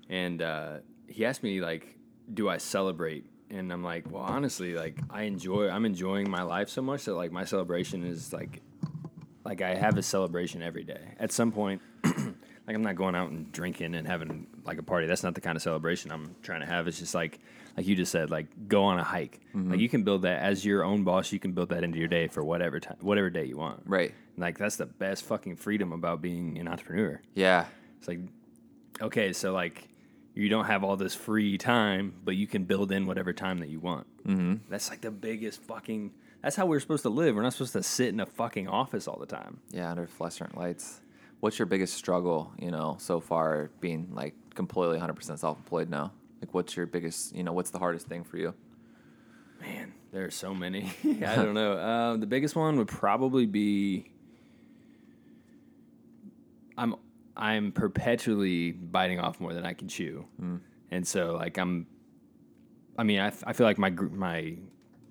and 0.08 0.42
uh, 0.42 0.78
he 1.06 1.24
asked 1.24 1.42
me 1.42 1.60
like, 1.60 1.96
"Do 2.32 2.48
I 2.48 2.58
celebrate?" 2.58 3.26
And 3.50 3.72
I'm 3.72 3.82
like, 3.82 4.10
"Well, 4.10 4.22
honestly, 4.22 4.74
like 4.74 4.98
I 5.10 5.22
enjoy. 5.22 5.68
I'm 5.68 5.84
enjoying 5.84 6.30
my 6.30 6.42
life 6.42 6.68
so 6.68 6.82
much 6.82 7.04
that 7.04 7.14
like 7.14 7.32
my 7.32 7.44
celebration 7.44 8.04
is 8.04 8.32
like, 8.32 8.62
like 9.44 9.62
I 9.62 9.74
have 9.74 9.96
a 9.96 10.02
celebration 10.02 10.62
every 10.62 10.84
day. 10.84 11.14
At 11.18 11.32
some 11.32 11.52
point, 11.52 11.82
like 12.04 12.76
I'm 12.76 12.82
not 12.82 12.96
going 12.96 13.14
out 13.14 13.30
and 13.30 13.50
drinking 13.52 13.94
and 13.94 14.06
having 14.06 14.46
like 14.64 14.78
a 14.78 14.82
party. 14.82 15.06
That's 15.06 15.22
not 15.22 15.34
the 15.34 15.40
kind 15.40 15.56
of 15.56 15.62
celebration 15.62 16.10
I'm 16.10 16.34
trying 16.42 16.60
to 16.60 16.66
have. 16.66 16.88
It's 16.88 16.98
just 16.98 17.14
like, 17.14 17.38
like 17.78 17.86
you 17.86 17.94
just 17.94 18.10
said, 18.10 18.28
like 18.28 18.46
go 18.66 18.82
on 18.82 18.98
a 18.98 19.04
hike. 19.04 19.40
Like 19.54 19.78
you 19.78 19.88
can 19.88 20.02
build 20.02 20.22
that 20.22 20.42
as 20.42 20.64
your 20.64 20.82
own 20.82 21.04
boss. 21.04 21.30
You 21.30 21.38
can 21.38 21.52
build 21.52 21.68
that 21.68 21.84
into 21.84 21.96
your 21.96 22.08
day 22.08 22.26
for 22.26 22.42
whatever 22.42 22.80
time, 22.80 22.96
whatever 23.00 23.30
day 23.30 23.44
you 23.44 23.56
want. 23.56 23.82
Right. 23.86 24.12
Like 24.36 24.58
that's 24.58 24.74
the 24.74 24.86
best 24.86 25.22
fucking 25.24 25.56
freedom 25.56 25.92
about 25.92 26.20
being 26.20 26.58
an 26.58 26.66
entrepreneur. 26.66 27.20
Yeah. 27.34 27.66
It's 27.98 28.08
like, 28.08 28.18
okay, 29.00 29.32
so 29.32 29.52
like 29.52 29.86
you 30.34 30.48
don't 30.48 30.64
have 30.64 30.82
all 30.82 30.96
this 30.96 31.14
free 31.14 31.56
time, 31.56 32.14
but 32.24 32.34
you 32.34 32.48
can 32.48 32.64
build 32.64 32.90
in 32.90 33.06
whatever 33.06 33.32
time 33.32 33.58
that 33.58 33.68
you 33.68 33.78
want. 33.78 34.08
Mm-hmm. 34.26 34.54
That's 34.68 34.90
like 34.90 35.00
the 35.00 35.12
biggest 35.12 35.62
fucking. 35.62 36.12
That's 36.42 36.56
how 36.56 36.66
we're 36.66 36.80
supposed 36.80 37.02
to 37.02 37.10
live. 37.10 37.36
We're 37.36 37.42
not 37.42 37.52
supposed 37.52 37.74
to 37.74 37.82
sit 37.84 38.08
in 38.08 38.18
a 38.18 38.26
fucking 38.26 38.66
office 38.66 39.06
all 39.06 39.20
the 39.20 39.26
time. 39.26 39.60
Yeah, 39.70 39.88
under 39.88 40.08
fluorescent 40.08 40.56
lights. 40.58 41.00
What's 41.38 41.60
your 41.60 41.66
biggest 41.66 41.94
struggle, 41.94 42.52
you 42.58 42.72
know, 42.72 42.96
so 42.98 43.20
far 43.20 43.70
being 43.80 44.08
like 44.12 44.34
completely 44.56 44.98
100% 44.98 45.38
self-employed 45.38 45.88
now? 45.88 46.10
Like 46.40 46.54
what's 46.54 46.76
your 46.76 46.86
biggest, 46.86 47.34
you 47.34 47.42
know, 47.42 47.52
what's 47.52 47.70
the 47.70 47.78
hardest 47.78 48.06
thing 48.06 48.24
for 48.24 48.36
you? 48.36 48.54
Man, 49.60 49.92
there 50.12 50.24
are 50.24 50.30
so 50.30 50.54
many. 50.54 50.92
I 51.04 51.34
don't 51.36 51.54
know. 51.54 51.78
Um, 51.78 52.20
the 52.20 52.26
biggest 52.26 52.54
one 52.56 52.76
would 52.78 52.88
probably 52.88 53.46
be. 53.46 54.10
I'm 56.76 56.94
I'm 57.36 57.72
perpetually 57.72 58.72
biting 58.72 59.18
off 59.18 59.40
more 59.40 59.52
than 59.52 59.64
I 59.64 59.72
can 59.72 59.88
chew, 59.88 60.26
and 60.90 61.06
so 61.06 61.34
like 61.34 61.58
I'm. 61.58 61.86
I 62.96 63.04
mean, 63.04 63.20
I, 63.20 63.28
f- 63.28 63.44
I 63.46 63.52
feel 63.52 63.66
like 63.66 63.78
my 63.78 63.90
gr- 63.90 64.08
my 64.08 64.56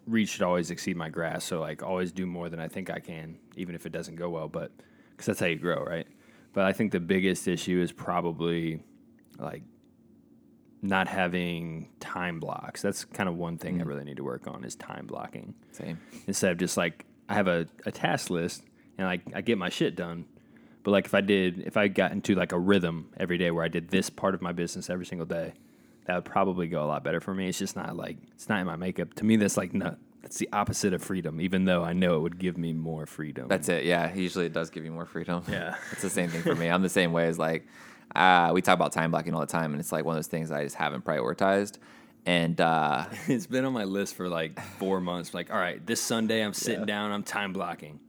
reach 0.06 0.30
should 0.30 0.42
always 0.42 0.72
exceed 0.72 0.96
my 0.98 1.10
grasp. 1.10 1.48
So 1.48 1.60
like 1.60 1.84
always 1.84 2.12
do 2.12 2.26
more 2.26 2.50
than 2.50 2.60
I 2.60 2.68
think 2.68 2.90
I 2.90 3.00
can, 3.00 3.38
even 3.56 3.76
if 3.76 3.86
it 3.86 3.92
doesn't 3.92 4.16
go 4.16 4.30
well. 4.30 4.48
But 4.48 4.72
because 5.12 5.26
that's 5.26 5.40
how 5.40 5.48
you 5.48 5.58
grow, 5.58 5.84
right? 5.84 6.08
But 6.54 6.66
I 6.66 6.74
think 6.74 6.92
the 6.92 7.00
biggest 7.00 7.48
issue 7.48 7.82
is 7.82 7.92
probably 7.92 8.82
like 9.38 9.64
not 10.82 11.08
having 11.08 11.90
time 12.00 12.40
blocks. 12.40 12.82
That's 12.82 13.06
kind 13.06 13.28
of 13.28 13.36
one 13.36 13.58
thing 13.58 13.82
I 13.82 13.84
mm. 13.84 13.88
really 13.88 14.04
need 14.04 14.18
to 14.18 14.24
work 14.24 14.48
on 14.48 14.64
is 14.64 14.76
time 14.76 15.08
blocking 15.08 15.56
Same. 15.72 16.00
instead 16.28 16.52
of 16.52 16.58
just 16.58 16.78
like 16.78 17.06
I 17.28 17.34
have 17.34 17.48
a, 17.48 17.68
a 17.86 17.92
task 17.92 18.30
list 18.30 18.64
and 18.98 19.08
like 19.08 19.22
I 19.34 19.42
get 19.42 19.58
my 19.58 19.70
shit 19.70 19.96
done. 19.96 20.26
But 20.84 20.92
like 20.92 21.06
if 21.06 21.14
I 21.14 21.22
did 21.22 21.60
if 21.60 21.78
I 21.78 21.88
got 21.88 22.12
into 22.12 22.36
like 22.36 22.52
a 22.52 22.60
rhythm 22.60 23.10
every 23.18 23.38
day 23.38 23.52
where 23.52 23.64
I 23.64 23.68
did 23.68 23.90
this 23.90 24.10
part 24.10 24.36
of 24.36 24.42
my 24.42 24.52
business 24.52 24.90
every 24.90 25.06
single 25.06 25.26
day, 25.26 25.54
that 26.06 26.16
would 26.16 26.26
probably 26.26 26.68
go 26.68 26.84
a 26.84 26.88
lot 26.88 27.04
better 27.04 27.20
for 27.20 27.34
me. 27.34 27.50
It's 27.50 27.60
just 27.60 27.76
not 27.76 27.96
like 27.96 28.18
it's 28.34 28.48
not 28.48 28.60
in 28.60 28.68
my 28.68 28.76
makeup. 28.76 29.14
To 29.16 29.26
me 29.26 29.36
that's 29.36 29.58
like 29.58 29.74
no 29.74 29.96
that's 30.22 30.38
the 30.38 30.50
opposite 30.52 30.94
of 30.94 31.02
freedom, 31.02 31.40
even 31.40 31.66
though 31.66 31.84
I 31.84 31.94
know 31.94 32.18
it 32.18 32.20
would 32.20 32.38
give 32.38 32.58
me 32.58 32.74
more 32.74 33.06
freedom. 33.06 33.48
That's 33.48 33.70
it. 33.70 33.86
Yeah, 33.86 34.14
usually 34.14 34.46
it 34.46 34.54
does 34.54 34.70
give 34.70 34.84
you 34.84 34.92
more 34.92 35.06
freedom. 35.06 35.44
Yeah. 35.48 35.76
it's 35.92 36.02
the 36.02 36.10
same 36.10 36.30
thing 36.30 36.42
for 36.42 36.56
me. 36.56 36.68
I'm 36.68 36.82
the 36.82 36.90
same 36.90 37.14
way 37.14 37.28
as 37.28 37.40
like 37.40 37.66
uh, 38.18 38.52
we 38.54 38.62
talk 38.62 38.74
about 38.74 38.92
time 38.92 39.12
blocking 39.12 39.34
all 39.34 39.42
the 39.42 39.46
time, 39.48 39.72
and 39.74 39.80
it's 39.80 39.92
like 39.92 40.04
one 40.06 40.14
of 40.16 40.18
those 40.18 40.28
things 40.28 40.52
I 40.52 40.64
just 40.64 40.76
haven't 40.76 41.06
prioritized. 41.06 41.78
And 42.26 42.60
uh, 42.60 43.06
it's 43.28 43.48
been 43.48 43.64
on 43.66 43.74
my 43.74 43.84
list 43.86 44.16
for 44.16 44.28
like 44.28 44.60
four 44.80 45.00
months. 45.00 45.34
Like, 45.34 45.52
all 45.52 45.58
right, 45.58 45.86
this 45.86 46.02
Sunday 46.02 46.42
I'm 46.44 46.54
sitting 46.54 46.82
Yeah. 46.82 46.86
down, 46.86 47.12
I'm 47.12 47.24
time 47.24 47.54
blocking. 47.54 48.00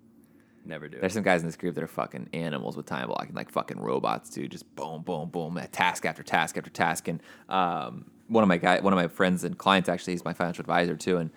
Never 0.64 0.88
do 0.88 0.97
it. 0.99 1.01
there's 1.01 1.14
some 1.14 1.23
guys 1.23 1.40
in 1.40 1.47
this 1.47 1.57
group 1.57 1.75
that 1.77 1.85
are 1.85 1.88
fucking 1.88 2.29
animals 2.35 2.77
with 2.77 2.85
time 2.85 3.07
blocking, 3.07 3.35
like 3.35 3.51
fucking 3.51 3.81
robots, 3.81 4.29
dude. 4.29 4.51
Just 4.51 4.75
boom, 4.77 5.03
boom, 5.03 5.31
boom, 5.31 5.59
task 5.73 6.05
after 6.05 6.23
task 6.23 6.59
after 6.59 6.68
task. 6.68 7.09
And 7.09 7.23
um, 7.49 8.11
one 8.27 8.42
of 8.42 8.49
my 8.49 8.59
guy, 8.59 8.81
one 8.81 8.92
of 8.92 8.99
my 8.99 9.09
friends 9.09 9.44
and 9.44 9.57
clients, 9.57 9.88
actually, 9.88 10.12
he's 10.14 10.25
my 10.25 10.35
financial 10.35 10.61
advisor 10.62 10.94
too, 10.97 11.16
and 11.18 11.31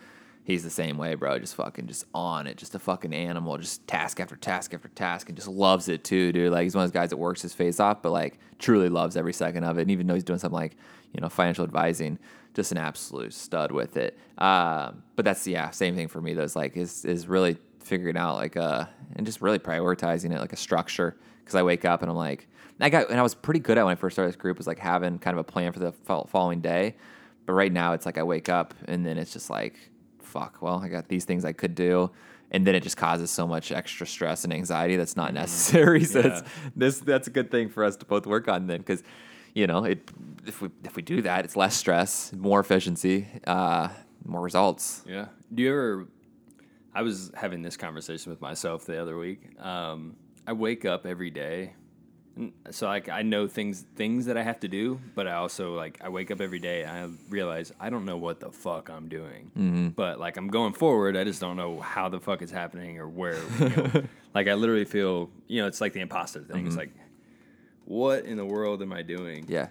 he's 0.43 0.63
the 0.63 0.69
same 0.69 0.97
way, 0.97 1.15
bro. 1.15 1.39
Just 1.39 1.55
fucking, 1.55 1.87
just 1.87 2.05
on 2.13 2.47
it, 2.47 2.57
just 2.57 2.75
a 2.75 2.79
fucking 2.79 3.13
animal, 3.13 3.57
just 3.57 3.85
task 3.87 4.19
after 4.19 4.35
task 4.35 4.73
after 4.73 4.89
task, 4.89 5.29
and 5.29 5.35
just 5.35 5.47
loves 5.47 5.87
it 5.87 6.03
too, 6.03 6.31
dude. 6.31 6.51
Like 6.51 6.63
he's 6.63 6.75
one 6.75 6.83
of 6.83 6.91
those 6.91 6.99
guys 6.99 7.09
that 7.09 7.17
works 7.17 7.41
his 7.41 7.53
face 7.53 7.79
off, 7.79 8.01
but 8.01 8.11
like 8.11 8.39
truly 8.59 8.89
loves 8.89 9.17
every 9.17 9.33
second 9.33 9.63
of 9.63 9.77
it. 9.77 9.83
And 9.83 9.91
even 9.91 10.07
though 10.07 10.15
he's 10.15 10.23
doing 10.23 10.39
something 10.39 10.59
like 10.59 10.75
you 11.13 11.21
know 11.21 11.29
financial 11.29 11.63
advising, 11.63 12.19
just 12.53 12.71
an 12.71 12.77
absolute 12.77 13.33
stud 13.33 13.71
with 13.71 13.97
it. 13.97 14.17
Um, 14.37 15.03
but 15.15 15.25
that's 15.25 15.45
yeah, 15.47 15.69
same 15.69 15.95
thing 15.95 16.07
for 16.07 16.21
me. 16.21 16.33
Though, 16.33 16.43
is 16.43 16.55
like 16.55 16.75
is 16.75 17.05
is 17.05 17.27
really 17.27 17.57
figuring 17.79 18.15
out 18.15 18.35
like 18.35 18.55
uh 18.55 18.85
and 19.15 19.25
just 19.25 19.41
really 19.41 19.57
prioritizing 19.57 20.31
it 20.31 20.39
like 20.39 20.53
a 20.53 20.57
structure 20.57 21.17
because 21.39 21.55
I 21.55 21.63
wake 21.63 21.83
up 21.83 22.03
and 22.03 22.11
I'm 22.11 22.15
like 22.15 22.47
I 22.79 22.89
got 22.89 23.09
and 23.09 23.19
I 23.19 23.23
was 23.23 23.35
pretty 23.35 23.59
good 23.59 23.77
at 23.77 23.83
when 23.83 23.91
I 23.91 23.95
first 23.95 24.15
started 24.15 24.29
this 24.29 24.41
group 24.41 24.57
was 24.57 24.67
like 24.67 24.79
having 24.79 25.19
kind 25.19 25.37
of 25.37 25.39
a 25.39 25.43
plan 25.43 25.71
for 25.71 25.79
the 25.79 25.91
following 26.27 26.61
day, 26.61 26.95
but 27.45 27.53
right 27.53 27.71
now 27.71 27.93
it's 27.93 28.05
like 28.05 28.17
I 28.17 28.23
wake 28.23 28.49
up 28.49 28.73
and 28.85 29.05
then 29.05 29.17
it's 29.17 29.33
just 29.33 29.49
like 29.49 29.75
fuck 30.31 30.61
well 30.61 30.79
I 30.83 30.87
got 30.87 31.07
these 31.07 31.25
things 31.25 31.45
I 31.45 31.53
could 31.53 31.75
do. 31.75 32.11
And 32.53 32.67
then 32.67 32.75
it 32.75 32.83
just 32.83 32.97
causes 32.97 33.31
so 33.31 33.47
much 33.47 33.71
extra 33.71 34.05
stress 34.05 34.43
and 34.43 34.51
anxiety 34.51 34.97
that's 34.97 35.15
not 35.15 35.33
necessary. 35.33 36.03
So 36.13 36.19
it's, 36.19 36.41
this 36.75 36.99
that's 36.99 37.27
a 37.27 37.31
good 37.31 37.49
thing 37.49 37.69
for 37.69 37.83
us 37.83 37.95
to 37.97 38.05
both 38.05 38.25
work 38.25 38.49
on 38.49 38.67
then, 38.67 38.79
because 38.79 39.03
you 39.53 39.67
know 39.67 39.85
it 39.85 40.11
if 40.45 40.61
we 40.61 40.69
if 40.83 40.95
we 40.97 41.01
do 41.01 41.21
that, 41.21 41.45
it's 41.45 41.55
less 41.55 41.75
stress, 41.75 42.33
more 42.33 42.59
efficiency, 42.59 43.27
uh, 43.47 43.87
more 44.25 44.41
results. 44.41 45.03
Yeah. 45.07 45.27
Do 45.53 45.63
you 45.63 45.69
ever? 45.69 46.07
I 46.93 47.03
was 47.03 47.31
having 47.33 47.61
this 47.61 47.77
conversation 47.77 48.31
with 48.31 48.41
myself 48.41 48.85
the 48.85 49.01
other 49.01 49.17
week. 49.17 49.57
Um, 49.61 50.17
I 50.45 50.51
wake 50.53 50.83
up 50.83 51.05
every 51.05 51.29
day, 51.29 51.73
So 52.71 52.87
like 52.87 53.09
I 53.09 53.21
know 53.21 53.47
things 53.47 53.85
things 53.95 54.25
that 54.25 54.37
I 54.37 54.43
have 54.43 54.59
to 54.61 54.67
do, 54.67 54.99
but 55.15 55.27
I 55.27 55.33
also 55.33 55.75
like 55.75 55.99
I 56.01 56.09
wake 56.09 56.31
up 56.31 56.41
every 56.41 56.59
day 56.59 56.83
and 56.83 56.91
I 56.91 57.31
realize 57.31 57.71
I 57.79 57.89
don't 57.89 58.05
know 58.05 58.17
what 58.17 58.39
the 58.39 58.51
fuck 58.51 58.89
I'm 58.89 59.07
doing. 59.09 59.51
Mm-hmm. 59.57 59.87
But 59.89 60.19
like 60.19 60.37
I'm 60.37 60.47
going 60.47 60.73
forward, 60.73 61.17
I 61.17 61.23
just 61.23 61.41
don't 61.41 61.57
know 61.57 61.79
how 61.79 62.09
the 62.09 62.19
fuck 62.19 62.41
it's 62.41 62.51
happening 62.51 62.99
or 62.99 63.07
where. 63.07 63.39
You 63.59 63.69
know, 63.69 64.03
like 64.33 64.47
I 64.47 64.53
literally 64.53 64.85
feel, 64.85 65.29
you 65.47 65.61
know, 65.61 65.67
it's 65.67 65.81
like 65.81 65.93
the 65.93 66.01
imposter 66.01 66.41
thing. 66.41 66.67
It's 66.67 66.75
like, 66.75 66.91
what 67.85 68.25
in 68.25 68.37
the 68.37 68.45
world 68.45 68.81
am 68.81 68.93
I 68.93 69.01
doing? 69.01 69.43
Mm-hmm. 69.43 69.51
Yeah. 69.51 69.67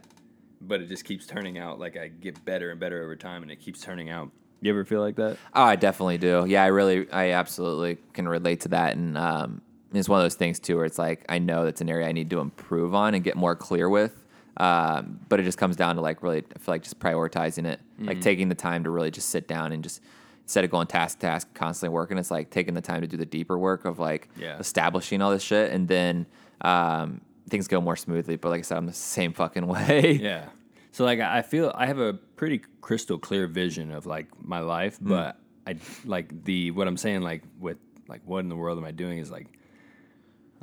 But 0.60 0.80
it 0.82 0.88
just 0.88 1.04
keeps 1.04 1.26
turning 1.26 1.58
out. 1.58 1.78
Like 1.78 1.96
I 1.96 2.08
get 2.08 2.44
better 2.44 2.70
and 2.70 2.78
better 2.78 3.02
over 3.02 3.16
time, 3.16 3.42
and 3.42 3.50
it 3.50 3.60
keeps 3.60 3.80
turning 3.80 4.10
out. 4.10 4.30
You 4.60 4.70
ever 4.70 4.84
feel 4.84 5.00
like 5.00 5.16
that? 5.16 5.38
Oh, 5.54 5.62
I 5.62 5.76
definitely 5.76 6.18
do. 6.18 6.44
Yeah, 6.46 6.62
I 6.62 6.66
really, 6.66 7.10
I 7.10 7.30
absolutely 7.30 7.96
can 8.12 8.28
relate 8.28 8.60
to 8.62 8.68
that, 8.68 8.94
and 8.94 9.16
um, 9.16 9.62
it's 9.92 10.08
one 10.08 10.20
of 10.20 10.24
those 10.24 10.34
things 10.36 10.58
too, 10.60 10.76
where 10.76 10.84
it's 10.84 10.98
like 10.98 11.24
I 11.28 11.38
know 11.38 11.64
that's 11.64 11.80
an 11.80 11.88
area 11.90 12.06
I 12.08 12.12
need 12.12 12.30
to 12.30 12.40
improve 12.40 12.94
on 12.94 13.14
and 13.14 13.24
get 13.24 13.36
more 13.36 13.56
clear 13.56 13.88
with. 13.88 14.24
Um, 14.56 15.20
but 15.28 15.40
it 15.40 15.44
just 15.44 15.58
comes 15.58 15.76
down 15.76 15.94
to 15.96 16.00
like 16.02 16.22
really, 16.22 16.38
I 16.54 16.58
feel 16.58 16.74
like 16.74 16.82
just 16.82 16.98
prioritizing 16.98 17.66
it, 17.66 17.80
Mm-hmm. 17.96 18.08
like 18.08 18.20
taking 18.20 18.48
the 18.48 18.54
time 18.54 18.84
to 18.84 18.90
really 18.90 19.10
just 19.10 19.28
sit 19.30 19.46
down 19.48 19.72
and 19.72 19.82
just 19.82 20.00
instead 20.44 20.64
of 20.64 20.70
going 20.70 20.86
task 20.86 21.18
to 21.20 21.26
task, 21.26 21.52
constantly 21.54 21.94
working, 21.94 22.18
it's 22.18 22.30
like 22.30 22.50
taking 22.50 22.74
the 22.74 22.80
time 22.80 23.00
to 23.02 23.06
do 23.06 23.16
the 23.16 23.26
deeper 23.26 23.58
work 23.58 23.84
of 23.84 23.98
like 23.98 24.28
Yeah. 24.36 24.58
establishing 24.58 25.22
all 25.22 25.30
this 25.30 25.42
shit, 25.42 25.70
and 25.72 25.86
then 25.88 26.26
um, 26.62 27.20
things 27.48 27.68
go 27.68 27.80
more 27.80 27.96
smoothly. 27.96 28.36
But 28.36 28.48
like 28.50 28.58
I 28.60 28.62
said, 28.62 28.78
I'm 28.78 28.86
the 28.86 28.92
same 28.92 29.32
fucking 29.32 29.66
way. 29.74 30.18
Yeah. 30.22 30.46
So 30.92 31.04
like 31.04 31.20
I 31.20 31.42
feel 31.42 31.72
I 31.74 31.86
have 31.86 31.98
a 31.98 32.14
pretty 32.14 32.62
crystal 32.80 33.18
clear 33.18 33.46
vision 33.46 33.92
of 33.92 34.06
like 34.06 34.26
my 34.44 34.60
life, 34.60 34.98
Hmm. 34.98 35.08
but 35.08 35.36
I 35.66 35.76
like 36.04 36.44
the 36.44 36.70
what 36.72 36.88
I'm 36.88 36.96
saying 36.96 37.20
like 37.22 37.42
with 37.58 37.78
like 38.08 38.22
what 38.24 38.40
in 38.40 38.48
the 38.48 38.56
world 38.56 38.76
am 38.78 38.84
I 38.84 38.90
doing 38.90 39.18
is 39.18 39.30
like 39.30 39.46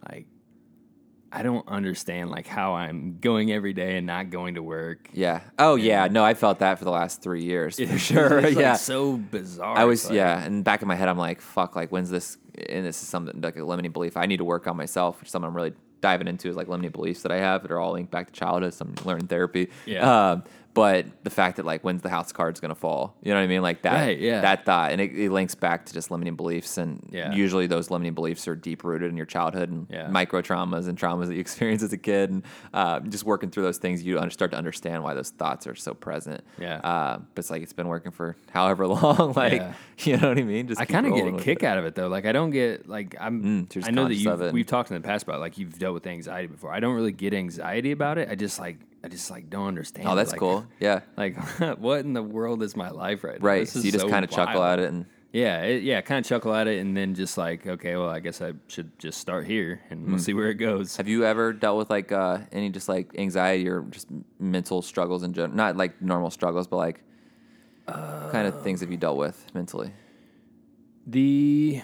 like 0.10 0.28
I 1.32 1.44
don't 1.44 1.68
understand 1.68 2.30
like 2.30 2.48
how 2.48 2.76
I'm 2.76 3.18
going 3.20 3.52
every 3.52 3.74
day 3.74 3.98
and 3.98 4.08
not 4.08 4.30
going 4.30 4.56
to 4.56 4.64
work. 4.64 5.10
Yeah. 5.14 5.42
Oh 5.60 5.76
yeah. 5.76 6.08
No, 6.08 6.24
I 6.24 6.34
felt 6.34 6.60
that 6.60 6.80
for 6.80 6.86
the 6.86 6.92
last 6.92 7.22
three 7.22 7.44
years 7.44 7.78
for 7.78 7.98
sure. 7.98 8.40
It's, 8.40 8.56
like, 8.56 8.58
yeah. 8.58 8.76
so 8.76 9.18
bizarre. 9.18 9.78
I 9.78 9.84
was 9.84 10.06
like- 10.06 10.16
yeah, 10.16 10.42
and 10.42 10.64
back 10.64 10.82
in 10.82 10.88
my 10.88 10.96
head, 10.96 11.10
I'm 11.10 11.18
like, 11.18 11.42
fuck, 11.42 11.76
like 11.76 11.92
when's 11.92 12.10
this? 12.10 12.38
And 12.70 12.86
this 12.86 13.02
is 13.02 13.10
something 13.10 13.42
like 13.42 13.58
a 13.58 13.64
limiting 13.64 13.92
belief 13.92 14.16
I 14.18 14.26
need 14.26 14.38
to 14.38 14.46
work 14.46 14.68
on 14.68 14.78
myself, 14.78 15.20
which 15.20 15.28
is 15.28 15.32
something 15.32 15.48
I'm 15.50 15.56
really 15.56 15.74
diving 16.00 16.28
into 16.28 16.48
is 16.48 16.56
like 16.56 16.68
limiting 16.68 16.92
beliefs 16.92 17.24
that 17.24 17.32
I 17.32 17.38
have 17.38 17.62
that 17.64 17.72
are 17.72 17.80
all 17.80 17.94
linked 17.94 18.12
back 18.12 18.28
to 18.28 18.34
childhood. 18.34 18.74
So 18.74 18.86
I'm 18.86 18.96
learning 19.06 19.28
therapy. 19.28 19.70
Yeah. 19.86 20.32
Um, 20.32 20.44
but 20.78 21.06
the 21.24 21.30
fact 21.30 21.58
that 21.58 21.66
like 21.66 21.82
when's 21.84 22.02
the 22.02 22.10
house 22.10 22.32
card's 22.32 22.60
gonna 22.60 22.76
fall? 22.76 23.16
You 23.22 23.32
know 23.34 23.40
what 23.40 23.44
I 23.44 23.48
mean? 23.48 23.62
Like 23.62 23.82
that. 23.82 23.94
Right, 24.06 24.20
yeah. 24.20 24.42
That 24.42 24.64
thought, 24.66 24.92
and 24.94 25.02
it, 25.02 25.12
it 25.14 25.32
links 25.32 25.56
back 25.56 25.86
to 25.88 25.94
just 25.94 26.10
limiting 26.12 26.36
beliefs, 26.36 26.78
and 26.78 27.08
Yeah. 27.12 27.34
usually 27.34 27.68
those 27.68 27.92
limiting 27.92 28.14
beliefs 28.14 28.48
are 28.48 28.56
deep 28.56 28.84
rooted 28.84 29.10
in 29.12 29.18
your 29.18 29.26
childhood 29.26 29.70
and 29.70 29.88
Yeah. 29.90 30.08
micro 30.08 30.42
traumas 30.42 30.88
and 30.88 30.98
traumas 30.98 31.28
that 31.28 31.34
you 31.34 31.40
experience 31.48 31.84
as 31.84 31.92
a 31.92 31.98
kid, 31.98 32.30
and 32.30 32.44
uh, 32.74 33.00
just 33.02 33.24
working 33.26 33.50
through 33.50 33.64
those 33.64 33.78
things, 33.80 34.04
you 34.04 34.18
start 34.30 34.52
to 34.52 34.58
understand 34.58 35.04
why 35.04 35.14
those 35.14 35.32
thoughts 35.32 35.68
are 35.68 35.76
so 35.76 35.94
present. 35.94 36.42
Yeah. 36.60 36.76
Uh, 36.78 37.18
but 37.18 37.40
it's 37.40 37.50
like 37.50 37.62
it's 37.64 37.74
been 37.74 37.88
working 37.88 38.12
for 38.12 38.36
however 38.52 38.88
long. 38.96 39.34
like 39.36 39.64
you 40.00 40.16
know 40.18 40.30
what 40.30 40.38
I 40.38 40.44
mean? 40.44 40.68
Just 40.68 40.80
I 40.80 40.86
kind 40.86 41.06
of 41.08 41.14
get 41.14 41.28
a 41.28 41.38
kick 41.38 41.64
it. 41.64 41.66
out 41.66 41.78
of 41.78 41.86
it 41.86 41.96
though. 41.96 42.08
Like 42.08 42.26
I 42.26 42.32
don't 42.32 42.52
get 42.52 42.88
like 42.88 43.16
I'm. 43.20 43.68
Mm, 43.68 43.88
I 43.88 43.92
know 43.92 44.08
that 44.08 44.16
you 44.16 44.52
we've 44.52 44.66
talked 44.68 44.92
in 44.92 44.96
the 45.02 45.06
past 45.06 45.24
about 45.24 45.40
like 45.40 45.58
you've 45.58 45.78
dealt 45.80 45.94
with 45.96 46.06
anxiety 46.08 46.48
before. 46.48 46.72
I 46.72 46.80
don't 46.80 46.94
really 46.96 47.12
get 47.12 47.34
anxiety 47.34 47.92
about 47.92 48.18
it. 48.18 48.30
I 48.30 48.36
just 48.36 48.60
like 48.60 48.78
I 49.08 49.10
just 49.10 49.32
like 49.32 49.50
don't 49.50 49.68
understand. 49.70 50.06
Oh, 50.06 50.16
that's 50.16 50.32
like, 50.32 50.40
cool. 50.42 50.66
Yeah. 50.82 51.00
Like 51.16 51.38
what 51.80 52.02
in 52.02 52.12
the 52.12 52.22
world 52.22 52.62
is 52.62 52.76
my 52.76 52.90
life 52.90 53.24
right 53.24 53.40
now? 53.40 53.46
Right. 53.48 53.66
So 53.66 53.80
you 53.80 53.90
just 53.90 54.04
so 54.04 54.10
kind 54.10 54.26
of 54.26 54.32
chuckle 54.32 54.62
at 54.62 54.80
it 54.80 54.90
and 54.90 55.06
Yeah, 55.32 55.62
it, 55.62 55.84
yeah, 55.84 56.02
kind 56.02 56.20
of 56.20 56.28
chuckle 56.28 56.54
at 56.54 56.68
it, 56.68 56.80
and 56.80 56.96
then 56.98 57.16
just 57.16 57.38
like, 57.38 57.66
okay, 57.66 57.96
well, 57.96 58.10
I 58.10 58.20
guess 58.20 58.42
I 58.42 58.52
should 58.68 58.98
just 59.00 59.20
start 59.20 59.46
here, 59.46 59.82
and 59.90 60.06
Mm. 60.06 60.10
we'll 60.10 60.20
see 60.20 60.34
where 60.34 60.50
it 60.50 60.56
goes. 60.56 60.98
have 60.98 61.08
you 61.08 61.24
ever 61.24 61.54
dealt 61.54 61.78
with 61.78 61.90
like 61.90 62.12
uh, 62.12 62.40
any 62.52 62.70
just 62.70 62.90
like 62.90 63.12
anxiety 63.18 63.70
or 63.70 63.84
just 63.84 64.08
mental 64.40 64.82
struggles 64.82 65.24
in 65.24 65.32
general? 65.32 65.56
Not 65.56 65.78
like 65.78 66.02
normal 66.02 66.30
struggles, 66.32 66.68
but 66.68 66.78
like 66.78 67.02
what 67.86 68.32
kind 68.34 68.46
of 68.46 68.62
things 68.62 68.82
have 68.82 68.92
you 68.92 68.98
dealt 68.98 69.18
with 69.18 69.38
mentally? 69.54 69.94
The 71.06 71.82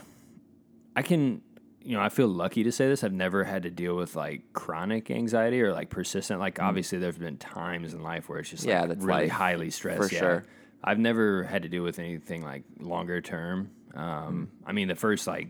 I 0.96 1.02
can 1.04 1.42
you 1.84 1.96
know, 1.98 2.02
I 2.02 2.10
feel 2.10 2.28
lucky 2.28 2.64
to 2.64 2.72
say 2.72 2.88
this. 2.88 3.04
I've 3.04 3.14
never 3.14 3.44
had 3.44 3.64
to 3.64 3.70
deal 3.72 3.96
with 3.96 4.16
like 4.16 4.54
chronic 4.54 5.12
anxiety 5.12 5.62
or 5.62 5.74
like 5.74 5.90
persistent. 5.90 6.40
Like 6.40 6.62
obviously 6.62 6.98
there's 6.98 7.18
been 7.18 7.38
times 7.38 7.94
in 7.94 8.02
life 8.04 8.30
where 8.30 8.40
it's 8.40 8.50
just 8.50 8.64
Mm. 8.66 8.70
Yeah, 8.70 8.80
like 8.82 8.90
that's 8.90 9.04
really 9.04 9.22
life, 9.24 9.32
highly 9.32 9.70
stressed. 9.70 10.10
for 10.10 10.14
yeah. 10.14 10.20
sure. 10.20 10.46
I've 10.84 11.00
never 11.00 11.44
had 11.44 11.64
to 11.64 11.70
deal 11.70 11.84
with 11.84 12.00
anything 12.00 12.42
like 12.44 12.64
longer 12.80 13.22
term. 13.22 13.70
Um, 13.96 14.50
Mm. 14.64 14.68
I 14.70 14.72
mean, 14.72 14.88
the 14.88 14.96
first 14.96 15.28
like 15.28 15.50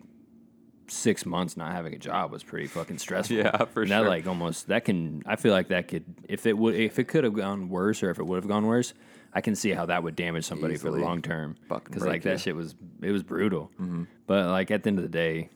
six 0.87 1.25
months 1.25 1.55
not 1.55 1.71
having 1.71 1.93
a 1.93 1.97
job 1.97 2.31
was 2.31 2.43
pretty 2.43 2.67
fucking 2.67 2.97
stressful. 2.97 3.37
Yeah, 3.37 3.57
for 3.65 3.85
sure. 3.85 4.03
That 4.03 4.07
like 4.07 4.27
almost 4.27 4.67
that 4.67 4.85
can. 4.85 5.23
I 5.25 5.35
feel 5.37 5.51
like 5.53 5.69
that 5.69 5.87
could 5.87 6.03
if 6.27 6.45
it 6.45 6.57
would 6.57 6.75
if 6.75 6.99
it 6.99 7.05
could 7.07 7.23
have 7.23 7.33
gone 7.33 7.69
worse 7.69 8.03
or 8.03 8.09
if 8.09 8.19
it 8.19 8.25
would 8.25 8.35
have 8.37 8.47
gone 8.47 8.65
worse. 8.65 8.93
I 9.35 9.41
can 9.41 9.55
see 9.55 9.71
how 9.71 9.87
that 9.87 10.03
would 10.03 10.15
damage 10.15 10.45
somebody 10.45 10.75
for 10.77 10.91
the 10.91 10.97
long 10.97 11.21
term. 11.23 11.55
Because 11.67 12.03
like 12.05 12.21
that 12.23 12.39
shit 12.39 12.55
was 12.55 12.75
it 13.01 13.11
was 13.11 13.23
brutal. 13.23 13.71
But 14.27 14.47
like 14.47 14.69
at 14.71 14.83
the 14.83 14.89
end 14.89 14.99
of 14.99 15.03
the 15.03 15.09
day, 15.09 15.49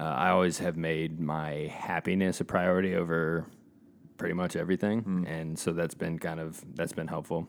uh, 0.00 0.04
I 0.04 0.30
always 0.30 0.58
have 0.58 0.76
made 0.76 1.20
my 1.20 1.70
happiness 1.72 2.40
a 2.40 2.44
priority 2.44 2.94
over 2.96 3.44
pretty 4.16 4.34
much 4.34 4.56
everything, 4.56 5.00
Hmm. 5.02 5.26
and 5.26 5.58
so 5.58 5.72
that's 5.72 5.94
been 5.94 6.18
kind 6.18 6.40
of 6.40 6.62
that's 6.74 6.92
been 6.92 7.08
helpful. 7.08 7.48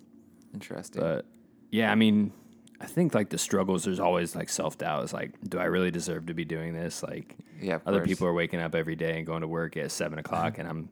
Interesting. 0.53 1.01
But 1.01 1.25
yeah, 1.71 1.91
I 1.91 1.95
mean, 1.95 2.31
I 2.79 2.85
think 2.85 3.13
like 3.15 3.29
the 3.29 3.37
struggles. 3.37 3.83
There's 3.85 3.99
always 3.99 4.35
like 4.35 4.49
self 4.49 4.77
doubt. 4.77 5.03
It's 5.03 5.13
like, 5.13 5.31
do 5.47 5.57
I 5.59 5.65
really 5.65 5.91
deserve 5.91 6.25
to 6.27 6.33
be 6.33 6.45
doing 6.45 6.73
this? 6.73 7.03
Like, 7.03 7.37
Yeah, 7.61 7.79
other 7.85 7.99
course. 7.99 8.07
people 8.09 8.27
are 8.27 8.33
waking 8.33 8.59
up 8.59 8.75
every 8.75 8.95
day 8.95 9.17
and 9.17 9.25
going 9.25 9.41
to 9.41 9.47
work 9.47 9.77
at 9.77 9.91
seven 9.91 10.19
o'clock, 10.23 10.57
and 10.59 10.67
I'm 10.67 10.89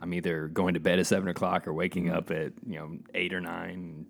I'm 0.00 0.12
either 0.14 0.48
going 0.48 0.74
to 0.74 0.80
bed 0.80 0.98
at 0.98 1.06
seven 1.06 1.28
o'clock 1.28 1.66
or 1.66 1.72
waking 1.72 2.04
Mm-hmm. 2.06 2.16
up 2.16 2.30
at 2.30 2.52
you 2.66 2.78
know 2.78 2.98
eight 3.14 3.32
or 3.32 3.40
nine, 3.40 3.70
and 3.70 4.06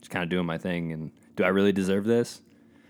just 0.00 0.10
kind 0.10 0.22
of 0.22 0.28
doing 0.28 0.46
my 0.46 0.58
thing. 0.58 0.92
And 0.92 1.12
do 1.36 1.44
I 1.44 1.48
really 1.48 1.72
deserve 1.72 2.04
this? 2.04 2.42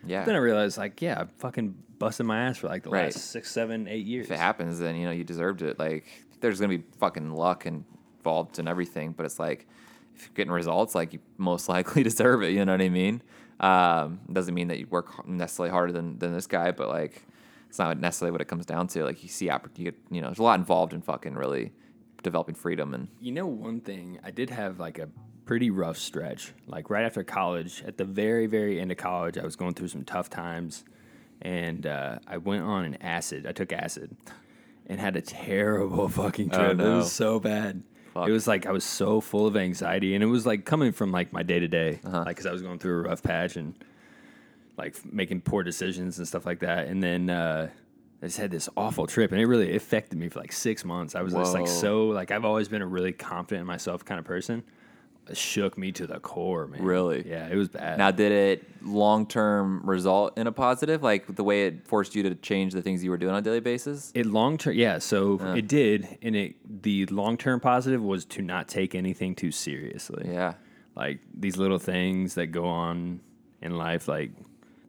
yeah. 0.05 0.25
Then 0.25 0.35
I 0.35 0.39
realized, 0.39 0.79
like, 0.79 1.01
yeah, 1.01 1.21
I 1.21 1.25
fucking 1.39 1.75
busted 2.03 2.27
my 2.27 2.41
ass 2.47 2.59
for 2.59 2.69
like 2.69 2.83
the 2.83 2.91
Right. 2.91 3.05
last 3.15 3.31
six, 3.31 3.51
seven, 3.51 3.87
eight 3.89 4.05
years. 4.07 4.27
if 4.27 4.33
it 4.33 4.39
happens, 4.39 4.79
then 4.79 4.97
you 4.97 5.05
know 5.07 5.13
you 5.13 5.25
deserved 5.25 5.63
it. 5.63 5.79
Like 5.79 6.05
there's 6.41 6.61
gonna 6.61 6.77
be 6.77 6.85
fucking 6.99 7.31
luck 7.33 7.67
involved 7.67 8.59
in 8.59 8.67
everything, 8.69 9.13
but 9.13 9.25
it's 9.27 9.39
like 9.39 9.67
if 10.15 10.23
you're 10.23 10.35
getting 10.35 10.53
results, 10.53 10.95
like 10.95 11.13
you 11.13 11.21
most 11.39 11.69
likely 11.77 12.03
deserve 12.03 12.43
it. 12.43 12.51
You 12.53 12.65
know 12.65 12.73
what 12.73 12.83
I 12.83 12.89
mean? 12.89 13.23
Um, 13.61 14.21
doesn't 14.33 14.55
mean 14.55 14.69
that 14.69 14.79
you 14.79 14.87
work 14.89 15.27
necessarily 15.29 15.71
harder 15.71 15.93
than 15.93 16.19
than 16.19 16.33
this 16.33 16.47
guy, 16.47 16.73
but 16.73 16.89
like 16.89 17.23
it's 17.69 17.79
not 17.79 17.99
necessarily 17.99 18.33
what 18.33 18.41
it 18.41 18.49
comes 18.49 18.67
down 18.67 18.87
to. 18.89 19.05
Like 19.05 19.23
you 19.23 19.29
see, 19.29 19.47
oppor- 19.49 19.71
you, 19.79 19.85
get, 19.85 19.95
you 20.11 20.21
know, 20.21 20.27
there's 20.29 20.39
a 20.41 20.43
lot 20.43 20.59
involved 20.59 20.93
in 20.93 21.01
fucking 21.01 21.35
really 21.35 21.73
developing 22.23 22.55
freedom 22.55 22.93
and 22.95 23.09
You 23.21 23.33
know, 23.33 23.47
one 23.47 23.81
thing 23.81 24.19
I 24.23 24.31
did 24.31 24.51
have 24.51 24.79
like 24.79 24.99
a 24.99 25.09
pretty 25.45 25.71
rough 25.71 25.97
stretch. 25.99 26.53
Like 26.67 26.91
right 26.91 27.05
after 27.05 27.25
college, 27.25 27.83
at 27.87 27.97
the 27.97 28.05
very, 28.05 28.47
very 28.47 28.79
end 28.81 28.91
of 28.93 28.99
college, 28.99 29.39
I 29.39 29.45
was 29.45 29.57
going 29.57 29.75
through 29.75 29.89
some 29.89 30.05
tough 30.05 30.29
times, 30.31 30.85
and 31.43 31.87
uh, 31.87 32.19
I 32.27 32.39
went 32.39 32.63
on 32.63 32.85
an 32.85 32.97
acid. 33.01 33.47
I 33.47 33.53
took 33.53 33.73
acid, 33.73 34.17
and 34.87 34.99
had 34.99 35.17
a 35.17 35.21
terrible 35.21 36.09
fucking 36.09 36.51
trip. 36.51 36.73
It 36.73 36.77
no. 36.79 36.99
was 36.99 37.13
so 37.13 37.39
bad. 37.39 37.83
Fuck. 38.15 38.29
It 38.29 38.33
was 38.33 38.47
like 38.47 38.67
I 38.67 38.73
was 38.73 38.85
so 38.85 39.21
full 39.21 39.47
of 39.47 39.57
anxiety, 39.57 40.15
and 40.15 40.23
it 40.23 40.29
was 40.29 40.47
like 40.47 40.65
coming 40.65 40.93
from 40.93 41.13
like 41.13 41.33
my 41.33 41.43
day 41.43 41.59
to 41.61 41.69
day, 41.69 42.01
like 42.05 42.29
because 42.29 42.47
I 42.47 42.53
was 42.53 42.63
going 42.63 42.79
through 42.79 43.01
a 43.01 43.03
rough 43.09 43.23
patch 43.23 43.57
and 43.57 43.75
like 44.77 44.97
making 45.05 45.41
poor 45.43 45.63
decisions 45.63 46.19
and 46.19 46.27
stuff 46.27 46.47
like 46.47 46.61
that. 46.61 46.89
And 46.89 47.03
then 47.03 47.31
uh, 47.31 47.69
I 48.23 48.27
just 48.27 48.39
had 48.39 48.51
this 48.51 48.69
awful 48.77 49.07
trip, 49.07 49.33
and 49.33 49.41
it 49.41 49.47
really 49.47 49.75
affected 49.75 50.19
me 50.19 50.29
for 50.29 50.41
like 50.41 50.53
six 50.53 50.85
months. 50.85 51.15
I 51.15 51.23
was 51.23 51.33
just 51.33 51.55
like 51.55 51.67
Whoa. 51.67 51.73
so 51.73 52.07
like 52.09 52.31
I've 52.31 52.45
always 52.45 52.69
been 52.69 52.83
a 52.83 52.87
really 52.87 53.13
confident 53.13 53.63
in 53.63 53.67
myself 53.67 54.05
kind 54.05 54.19
of 54.19 54.25
person. 54.25 54.63
Shook 55.33 55.79
me 55.79 55.93
to 55.93 56.07
the 56.07 56.19
core, 56.19 56.67
man. 56.67 56.83
Really? 56.83 57.29
Yeah, 57.29 57.49
it 57.49 57.55
was 57.57 57.69
bad. 57.69 57.97
Now, 57.97 58.11
did 58.11 58.33
it 58.33 58.83
long 58.83 59.27
term 59.27 59.81
result 59.85 60.37
in 60.37 60.47
a 60.47 60.53
positive? 60.53 61.03
Like 61.03 61.37
the 61.37 61.45
way 61.45 61.67
it 61.67 61.87
forced 61.87 62.15
you 62.15 62.25
to 62.25 62.35
change 62.35 62.73
the 62.73 62.83
things 62.83 63.05
you 63.05 63.11
were 63.11 63.17
doing 63.17 63.33
on 63.33 63.39
a 63.39 63.43
daily 63.43 63.61
basis? 63.61 64.11
It 64.15 64.27
long 64.27 64.59
term, 64.59 64.75
yeah. 64.75 64.99
So 64.99 65.39
uh. 65.41 65.55
it 65.55 65.69
did, 65.69 66.19
and 66.23 66.35
it 66.35 66.83
the 66.83 67.07
long 67.07 67.37
term 67.37 67.61
positive 67.61 68.03
was 68.03 68.25
to 68.27 68.43
not 68.43 68.69
take 68.69 68.95
anything 68.95 69.35
too 69.35 69.53
seriously. 69.53 70.29
Yeah. 70.29 70.55
Like 70.97 71.21
these 71.33 71.57
little 71.57 71.79
things 71.79 72.35
that 72.35 72.49
go 72.49 72.67
on 72.67 73.21
in 73.61 73.77
life, 73.77 74.09
like 74.09 74.33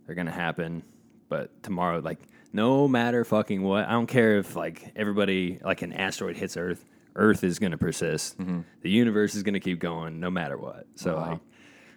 they're 0.06 0.15
gonna 0.15 0.32
happen, 0.32 0.84
but 1.30 1.62
tomorrow, 1.62 2.00
like 2.00 2.19
no 2.52 2.88
matter 2.88 3.24
fucking 3.24 3.62
what, 3.62 3.88
I 3.88 3.91
don't 3.91 4.08
care 4.08 4.38
if 4.39 4.56
like 4.56 4.93
everybody 4.96 5.60
like 5.63 5.84
an 5.84 5.93
asteroid 5.93 6.38
hits 6.38 6.58
Earth, 6.58 6.84
Earth 7.15 7.43
is 7.43 7.60
gonna 7.60 7.78
persist. 7.78 8.38
The 8.38 8.89
universe 8.89 9.36
is 9.36 9.43
gonna 9.43 9.60
keep 9.60 9.80
going 9.80 10.19
no 10.19 10.30
matter 10.30 10.58
what. 10.58 10.88
So 10.95 11.12
Mm-hmm. 11.15 11.21
Wow. 11.21 11.32
like, 11.32 11.39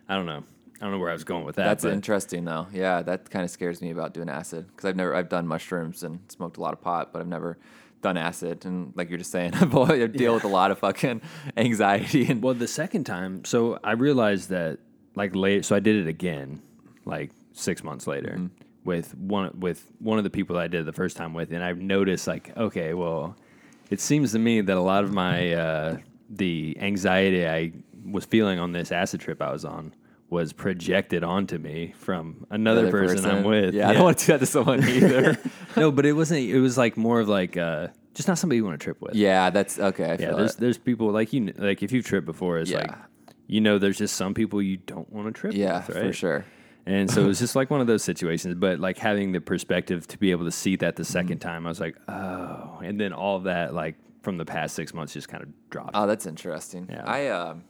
I 0.09 0.14
don't 0.14 0.26
know. 0.26 0.44
I 0.79 0.85
don't 0.85 0.92
know 0.92 0.98
where 0.98 1.09
I 1.11 1.14
was 1.14 1.24
going 1.24 1.44
with 1.44 1.57
that. 1.57 1.64
That's 1.64 1.85
but 1.85 1.94
interesting, 1.94 2.44
though. 2.44 2.66
Yeah, 2.72 3.00
that 3.02 3.31
kind 3.31 3.44
of 3.44 3.50
scares 3.50 3.81
me 3.81 3.90
about 3.90 4.12
doing 4.12 4.29
acid 4.29 4.66
because 4.68 4.85
I've 4.85 4.96
never 4.96 5.14
I've 5.14 5.29
done 5.31 5.46
mushrooms 5.46 6.02
and 6.02 6.20
smoked 6.29 6.59
a 6.59 6.61
lot 6.61 6.74
of 6.74 6.81
pot, 6.83 7.12
but 7.14 7.20
I've 7.20 7.26
never 7.29 7.57
done 8.02 8.18
acid. 8.18 8.66
And 8.66 8.92
like 8.94 9.09
you're 9.09 9.18
just 9.18 9.31
saying, 9.33 9.55
I've 9.61 9.74
I 9.74 10.07
deal 10.07 10.35
with 10.35 10.44
a 10.44 10.48
lot 10.48 10.70
of 10.70 10.79
fucking 10.81 11.22
anxiety 11.57 12.27
and 12.31 12.42
Well, 12.42 12.52
the 12.54 12.69
second 12.69 13.04
time, 13.04 13.44
so 13.44 13.79
I 13.83 13.92
realized 13.92 14.50
that 14.50 14.79
like 15.14 15.35
late, 15.35 15.64
so 15.64 15.75
I 15.75 15.81
did 15.81 15.96
it 15.96 16.08
again, 16.08 16.60
like 17.06 17.31
six 17.52 17.83
months 17.83 18.06
later, 18.06 18.33
Mm-hmm. 18.37 18.46
with 18.85 19.14
one 19.17 19.58
with 19.58 19.90
one 19.98 20.19
of 20.19 20.25
the 20.25 20.31
people 20.31 20.56
that 20.56 20.62
I 20.62 20.69
did 20.69 20.85
the 20.85 20.92
first 20.92 21.17
time 21.17 21.33
with, 21.33 21.52
and 21.52 21.64
I've 21.64 21.79
noticed 21.81 22.27
like, 22.27 22.54
okay, 22.54 22.92
well, 22.92 23.35
it 23.90 24.00
seems 24.00 24.32
to 24.32 24.38
me 24.38 24.60
that 24.60 24.76
a 24.76 24.80
lot 24.80 25.04
of 25.04 25.12
my 25.12 25.52
uh, 25.52 25.96
the 26.30 26.76
anxiety 26.80 27.46
I 27.46 27.72
was 28.10 28.24
feeling 28.24 28.58
on 28.58 28.72
this 28.72 28.92
acid 28.92 29.20
trip 29.20 29.40
I 29.42 29.52
was 29.52 29.64
on 29.64 29.94
was 30.28 30.52
projected 30.52 31.22
onto 31.22 31.56
me 31.58 31.94
from 31.98 32.46
another, 32.50 32.80
Another 32.88 32.90
person, 33.08 33.30
I'm 33.30 33.44
with. 33.44 33.74
Yeah, 33.74 33.88
I 33.88 33.92
don't 33.94 34.02
want 34.02 34.18
to 34.18 34.26
do 34.26 34.32
that 34.32 34.38
to 34.40 34.46
someone 34.46 34.82
either. 34.88 35.38
no, 35.76 35.92
but 35.92 36.04
it 36.04 36.12
wasn't. 36.14 36.40
It 36.48 36.58
was 36.60 36.76
like 36.76 36.96
more 36.96 37.20
of 37.20 37.28
like 37.28 37.56
uh, 37.56 37.88
just 38.14 38.26
not 38.26 38.37
somebody 38.38 38.56
you 38.56 38.64
want 38.64 38.78
to 38.80 38.82
trip 38.82 39.00
with. 39.00 39.14
yeah, 39.14 39.50
that's 39.50 39.78
okay. 39.78 40.04
I 40.04 40.08
yeah. 40.12 40.16
feel 40.16 40.37
There's 40.38 40.54
it. 40.54 40.60
there's 40.60 40.78
people 40.78 41.10
like 41.12 41.32
you 41.32 41.52
like 41.56 41.82
if 41.82 41.92
you've 41.92 42.04
tripped 42.04 42.26
before, 42.26 42.58
it's 42.58 42.70
Yeah. 42.70 42.78
like 42.78 42.92
you 43.46 43.60
know 43.60 43.78
there's 43.78 43.98
just 43.98 44.16
some 44.16 44.34
people 44.34 44.60
you 44.60 44.78
don't 44.78 45.10
want 45.12 45.26
to 45.32 45.40
trip 45.40 45.54
Yeah, 45.54 45.87
with, 45.87 45.94
right? 45.96 46.06
for 46.06 46.12
sure. 46.12 46.44
And 46.87 47.10
so 47.10 47.22
it 47.22 47.26
was 47.26 47.38
just 47.44 47.56
like 47.56 47.68
one 47.70 47.80
of 47.80 47.87
those 47.87 48.04
situations, 48.04 48.54
but 48.54 48.78
like 48.78 48.96
having 48.98 49.32
the 49.32 49.40
perspective 49.40 50.06
to 50.08 50.18
be 50.18 50.30
able 50.30 50.44
to 50.44 50.52
see 50.52 50.76
that 50.76 50.96
the 50.96 51.02
2nd 51.02 51.24
Mm-hmm. 51.24 51.38
time, 51.38 51.66
I 51.66 51.68
was 51.68 51.80
like, 51.80 51.96
oh, 52.08 52.78
and 52.82 53.00
then 53.00 53.12
all 53.12 53.40
that 53.40 53.74
like 53.74 53.96
from 54.22 54.37
the 54.38 54.44
past 54.44 54.74
six 54.74 54.94
months 54.94 55.12
just 55.12 55.28
kind 55.28 55.42
of 55.42 55.48
dropped. 55.70 55.90
Oh, 55.94 56.06
that's 56.06 56.26
interesting. 56.26 56.88
Yeah. 56.90 57.02
I 57.04 57.28
um, 57.28 57.64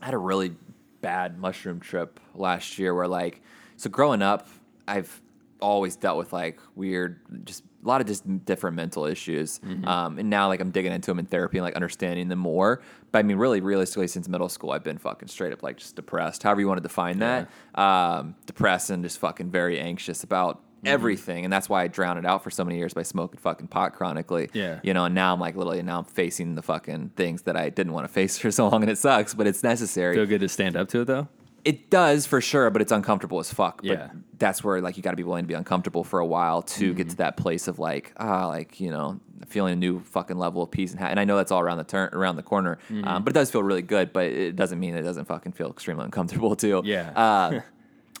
had 0.00 0.14
a 0.14 0.18
really 0.18 0.54
bad 1.00 1.38
mushroom 1.38 1.80
trip 1.80 2.20
last 2.34 2.78
year 2.78 2.94
where 2.94 3.08
like 3.08 3.40
so 3.76 3.88
growing 3.88 4.20
up, 4.22 4.48
I've 4.86 5.20
always 5.60 5.96
dealt 5.96 6.18
with 6.18 6.32
like 6.32 6.58
weird, 6.74 7.20
just 7.46 7.64
a 7.82 7.88
lot 7.88 8.00
of 8.00 8.06
just 8.06 8.44
different 8.44 8.76
mental 8.76 9.06
issues. 9.06 9.58
Mm-hmm. 9.60 9.86
Um, 9.86 10.18
and 10.18 10.28
now 10.28 10.48
like 10.48 10.60
I'm 10.60 10.70
digging 10.70 10.92
into 10.92 11.10
them 11.10 11.18
in 11.18 11.26
therapy 11.26 11.58
and 11.58 11.64
like 11.64 11.74
understanding 11.74 12.28
them 12.28 12.38
more. 12.38 12.82
But 13.12 13.20
I 13.20 13.22
mean, 13.22 13.36
really, 13.36 13.60
realistically, 13.60 14.08
since 14.08 14.28
middle 14.28 14.48
school, 14.48 14.72
I've 14.72 14.84
been 14.84 14.98
fucking 14.98 15.28
straight 15.28 15.52
up 15.52 15.62
like 15.62 15.78
just 15.78 15.96
depressed, 15.96 16.42
however 16.42 16.60
you 16.60 16.68
want 16.68 16.78
to 16.78 16.82
define 16.82 17.18
that. 17.20 17.50
Um, 17.74 18.34
depressed 18.46 18.90
and 18.90 19.02
just 19.02 19.18
fucking 19.18 19.50
very 19.50 19.78
anxious 19.78 20.22
about. 20.22 20.62
Mm-hmm. 20.80 20.94
Everything, 20.94 21.44
and 21.44 21.52
that's 21.52 21.68
why 21.68 21.82
I 21.82 21.88
drowned 21.88 22.20
it 22.20 22.24
out 22.24 22.42
for 22.42 22.48
so 22.48 22.64
many 22.64 22.78
years 22.78 22.94
by 22.94 23.02
smoking 23.02 23.38
fucking 23.38 23.66
pot 23.66 23.92
chronically. 23.92 24.48
Yeah. 24.54 24.80
you 24.82 24.94
know, 24.94 25.04
and 25.04 25.14
now 25.14 25.34
I'm 25.34 25.38
like 25.38 25.54
literally 25.54 25.82
now 25.82 25.98
I'm 25.98 26.06
facing 26.06 26.54
the 26.54 26.62
fucking 26.62 27.10
things 27.16 27.42
that 27.42 27.54
I 27.54 27.68
didn't 27.68 27.92
want 27.92 28.06
to 28.06 28.08
face 28.14 28.38
for 28.38 28.50
so 28.50 28.66
long, 28.66 28.80
and 28.80 28.90
it 28.90 28.96
sucks, 28.96 29.34
but 29.34 29.46
it's 29.46 29.62
necessary. 29.62 30.16
Feel 30.16 30.24
good 30.24 30.40
to 30.40 30.48
stand 30.48 30.76
up 30.76 30.88
to 30.88 31.02
it 31.02 31.04
though. 31.04 31.28
It 31.64 31.90
does 31.90 32.26
for 32.26 32.40
sure, 32.40 32.70
but 32.70 32.80
it's 32.82 32.92
uncomfortable 32.92 33.38
as 33.38 33.52
fuck. 33.52 33.80
Yeah. 33.82 33.94
But 33.94 34.10
that's 34.38 34.64
where 34.64 34.80
like 34.80 34.96
you 34.96 35.02
got 35.02 35.10
to 35.10 35.16
be 35.16 35.22
willing 35.22 35.44
to 35.44 35.48
be 35.48 35.54
uncomfortable 35.54 36.04
for 36.04 36.18
a 36.20 36.26
while 36.26 36.62
to 36.62 36.94
get 36.94 37.10
to 37.10 37.16
that 37.16 37.36
place 37.36 37.68
of 37.68 37.78
like 37.78 38.12
ah 38.16 38.46
like 38.48 38.80
you 38.80 38.90
know 38.90 39.20
feeling 39.46 39.72
a 39.74 39.76
new 39.76 40.00
fucking 40.00 40.38
level 40.38 40.62
of 40.62 40.70
peace 40.70 40.92
and 40.92 41.00
ha- 41.00 41.08
and 41.08 41.20
I 41.20 41.24
know 41.24 41.36
that's 41.36 41.50
all 41.52 41.60
around 41.60 41.78
the 41.78 41.84
turn 41.84 42.10
around 42.12 42.36
the 42.36 42.42
corner, 42.42 42.78
um, 43.04 43.24
but 43.24 43.32
it 43.32 43.34
does 43.34 43.50
feel 43.50 43.62
really 43.62 43.82
good. 43.82 44.12
But 44.12 44.26
it 44.26 44.56
doesn't 44.56 44.78
mean 44.80 44.94
it 44.94 45.02
doesn't 45.02 45.26
fucking 45.26 45.52
feel 45.52 45.70
extremely 45.70 46.04
uncomfortable 46.04 46.56
too. 46.56 46.82
Yeah. 46.84 47.10
Uh, 47.10 47.60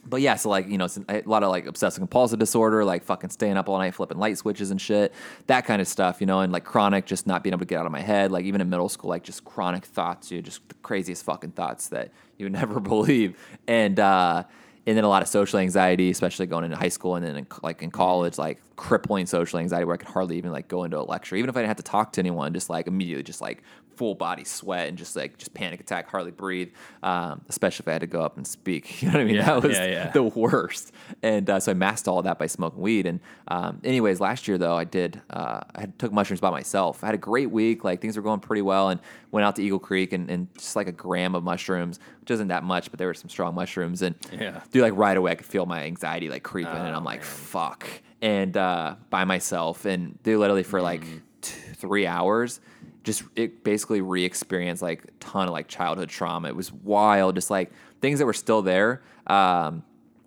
but 0.04 0.20
yeah, 0.20 0.36
so 0.36 0.48
like 0.48 0.68
you 0.68 0.78
know, 0.78 0.86
it's 0.86 0.98
a 1.08 1.22
lot 1.26 1.42
of 1.42 1.50
like 1.50 1.66
obsessive 1.66 2.00
compulsive 2.00 2.38
disorder, 2.38 2.84
like 2.84 3.04
fucking 3.04 3.30
staying 3.30 3.56
up 3.56 3.68
all 3.68 3.78
night, 3.78 3.94
flipping 3.94 4.18
light 4.18 4.38
switches 4.38 4.70
and 4.70 4.80
shit, 4.80 5.12
that 5.46 5.64
kind 5.66 5.80
of 5.80 5.88
stuff, 5.88 6.20
you 6.20 6.26
know, 6.26 6.40
and 6.40 6.52
like 6.52 6.64
chronic, 6.64 7.06
just 7.06 7.26
not 7.26 7.42
being 7.42 7.52
able 7.52 7.60
to 7.60 7.66
get 7.66 7.78
out 7.78 7.86
of 7.86 7.92
my 7.92 8.00
head. 8.00 8.32
Like 8.32 8.44
even 8.44 8.60
in 8.60 8.70
middle 8.70 8.88
school, 8.88 9.10
like 9.10 9.22
just 9.22 9.44
chronic 9.44 9.84
thoughts, 9.84 10.30
you 10.30 10.40
just 10.42 10.66
the 10.68 10.74
craziest 10.76 11.24
fucking 11.24 11.52
thoughts 11.52 11.88
that 11.88 12.10
you 12.38 12.46
would 12.46 12.52
never 12.60 12.80
believe, 12.80 13.38
and 13.66 13.98
uh, 14.00 14.44
and 14.86 14.96
then 14.96 15.04
a 15.04 15.08
lot 15.08 15.22
of 15.22 15.28
social 15.28 15.58
anxiety, 15.58 16.10
especially 16.10 16.46
going 16.46 16.64
into 16.64 16.76
high 16.76 16.88
school 16.88 17.14
and 17.14 17.24
then 17.24 17.36
in, 17.36 17.46
like 17.62 17.82
in 17.82 17.90
college, 17.90 18.38
like 18.38 18.60
crippling 18.76 19.26
social 19.26 19.58
anxiety 19.58 19.84
where 19.84 19.94
I 19.94 19.98
could 19.98 20.08
hardly 20.08 20.38
even 20.38 20.52
like 20.52 20.68
go 20.68 20.84
into 20.84 20.98
a 20.98 21.02
lecture, 21.02 21.36
even 21.36 21.50
if 21.50 21.56
I 21.56 21.60
didn't 21.60 21.68
have 21.68 21.76
to 21.76 21.82
talk 21.82 22.12
to 22.14 22.20
anyone, 22.20 22.54
just 22.54 22.70
like 22.70 22.86
immediately, 22.86 23.22
just 23.22 23.40
like 23.40 23.62
full 24.00 24.14
body 24.14 24.44
sweat 24.44 24.88
and 24.88 24.96
just 24.96 25.14
like 25.14 25.36
just 25.36 25.52
panic 25.52 25.78
attack, 25.78 26.08
hardly 26.08 26.30
breathe. 26.30 26.70
Um, 27.02 27.42
especially 27.50 27.84
if 27.84 27.88
I 27.88 27.92
had 27.92 28.00
to 28.00 28.06
go 28.06 28.22
up 28.22 28.38
and 28.38 28.46
speak, 28.46 29.02
you 29.02 29.08
know 29.08 29.12
what 29.12 29.20
I 29.20 29.24
mean? 29.24 29.34
Yeah, 29.34 29.44
that 29.44 29.62
was 29.62 29.76
yeah, 29.76 29.86
yeah. 29.86 30.10
the 30.10 30.22
worst. 30.22 30.92
And 31.22 31.50
uh, 31.50 31.60
so 31.60 31.72
I 31.72 31.74
masked 31.74 32.08
all 32.08 32.16
of 32.18 32.24
that 32.24 32.38
by 32.38 32.46
smoking 32.46 32.80
weed. 32.80 33.04
And 33.04 33.20
um, 33.48 33.78
anyways, 33.84 34.18
last 34.18 34.48
year 34.48 34.56
though, 34.56 34.74
I 34.74 34.84
did 34.84 35.20
uh, 35.28 35.60
I 35.74 35.84
took 35.98 36.12
mushrooms 36.12 36.40
by 36.40 36.48
myself. 36.50 37.04
I 37.04 37.08
had 37.08 37.14
a 37.14 37.18
great 37.18 37.50
week. 37.50 37.84
Like 37.84 38.00
things 38.00 38.16
were 38.16 38.22
going 38.22 38.40
pretty 38.40 38.62
well, 38.62 38.88
and 38.88 39.00
went 39.32 39.44
out 39.44 39.54
to 39.56 39.62
Eagle 39.62 39.78
Creek 39.78 40.14
and, 40.14 40.30
and 40.30 40.48
just 40.56 40.74
like 40.76 40.88
a 40.88 40.92
gram 40.92 41.34
of 41.34 41.44
mushrooms, 41.44 42.00
which 42.20 42.30
isn't 42.30 42.48
that 42.48 42.64
much, 42.64 42.90
but 42.90 42.96
there 42.98 43.06
were 43.06 43.14
some 43.14 43.28
strong 43.28 43.54
mushrooms. 43.54 44.00
And 44.00 44.14
Yeah. 44.32 44.62
dude, 44.72 44.80
like 44.82 44.96
right 44.96 45.16
away, 45.16 45.32
I 45.32 45.34
could 45.34 45.46
feel 45.46 45.66
my 45.66 45.82
anxiety 45.84 46.30
like 46.30 46.42
creeping, 46.42 46.72
and 46.72 46.94
Oh, 46.94 46.98
I'm 46.98 47.04
like, 47.04 47.22
fuck. 47.22 47.86
And 48.22 48.56
uh, 48.56 48.94
by 49.10 49.24
myself, 49.24 49.84
and 49.84 50.20
dude, 50.22 50.38
literally 50.40 50.62
for 50.62 50.80
like 50.80 51.02
Mm. 51.04 51.20
t- 51.42 51.52
three 51.74 52.06
hours. 52.06 52.60
Just 53.02 53.22
it 53.36 53.64
basically 53.64 54.00
re-experienced 54.00 54.82
like 54.82 55.04
a 55.04 55.10
ton 55.20 55.48
of 55.48 55.52
like 55.54 55.68
childhood 55.68 56.08
trauma. 56.10 56.48
It 56.48 56.56
was 56.56 56.70
wild, 56.72 57.34
just 57.34 57.50
like 57.50 57.70
things 58.00 58.18
that 58.18 58.26
were 58.26 58.32
still 58.34 58.60
there, 58.62 59.02
um, 59.26 59.82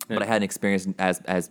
but 0.08 0.22
I 0.24 0.26
hadn't 0.26 0.44
experienced 0.44 0.90
as 0.98 1.20
as 1.22 1.50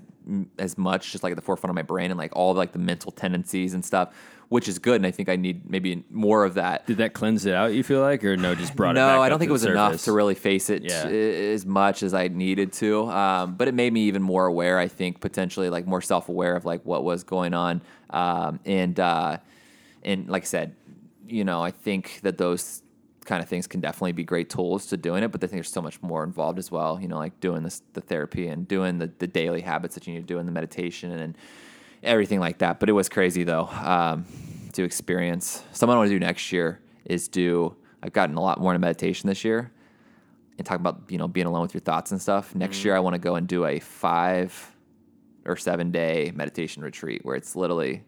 as 0.58 0.76
much, 0.78 1.12
just 1.12 1.22
like 1.24 1.32
at 1.32 1.36
the 1.36 1.42
forefront 1.42 1.70
of 1.70 1.74
my 1.74 1.82
brain 1.82 2.10
and 2.10 2.18
like 2.18 2.32
all 2.34 2.54
like 2.54 2.72
the 2.72 2.78
mental 2.78 3.10
tendencies 3.12 3.74
and 3.74 3.84
stuff, 3.84 4.14
which 4.48 4.68
is 4.68 4.78
good. 4.78 4.96
And 4.96 5.06
I 5.06 5.10
think 5.10 5.28
I 5.28 5.36
need 5.36 5.68
maybe 5.68 6.04
more 6.10 6.44
of 6.44 6.54
that. 6.54 6.86
Did 6.86 6.98
that 6.98 7.12
cleanse 7.12 7.44
it 7.46 7.54
out? 7.54 7.72
You 7.72 7.82
feel 7.82 8.00
like, 8.00 8.22
or 8.24 8.36
no? 8.36 8.54
Just 8.54 8.74
brought 8.76 8.90
it. 8.96 9.00
No, 9.00 9.20
I 9.20 9.28
don't 9.28 9.38
think 9.38 9.48
it 9.48 9.52
was 9.52 9.62
the 9.62 9.70
enough 9.72 10.02
to 10.04 10.12
really 10.12 10.34
face 10.36 10.70
it 10.70 10.82
Yeah. 10.84 11.08
t- 11.08 11.52
as 11.52 11.66
much 11.66 12.02
as 12.02 12.14
I 12.14 12.28
needed 12.28 12.72
to. 12.74 13.08
Um, 13.10 13.54
but 13.54 13.66
it 13.68 13.74
made 13.74 13.92
me 13.92 14.02
even 14.02 14.22
more 14.22 14.46
aware. 14.46 14.78
I 14.78 14.86
think 14.88 15.20
potentially 15.20 15.68
like 15.70 15.86
more 15.86 16.00
self 16.00 16.28
aware 16.28 16.54
of 16.56 16.64
like 16.64 16.84
what 16.84 17.02
was 17.04 17.24
going 17.24 17.54
on. 17.54 17.80
Um, 18.10 18.60
and 18.64 18.98
uh, 19.00 19.38
and 20.04 20.28
like 20.28 20.42
I 20.42 20.46
said, 20.46 20.74
you 21.26 21.44
know, 21.44 21.62
I 21.62 21.70
think 21.70 22.20
that 22.22 22.38
those 22.38 22.82
kind 23.24 23.42
of 23.42 23.48
things 23.48 23.66
can 23.68 23.80
definitely 23.80 24.12
be 24.12 24.24
great 24.24 24.50
tools 24.50 24.86
to 24.86 24.96
doing 24.96 25.22
it. 25.22 25.28
But 25.30 25.38
I 25.42 25.46
think 25.46 25.52
there's 25.58 25.70
so 25.70 25.80
much 25.82 26.02
more 26.02 26.24
involved 26.24 26.58
as 26.58 26.70
well. 26.70 26.98
You 27.00 27.08
know, 27.08 27.18
like 27.18 27.38
doing 27.40 27.62
this 27.62 27.82
the 27.92 28.00
therapy 28.00 28.48
and 28.48 28.66
doing 28.66 28.98
the 28.98 29.10
the 29.18 29.26
daily 29.26 29.60
habits 29.60 29.94
that 29.94 30.06
you 30.06 30.14
need 30.14 30.20
to 30.20 30.26
do 30.26 30.38
in 30.38 30.46
the 30.46 30.52
meditation 30.52 31.10
and 31.12 31.36
everything 32.02 32.40
like 32.40 32.58
that. 32.58 32.80
But 32.80 32.88
it 32.88 32.92
was 32.92 33.08
crazy 33.08 33.44
though 33.44 33.66
um, 33.68 34.24
to 34.72 34.82
experience. 34.82 35.62
Something 35.72 35.94
I 35.94 35.98
want 35.98 36.08
to 36.10 36.14
do 36.14 36.20
next 36.20 36.50
year 36.52 36.80
is 37.04 37.28
do. 37.28 37.76
I've 38.02 38.12
gotten 38.12 38.36
a 38.36 38.40
lot 38.40 38.60
more 38.60 38.72
into 38.72 38.80
meditation 38.80 39.28
this 39.28 39.44
year, 39.44 39.70
and 40.58 40.66
talk 40.66 40.80
about 40.80 41.02
you 41.08 41.18
know 41.18 41.28
being 41.28 41.46
alone 41.46 41.62
with 41.62 41.74
your 41.74 41.80
thoughts 41.82 42.10
and 42.10 42.20
stuff. 42.20 42.54
Next 42.54 42.78
Mm-hmm. 42.78 42.88
year, 42.88 42.96
I 42.96 43.00
want 43.00 43.14
to 43.14 43.20
go 43.20 43.36
and 43.36 43.46
do 43.46 43.64
a 43.66 43.78
five 43.78 44.72
or 45.44 45.56
seven 45.56 45.90
day 45.92 46.32
meditation 46.34 46.82
retreat 46.82 47.24
where 47.24 47.36
it's 47.36 47.54
literally 47.56 48.02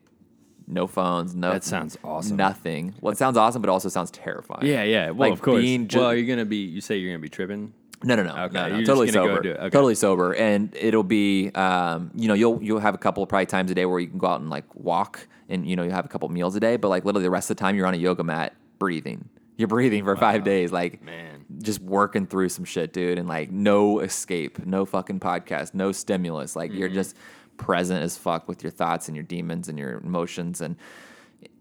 no 0.67 0.87
phones, 0.87 1.35
no. 1.35 1.53
That 1.53 1.65
sounds 1.65 1.97
awesome. 2.05 2.37
Nothing. 2.37 2.95
Well, 3.01 3.13
it 3.13 3.19
sounds 3.19 3.37
awesome, 3.37 3.63
but 3.63 3.69
it 3.69 3.73
also 3.73 3.89
sounds 3.89 4.11
terrifying. 4.11 4.67
Yeah, 4.67 4.83
yeah. 4.85 5.11
Well, 5.11 5.31
Like 5.31 5.33
of 5.39 5.43
course. 5.43 5.61
being 5.61 5.89
ju- 5.89 5.99
well, 6.01 6.15
you're 6.15 6.27
gonna 6.27 6.45
be. 6.45 6.65
You 6.65 6.81
say 6.81 6.97
you're 6.97 7.11
gonna 7.13 7.23
be 7.23 7.29
tripping. 7.29 7.73
No, 8.03 8.17
no, 8.17 8.23
no, 8.23 8.31
Okay, 8.45 8.55
no, 8.55 8.69
no. 8.69 8.77
you're 8.77 8.85
Totally 8.87 9.07
go 9.11 9.27
sober. 9.27 9.47
it. 9.49 9.57
Okay. 9.57 9.71
Totally 9.71 9.95
sober, 9.95 10.35
and 10.35 10.75
it'll 10.79 11.03
be, 11.05 11.51
um, 11.55 12.11
you 12.15 12.29
know, 12.29 12.35
you'll 12.35 12.63
you'll 12.63 12.81
have 12.81 12.95
a 12.95 12.99
couple 12.99 13.23
of 13.23 13.29
probably 13.31 13.47
times 13.47 13.71
a 13.71 13.75
day 13.75 13.87
where 13.87 13.99
you 13.99 14.09
can 14.09 14.19
go 14.19 14.27
out 14.27 14.41
and 14.41 14.51
like 14.51 14.65
walk, 14.75 15.27
and 15.49 15.67
you 15.67 15.75
know 15.77 15.83
you 15.85 15.91
have 15.91 16.05
a 16.05 16.09
couple 16.09 16.29
meals 16.29 16.55
a 16.57 16.61
day, 16.61 16.77
but 16.77 16.89
like 16.89 17.05
literally 17.05 17.23
the 17.25 17.31
rest 17.31 17.51
of 17.51 17.57
the 17.57 17.61
time 17.63 17.77
you're 17.77 17.87
on 17.87 17.95
a 17.95 17.99
yoga 17.99 18.23
mat 18.25 18.55
breathing. 18.79 19.29
You're 19.57 19.69
breathing 19.69 20.03
for 20.05 20.17
five 20.17 20.43
days, 20.43 20.73
like 20.73 21.01
Man. 21.03 21.45
just 21.63 21.79
working 21.81 22.27
through 22.27 22.49
some 22.49 22.65
shit, 22.65 22.93
dude, 22.93 23.19
and 23.21 23.29
like 23.29 23.53
no 23.53 24.01
escape, 24.01 24.67
no 24.67 24.85
fucking 24.85 25.21
podcast, 25.21 25.73
no 25.75 25.93
stimulus. 25.93 26.57
Like 26.57 26.73
you're 26.73 26.89
just 26.89 27.17
present 27.57 28.03
as 28.03 28.17
fuck 28.17 28.49
with 28.49 28.63
your 28.63 28.71
thoughts 28.71 29.09
and 29.09 29.17
your 29.17 29.23
demons 29.23 29.69
and 29.69 29.79
your 29.79 29.99
emotions 29.99 30.61
and 30.61 30.77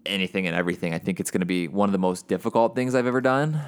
anything 0.06 0.46
and 0.46 0.56
everything. 0.56 0.94
I 0.94 0.98
think 0.98 1.20
it's 1.20 1.30
going 1.30 1.40
to 1.40 1.46
be 1.46 1.68
one 1.68 1.88
of 1.88 1.92
the 1.92 1.98
most 1.98 2.28
difficult 2.28 2.74
things 2.74 2.94
I've 2.94 3.06
ever 3.06 3.20
done, 3.20 3.60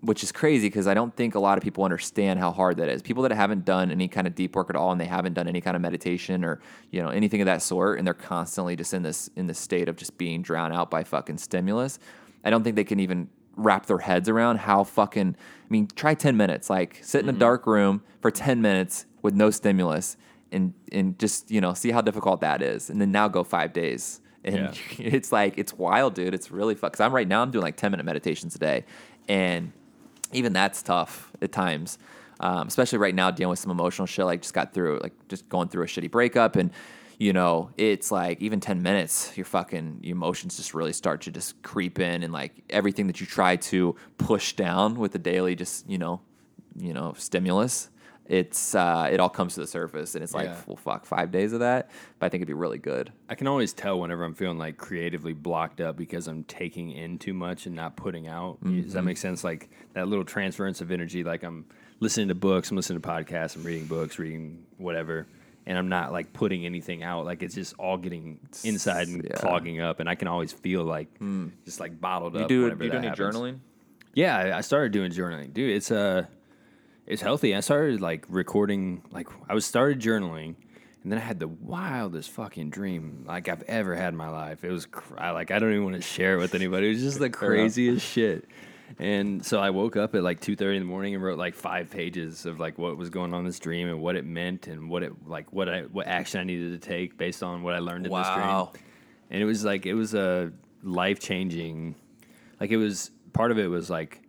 which 0.00 0.22
is 0.22 0.32
crazy 0.32 0.68
because 0.68 0.86
I 0.86 0.94
don't 0.94 1.14
think 1.14 1.34
a 1.34 1.38
lot 1.38 1.58
of 1.58 1.64
people 1.64 1.84
understand 1.84 2.38
how 2.38 2.50
hard 2.50 2.76
that 2.78 2.88
is. 2.88 3.02
People 3.02 3.22
that 3.24 3.32
haven't 3.32 3.64
done 3.64 3.90
any 3.90 4.08
kind 4.08 4.26
of 4.26 4.34
deep 4.34 4.56
work 4.56 4.70
at 4.70 4.76
all 4.76 4.92
and 4.92 5.00
they 5.00 5.06
haven't 5.06 5.34
done 5.34 5.48
any 5.48 5.60
kind 5.60 5.76
of 5.76 5.82
meditation 5.82 6.44
or 6.44 6.60
you 6.90 7.02
know 7.02 7.08
anything 7.08 7.40
of 7.40 7.46
that 7.46 7.62
sort, 7.62 7.98
and 7.98 8.06
they're 8.06 8.14
constantly 8.14 8.76
just 8.76 8.94
in 8.94 9.02
this 9.02 9.30
in 9.36 9.46
this 9.46 9.58
state 9.58 9.88
of 9.88 9.96
just 9.96 10.16
being 10.18 10.42
drowned 10.42 10.74
out 10.74 10.90
by 10.90 11.04
fucking 11.04 11.38
stimulus. 11.38 11.98
I 12.44 12.50
don't 12.50 12.62
think 12.62 12.76
they 12.76 12.84
can 12.84 13.00
even 13.00 13.28
wrap 13.56 13.86
their 13.86 13.98
heads 13.98 14.28
around 14.28 14.58
how 14.58 14.84
fucking. 14.84 15.36
I 15.38 15.66
mean, 15.70 15.88
try 15.94 16.14
ten 16.14 16.36
minutes. 16.36 16.70
Like 16.70 17.00
sit 17.02 17.22
in 17.22 17.28
a 17.28 17.32
mm-hmm. 17.32 17.40
dark 17.40 17.66
room 17.66 18.02
for 18.20 18.30
ten 18.30 18.60
minutes 18.60 19.06
with 19.22 19.34
no 19.34 19.50
stimulus. 19.50 20.16
And, 20.52 20.72
and 20.92 21.18
just 21.18 21.50
you 21.50 21.60
know 21.60 21.74
see 21.74 21.90
how 21.90 22.00
difficult 22.00 22.40
that 22.42 22.62
is, 22.62 22.88
and 22.88 23.00
then 23.00 23.10
now 23.10 23.26
go 23.26 23.42
five 23.42 23.72
days, 23.72 24.20
and 24.44 24.56
Yeah. 24.56 24.72
it's 24.98 25.32
like 25.32 25.58
it's 25.58 25.72
wild, 25.72 26.14
dude. 26.14 26.34
It's 26.34 26.50
really 26.50 26.74
fun. 26.74 26.90
Cause 26.90 27.00
I'm 27.00 27.12
right 27.12 27.26
now 27.26 27.42
I'm 27.42 27.50
doing 27.50 27.62
like 27.62 27.76
10 27.76 27.90
minute 27.90 28.04
meditations 28.04 28.54
a 28.54 28.58
day, 28.58 28.84
and 29.28 29.72
even 30.32 30.52
that's 30.52 30.82
tough 30.82 31.32
at 31.42 31.52
times. 31.52 31.98
Um, 32.40 32.66
especially 32.66 32.98
right 32.98 33.14
now 33.14 33.30
dealing 33.30 33.50
with 33.50 33.58
some 33.58 33.70
emotional 33.70 34.06
shit. 34.06 34.24
Like 34.26 34.42
just 34.42 34.54
got 34.54 34.74
through 34.74 35.00
like 35.02 35.12
just 35.28 35.48
going 35.48 35.68
through 35.68 35.84
a 35.84 35.86
shitty 35.86 36.10
breakup, 36.10 36.56
and 36.56 36.70
you 37.18 37.32
know 37.32 37.70
it's 37.76 38.10
like 38.10 38.42
even 38.42 38.60
10 38.60 38.82
minutes, 38.82 39.36
your 39.36 39.46
fucking 39.46 40.00
your 40.02 40.16
emotions 40.16 40.56
just 40.56 40.74
really 40.74 40.92
start 40.92 41.22
to 41.22 41.30
just 41.30 41.62
creep 41.62 41.98
in, 41.98 42.22
and 42.22 42.32
like 42.32 42.52
everything 42.70 43.06
that 43.06 43.20
you 43.20 43.26
try 43.26 43.56
to 43.56 43.94
push 44.18 44.52
down 44.54 44.98
with 44.98 45.12
the 45.12 45.18
daily 45.18 45.54
just 45.54 45.88
you 45.88 45.98
know 45.98 46.20
you 46.76 46.92
know 46.92 47.14
stimulus. 47.16 47.88
It's 48.26 48.74
uh, 48.74 49.08
it 49.12 49.20
all 49.20 49.28
comes 49.28 49.54
to 49.54 49.60
the 49.60 49.66
surface, 49.66 50.14
and 50.14 50.24
it's 50.24 50.32
like, 50.32 50.46
Yeah. 50.46 50.56
well, 50.66 50.76
fuck, 50.76 51.04
five 51.04 51.30
days 51.30 51.52
of 51.52 51.60
that. 51.60 51.90
But 52.18 52.26
I 52.26 52.28
think 52.30 52.40
it'd 52.40 52.48
be 52.48 52.54
really 52.54 52.78
good. 52.78 53.12
I 53.28 53.34
can 53.34 53.46
always 53.46 53.74
tell 53.74 54.00
whenever 54.00 54.24
I'm 54.24 54.32
feeling 54.34 54.56
like 54.56 54.78
creatively 54.78 55.34
blocked 55.34 55.80
up 55.82 55.96
because 55.96 56.26
I'm 56.26 56.42
taking 56.44 56.90
in 56.92 57.18
too 57.18 57.34
much 57.34 57.66
and 57.66 57.76
not 57.76 57.96
putting 57.96 58.26
out. 58.26 58.58
Does 58.62 58.70
Mm-hmm. 58.72 58.90
that 58.92 59.02
make 59.02 59.18
sense? 59.18 59.44
Like 59.44 59.68
that 59.92 60.08
little 60.08 60.24
transference 60.24 60.80
of 60.80 60.90
energy. 60.90 61.22
Like 61.22 61.42
I'm 61.42 61.66
listening 62.00 62.28
to 62.28 62.34
books, 62.34 62.70
I'm 62.70 62.76
listening 62.78 63.00
to 63.02 63.06
podcasts, 63.08 63.56
I'm 63.56 63.62
reading 63.62 63.86
books, 63.86 64.18
reading 64.18 64.64
whatever, 64.78 65.26
and 65.66 65.76
I'm 65.76 65.90
not 65.90 66.10
like 66.10 66.32
putting 66.32 66.64
anything 66.64 67.02
out. 67.02 67.26
Like 67.26 67.42
it's 67.42 67.54
just 67.54 67.74
all 67.78 67.98
getting 67.98 68.40
inside 68.64 69.08
and 69.08 69.22
Yeah. 69.22 69.36
Clogging 69.36 69.80
up, 69.80 70.00
and 70.00 70.08
I 70.08 70.14
can 70.14 70.28
always 70.28 70.50
feel 70.50 70.82
like 70.82 71.08
just 71.66 71.78
like 71.78 72.00
bottled 72.00 72.34
You 72.36 72.40
up. 72.40 72.48
do 72.48 72.62
whenever 72.62 72.84
you 72.84 72.88
do 72.90 72.92
that 72.94 72.98
any 73.00 73.08
happens. 73.08 73.36
journaling? 73.36 73.58
Yeah, 74.14 74.34
I- 74.38 74.58
I 74.58 74.60
started 74.62 74.92
doing 74.92 75.10
journaling, 75.12 75.52
dude. 75.52 75.76
It's 75.76 75.90
uh, 75.90 76.24
it's 77.06 77.22
healthy. 77.22 77.54
I 77.54 77.60
started 77.60 78.00
like 78.00 78.24
recording, 78.28 79.02
like 79.10 79.28
I 79.48 79.54
was 79.54 79.64
started 79.64 80.00
journaling, 80.00 80.54
and 81.02 81.12
then 81.12 81.18
I 81.18 81.22
had 81.22 81.38
the 81.40 81.48
wildest 81.48 82.30
fucking 82.30 82.70
dream 82.70 83.24
like 83.26 83.48
I've 83.48 83.62
ever 83.64 83.94
had 83.94 84.08
in 84.08 84.16
my 84.16 84.28
life. 84.30 84.64
It 84.64 84.70
was 84.70 84.86
cr- 84.86 85.18
I, 85.18 85.30
like 85.30 85.50
I 85.50 85.58
don't 85.58 85.70
even 85.70 85.84
want 85.84 85.96
to 85.96 86.02
share 86.02 86.34
it 86.34 86.38
with 86.38 86.54
anybody. 86.54 86.86
It 86.86 86.90
was 86.94 87.02
just 87.02 87.18
the 87.18 87.30
craziest 87.30 88.06
shit. 88.06 88.46
And 88.98 89.44
so 89.44 89.58
I 89.58 89.70
woke 89.70 89.96
up 89.96 90.14
at 90.14 90.22
like 90.22 90.40
two 90.40 90.54
thirty 90.54 90.76
in 90.76 90.82
the 90.82 90.88
morning 90.88 91.14
and 91.14 91.22
wrote 91.24 91.38
like 91.38 91.54
five 91.54 91.90
pages 91.90 92.46
of 92.46 92.60
like 92.60 92.78
what 92.78 92.96
was 92.96 93.10
going 93.10 93.32
on 93.34 93.40
in 93.40 93.46
this 93.46 93.58
dream 93.58 93.88
and 93.88 94.00
what 94.00 94.14
it 94.14 94.24
meant 94.24 94.68
and 94.68 94.88
what 94.88 95.02
it 95.02 95.12
like 95.26 95.52
what 95.52 95.68
I 95.68 95.82
what 95.82 96.06
action 96.06 96.38
I 96.40 96.44
needed 96.44 96.80
to 96.80 96.86
take 96.88 97.16
based 97.18 97.42
on 97.42 97.62
what 97.62 97.74
I 97.74 97.78
learned 97.80 98.06
in 98.06 98.12
Wow. 98.12 98.70
this 98.72 98.80
dream. 98.80 98.84
And 99.30 99.42
it 99.42 99.46
was 99.46 99.64
like 99.64 99.86
it 99.86 99.94
was 99.94 100.14
a 100.14 100.52
life 100.82 101.18
changing 101.18 101.96
like 102.60 102.70
it 102.70 102.76
was 102.76 103.10
part 103.32 103.50
of 103.50 103.58
it 103.58 103.66
was 103.66 103.90
like 103.90 104.20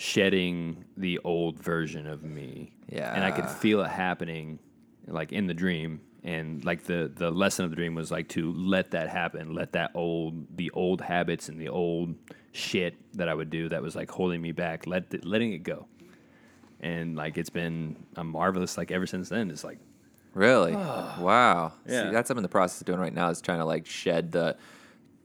shedding 0.00 0.82
the 0.96 1.18
old 1.24 1.62
version 1.62 2.06
of 2.06 2.22
me. 2.22 2.72
Yeah. 2.88 3.14
And 3.14 3.22
I 3.22 3.30
could 3.30 3.48
feel 3.48 3.82
it 3.82 3.90
happening 3.90 4.58
like 5.06 5.30
in 5.30 5.46
the 5.46 5.52
dream. 5.52 6.00
And 6.22 6.64
like 6.64 6.84
the 6.84 7.12
the 7.14 7.30
lesson 7.30 7.66
of 7.66 7.70
the 7.70 7.76
dream 7.76 7.94
was 7.94 8.10
like 8.10 8.28
to 8.30 8.52
let 8.52 8.92
that 8.92 9.10
happen, 9.10 9.54
let 9.54 9.72
that 9.72 9.90
old 9.94 10.56
the 10.56 10.70
old 10.70 11.02
habits 11.02 11.50
and 11.50 11.60
the 11.60 11.68
old 11.68 12.14
shit 12.52 12.94
that 13.14 13.28
I 13.28 13.34
would 13.34 13.50
do 13.50 13.68
that 13.68 13.82
was 13.82 13.94
like 13.94 14.10
holding 14.10 14.40
me 14.40 14.52
back, 14.52 14.86
let 14.86 15.12
it, 15.12 15.24
letting 15.24 15.52
it 15.52 15.62
go. 15.62 15.86
And 16.80 17.14
like 17.14 17.36
it's 17.36 17.50
been 17.50 17.96
a 18.16 18.24
marvelous 18.24 18.78
like 18.78 18.90
ever 18.90 19.06
since 19.06 19.28
then. 19.28 19.50
It's 19.50 19.64
like 19.64 19.78
Really? 20.32 20.72
wow. 20.76 21.74
Yeah. 21.86 22.04
See, 22.04 22.10
that's 22.10 22.30
in 22.30 22.42
the 22.42 22.48
process 22.48 22.80
of 22.80 22.86
doing 22.86 23.00
right 23.00 23.14
now 23.14 23.28
is 23.28 23.42
trying 23.42 23.58
to 23.58 23.66
like 23.66 23.86
shed 23.86 24.32
the 24.32 24.56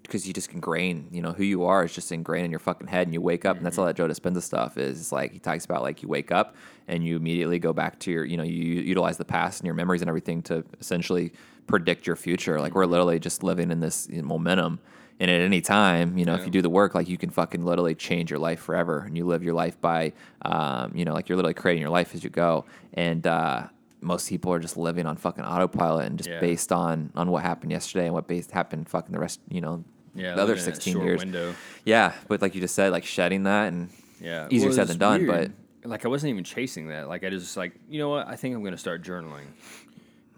because 0.07 0.27
you 0.27 0.33
just 0.33 0.51
ingrain, 0.51 1.07
you 1.11 1.21
know, 1.21 1.31
who 1.31 1.43
you 1.43 1.63
are 1.65 1.83
is 1.83 1.93
just 1.93 2.11
ingrained 2.11 2.45
in 2.45 2.51
your 2.51 2.59
fucking 2.59 2.87
head 2.87 3.07
and 3.07 3.13
you 3.13 3.21
wake 3.21 3.45
up 3.45 3.57
and 3.57 3.65
that's 3.65 3.77
all 3.77 3.85
that 3.85 3.95
Joe 3.95 4.07
Dispenza 4.07 4.41
stuff 4.41 4.77
is. 4.77 5.11
Like 5.11 5.31
he 5.31 5.39
talks 5.39 5.65
about 5.65 5.81
like 5.81 6.01
you 6.03 6.09
wake 6.09 6.31
up 6.31 6.55
and 6.87 7.03
you 7.05 7.15
immediately 7.15 7.59
go 7.59 7.73
back 7.73 7.99
to 7.99 8.11
your, 8.11 8.25
you 8.25 8.37
know, 8.37 8.43
you 8.43 8.81
utilize 8.81 9.17
the 9.17 9.25
past 9.25 9.59
and 9.61 9.65
your 9.65 9.75
memories 9.75 10.01
and 10.01 10.09
everything 10.09 10.41
to 10.43 10.63
essentially 10.79 11.31
predict 11.67 12.05
your 12.07 12.15
future. 12.15 12.59
Like 12.59 12.75
we're 12.75 12.85
literally 12.85 13.19
just 13.19 13.43
living 13.43 13.71
in 13.71 13.79
this 13.79 14.07
momentum. 14.09 14.79
And 15.19 15.31
at 15.31 15.39
any 15.39 15.61
time, 15.61 16.17
you 16.17 16.25
know, 16.25 16.33
if 16.35 16.45
you 16.45 16.51
do 16.51 16.61
the 16.61 16.69
work, 16.69 16.93
like 16.93 17.07
you 17.07 17.17
can 17.17 17.29
fucking 17.29 17.63
literally 17.63 17.95
change 17.95 18.29
your 18.29 18.39
life 18.39 18.59
forever, 18.59 18.99
and 18.99 19.15
you 19.15 19.25
live 19.25 19.43
your 19.43 19.53
life 19.53 19.79
by, 19.79 20.11
um, 20.41 20.91
you 20.93 21.05
know, 21.05 21.13
like 21.13 21.29
you're 21.29 21.37
literally 21.37 21.53
creating 21.53 21.79
your 21.81 21.89
life 21.89 22.13
as 22.13 22.21
you 22.21 22.29
go. 22.29 22.65
And 22.93 23.25
uh, 23.25 23.67
most 24.01 24.27
people 24.27 24.51
are 24.51 24.59
just 24.59 24.75
living 24.75 25.05
on 25.05 25.15
fucking 25.15 25.45
autopilot 25.45 26.07
and 26.07 26.17
just 26.17 26.29
Yeah. 26.29 26.41
based 26.41 26.73
on 26.73 27.11
on 27.15 27.31
what 27.31 27.43
happened 27.43 27.71
yesterday 27.71 28.05
and 28.07 28.13
what 28.13 28.27
based 28.27 28.51
happened 28.51 28.89
fucking 28.89 29.13
the 29.13 29.19
rest, 29.19 29.39
you 29.49 29.61
know, 29.61 29.85
yeah, 30.15 30.35
the 30.35 30.41
other 30.41 30.53
living 30.53 30.65
in 30.65 30.69
that 30.71 30.75
16 30.75 30.93
short 30.93 31.05
years. 31.05 31.19
window. 31.19 31.55
Yeah, 31.83 32.13
but 32.27 32.41
like 32.41 32.55
you 32.55 32.61
just 32.61 32.73
said, 32.75 32.91
like 32.91 33.05
shedding 33.05 33.43
that 33.43 33.71
and 33.73 33.89
Yeah, 34.19 34.47
easier 34.49 34.69
Well, 34.69 34.75
said 34.75 34.87
than 34.87 34.97
done. 34.97 35.27
weird. 35.27 35.53
like 35.83 36.05
I 36.05 36.07
wasn't 36.07 36.31
even 36.31 36.43
chasing 36.43 36.87
that. 36.87 37.07
Like 37.07 37.23
I 37.23 37.29
just 37.29 37.55
like 37.57 37.73
you 37.89 37.99
know 37.99 38.09
what 38.09 38.27
I 38.27 38.35
think 38.35 38.55
I'm 38.55 38.63
gonna 38.63 38.77
start 38.77 39.03
journaling, 39.03 39.45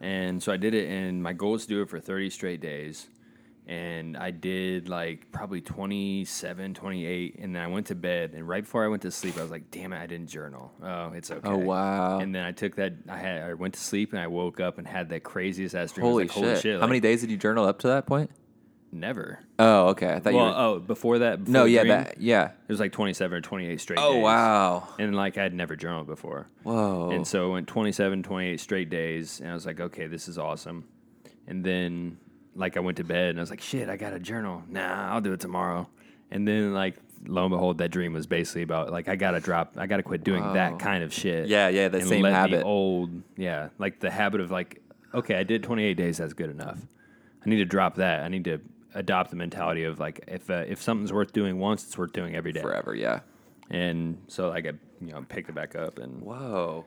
and 0.02 0.42
so 0.42 0.52
I 0.52 0.58
did 0.58 0.74
it. 0.74 0.90
And 0.90 1.22
my 1.24 1.34
goal 1.34 1.56
is 1.56 1.64
to 1.64 1.70
do 1.70 1.82
it 1.82 1.90
for 1.90 2.00
30 2.00 2.30
straight 2.30 2.60
days, 2.60 3.08
and 3.66 4.18
I 4.18 4.32
did 4.32 4.90
like 4.90 5.32
probably 5.32 5.62
27, 5.62 6.74
28, 6.74 7.36
and 7.40 7.56
then 7.56 7.62
I 7.62 7.68
went 7.68 7.88
to 7.88 7.96
bed. 7.96 8.32
And 8.34 8.48
right 8.48 8.64
before 8.64 8.84
I 8.84 8.88
went 8.88 9.02
to 9.04 9.12
sleep, 9.12 9.38
I 9.38 9.42
was 9.42 9.52
like, 9.52 9.72
"Damn 9.72 9.94
it, 9.94 9.98
I 10.02 10.06
didn't 10.08 10.28
journal. 10.30 10.72
Oh, 10.82 11.12
it's 11.14 11.32
oh, 11.32 11.36
okay." 11.36 11.50
Oh, 11.50 11.58
wow. 11.58 12.20
And 12.20 12.34
then 12.34 12.44
I 12.46 12.52
took 12.52 12.76
that. 12.76 12.94
I 13.08 13.18
had 13.18 13.42
I 13.44 13.54
went 13.54 13.74
to 13.76 13.80
sleep 13.80 14.12
and 14.14 14.22
I 14.22 14.28
woke 14.28 14.60
up 14.60 14.78
and 14.80 14.88
had 14.88 15.10
that 15.10 15.24
craziest 15.24 15.76
ass 15.76 15.92
but 15.92 16.02
dream. 16.02 16.08
I 16.08 16.14
was 16.14 16.32
holy, 16.32 16.56
shit. 16.56 16.76
How 16.76 16.82
like, 16.82 16.90
many 16.90 17.00
days 17.00 17.22
did 17.22 17.30
you 17.32 17.38
journal 17.38 17.66
up 17.66 17.80
to 17.80 17.88
that 17.88 18.06
point? 18.06 18.32
Never. 18.92 19.40
Oh, 19.60 19.88
okay. 19.90 20.14
I 20.14 20.20
thought 20.20 20.34
Well, 20.34 20.46
you. 20.48 20.52
Were, 20.52 20.58
oh, 20.58 20.80
before 20.80 21.20
that. 21.20 21.40
Before 21.40 21.52
no, 21.54 21.66
yeah, 21.66 21.82
dream, 21.82 21.90
that 21.90 22.22
yeah. 22.22 22.46
It 22.46 22.72
was 22.72 22.80
like 22.80 22.92
27 22.94 23.38
or 23.38 23.42
28 23.42 23.82
straight 23.82 24.00
Oh 24.00 24.14
days. 24.14 24.24
wow. 24.24 24.88
And 24.98 25.16
like 25.16 25.38
I'd 25.38 25.54
never 25.54 25.76
journaled 25.76 26.08
before. 26.08 26.48
Whoa. 26.64 27.10
And 27.12 27.28
so 27.28 27.50
I 27.50 27.54
went 27.54 27.68
27, 27.68 28.24
28 28.24 28.60
straight 28.60 28.90
days, 28.90 29.40
and 29.42 29.50
I 29.52 29.54
was 29.54 29.66
like, 29.66 29.80
okay, 29.80 30.08
this 30.08 30.28
is 30.28 30.38
awesome. 30.38 30.86
And 31.48 31.64
then, 31.64 32.18
like, 32.56 32.76
I 32.76 32.82
went 32.82 32.98
to 32.98 33.04
bed, 33.06 33.30
and 33.32 33.40
I 33.40 33.42
was 33.42 33.50
like, 33.50 33.62
shit, 33.62 33.88
I 33.90 33.96
got 33.98 34.14
a 34.14 34.20
journal. 34.20 34.64
Nah, 34.70 35.14
I'll 35.14 35.22
do 35.22 35.32
it 35.34 35.40
tomorrow. 35.40 35.88
And 36.30 36.46
then, 36.46 36.74
like, 36.74 36.96
lo 37.26 37.44
and 37.46 37.52
behold, 37.52 37.78
that 37.78 37.90
dream 37.90 38.12
was 38.14 38.28
basically 38.28 38.64
about, 38.64 38.92
like, 38.92 39.08
I 39.08 39.16
got 39.16 39.32
to 39.32 39.40
drop, 39.40 39.76
I 39.78 39.88
got 39.88 39.98
to 39.98 40.04
quit 40.04 40.24
doing 40.26 40.42
Wow. 40.44 40.54
that 40.54 40.78
kind 40.80 41.04
of 41.06 41.14
shit. 41.14 41.48
Yeah, 41.48 41.70
yeah, 41.70 41.88
the 41.88 42.02
same 42.02 42.26
habit. 42.26 42.60
The 42.60 42.64
old, 42.66 43.22
yeah, 43.38 43.70
like 43.78 44.00
the 44.02 44.10
habit 44.12 44.42
of, 44.42 44.52
like, 44.52 44.82
okay, 45.14 45.36
I 45.36 45.44
did 45.44 45.64
28 45.64 45.94
days, 45.96 46.18
that's 46.18 46.34
good 46.34 46.50
enough. 46.50 46.80
I 47.46 47.50
need 47.50 47.58
to 47.58 47.66
drop 47.66 47.96
that. 47.96 48.24
I 48.24 48.28
need 48.28 48.44
to 48.44 48.60
adopt 48.98 49.30
the 49.30 49.36
mentality 49.36 49.84
of, 49.84 50.00
like, 50.00 50.24
if, 50.28 50.50
uh, 50.50 50.64
if 50.68 50.82
something's 50.82 51.14
worth 51.14 51.32
doing 51.34 51.60
once, 51.60 51.84
it's 51.86 51.98
worth 51.98 52.14
doing 52.14 52.36
every 52.36 52.52
day. 52.52 52.62
Forever, 52.62 52.94
yeah. 52.96 53.20
And 53.70 54.18
so, 54.28 54.50
like, 54.50 54.66
I, 54.66 54.72
you 55.02 55.12
know, 55.12 55.24
picked 55.28 55.50
it 55.50 55.56
back 55.56 55.76
up 55.76 56.00
and 56.00 56.22
Whoa, 56.22 56.86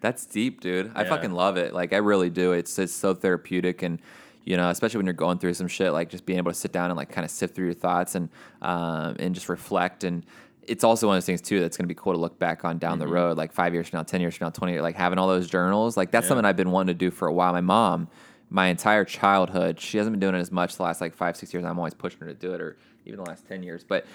that's 0.00 0.26
deep, 0.26 0.60
dude. 0.60 0.92
I 0.94 1.02
Yeah. 1.02 1.08
fucking 1.08 1.32
love 1.32 1.56
it. 1.56 1.72
Like 1.72 1.92
I 1.92 1.96
really 1.98 2.30
do. 2.30 2.52
It's 2.52 2.78
it's 2.78 2.92
so 2.92 3.14
therapeutic, 3.14 3.82
and 3.82 3.98
you 4.44 4.56
know, 4.56 4.68
especially 4.70 4.98
when 4.98 5.06
you're 5.06 5.14
going 5.14 5.38
through 5.38 5.54
some 5.54 5.68
shit, 5.68 5.92
like 5.92 6.10
just 6.10 6.26
being 6.26 6.36
able 6.38 6.50
to 6.52 6.56
sit 6.58 6.70
down 6.72 6.90
and 6.90 6.96
like 6.96 7.10
kind 7.10 7.24
of 7.24 7.30
sift 7.30 7.54
through 7.54 7.64
your 7.66 7.74
thoughts 7.74 8.14
and 8.14 8.28
um, 8.62 9.16
and 9.18 9.34
just 9.34 9.48
reflect. 9.48 10.04
And 10.04 10.24
it's 10.64 10.84
also 10.84 11.06
one 11.06 11.16
of 11.16 11.22
those 11.22 11.26
things 11.26 11.40
too 11.40 11.60
that's 11.60 11.76
gonna 11.78 11.86
be 11.88 11.94
cool 11.94 12.12
to 12.12 12.18
look 12.18 12.38
back 12.38 12.64
on 12.64 12.76
down 12.78 12.98
the 12.98 13.06
road, 13.08 13.36
like 13.38 13.52
five 13.52 13.72
years 13.72 13.88
from 13.88 13.98
now, 13.98 14.02
ten 14.02 14.20
years 14.20 14.36
from 14.36 14.46
now, 14.46 14.50
twenty 14.50 14.74
years, 14.74 14.82
like 14.82 14.96
having 14.96 15.18
all 15.18 15.28
those 15.28 15.48
journals. 15.48 15.96
Like 15.96 16.10
that's 16.10 16.24
Yeah. 16.24 16.28
something 16.28 16.44
I've 16.44 16.56
been 16.56 16.70
wanting 16.72 16.88
to 16.94 16.98
do 16.98 17.10
for 17.10 17.26
a 17.28 17.32
while. 17.32 17.52
My 17.52 17.60
mom. 17.62 18.08
My 18.48 18.66
entire 18.66 19.04
childhood, 19.04 19.80
she 19.80 19.98
hasn't 19.98 20.12
been 20.14 20.20
doing 20.20 20.34
it 20.34 20.40
as 20.40 20.52
much 20.52 20.76
the 20.76 20.84
last 20.84 21.00
like 21.00 21.14
five, 21.14 21.36
six 21.36 21.52
years. 21.52 21.64
I'm 21.64 21.78
always 21.78 21.94
pushing 21.94 22.20
her 22.20 22.26
to 22.26 22.34
do 22.34 22.54
it, 22.54 22.60
or 22.60 22.76
even 23.04 23.18
the 23.18 23.28
last 23.28 23.46
ten 23.46 23.62
years. 23.62 23.84
But 23.84 24.06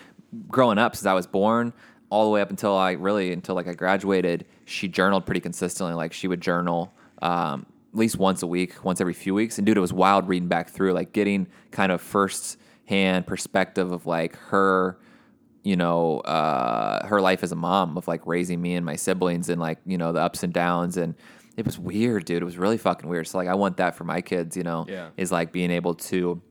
growing 0.48 0.78
up, 0.78 0.96
since 0.96 1.06
I 1.06 1.14
was 1.14 1.28
born, 1.28 1.74
all 2.10 2.26
the 2.26 2.32
way 2.32 2.42
up 2.42 2.50
until 2.50 2.76
I 2.76 2.92
really 2.92 3.34
until 3.34 3.56
like 3.56 3.68
I 3.68 3.74
graduated, 3.74 4.46
she 4.66 4.88
journaled 4.88 5.26
pretty 5.26 5.40
consistently. 5.40 5.96
Like 5.96 6.14
she 6.14 6.28
would 6.28 6.42
journal 6.42 6.94
um, 7.22 7.66
at 7.94 8.00
least 8.00 8.18
once 8.20 8.44
a 8.44 8.48
week, 8.48 8.84
once 8.84 9.02
every 9.02 9.14
few 9.14 9.34
weeks. 9.34 9.58
And 9.58 9.66
dude, 9.66 9.78
it 9.78 9.82
was 9.82 9.94
wild 9.94 10.28
reading 10.28 10.48
back 10.48 10.70
through, 10.70 10.94
like 10.94 11.14
getting 11.14 11.48
kind 11.72 11.92
of 11.92 12.02
first 12.02 12.58
hand 12.86 13.26
perspective 13.28 13.92
of 13.92 14.06
like 14.06 14.36
her, 14.36 14.98
you 15.64 15.76
know, 15.76 16.20
uh, 16.22 17.06
her 17.08 17.22
life 17.22 17.44
as 17.44 17.52
a 17.52 17.56
mom 17.56 17.98
of 17.98 18.08
like 18.08 18.26
raising 18.28 18.62
me 18.62 18.76
and 18.76 18.86
my 18.86 18.96
siblings 18.96 19.50
and 19.50 19.60
like 19.60 19.80
you 19.86 19.98
know 19.98 20.12
the 20.12 20.22
ups 20.22 20.44
and 20.44 20.54
downs 20.54 20.98
and. 20.98 21.16
It 21.58 21.66
was 21.66 21.78
weird, 21.78 22.26
dude. 22.26 22.41
It 22.41 22.45
was 22.45 22.58
really 22.58 22.78
fucking 22.78 23.10
weird. 23.10 23.28
So 23.28 23.38
like, 23.38 23.47
I 23.47 23.56
want 23.56 23.78
that 23.78 23.95
for 23.95 24.04
my 24.06 24.22
kids. 24.22 24.56
You 24.58 24.64
know, 24.64 24.86
Yeah. 24.88 25.10
is 25.18 25.32
like 25.32 25.52
being 25.52 25.72
able 25.72 25.95
to 25.95 26.41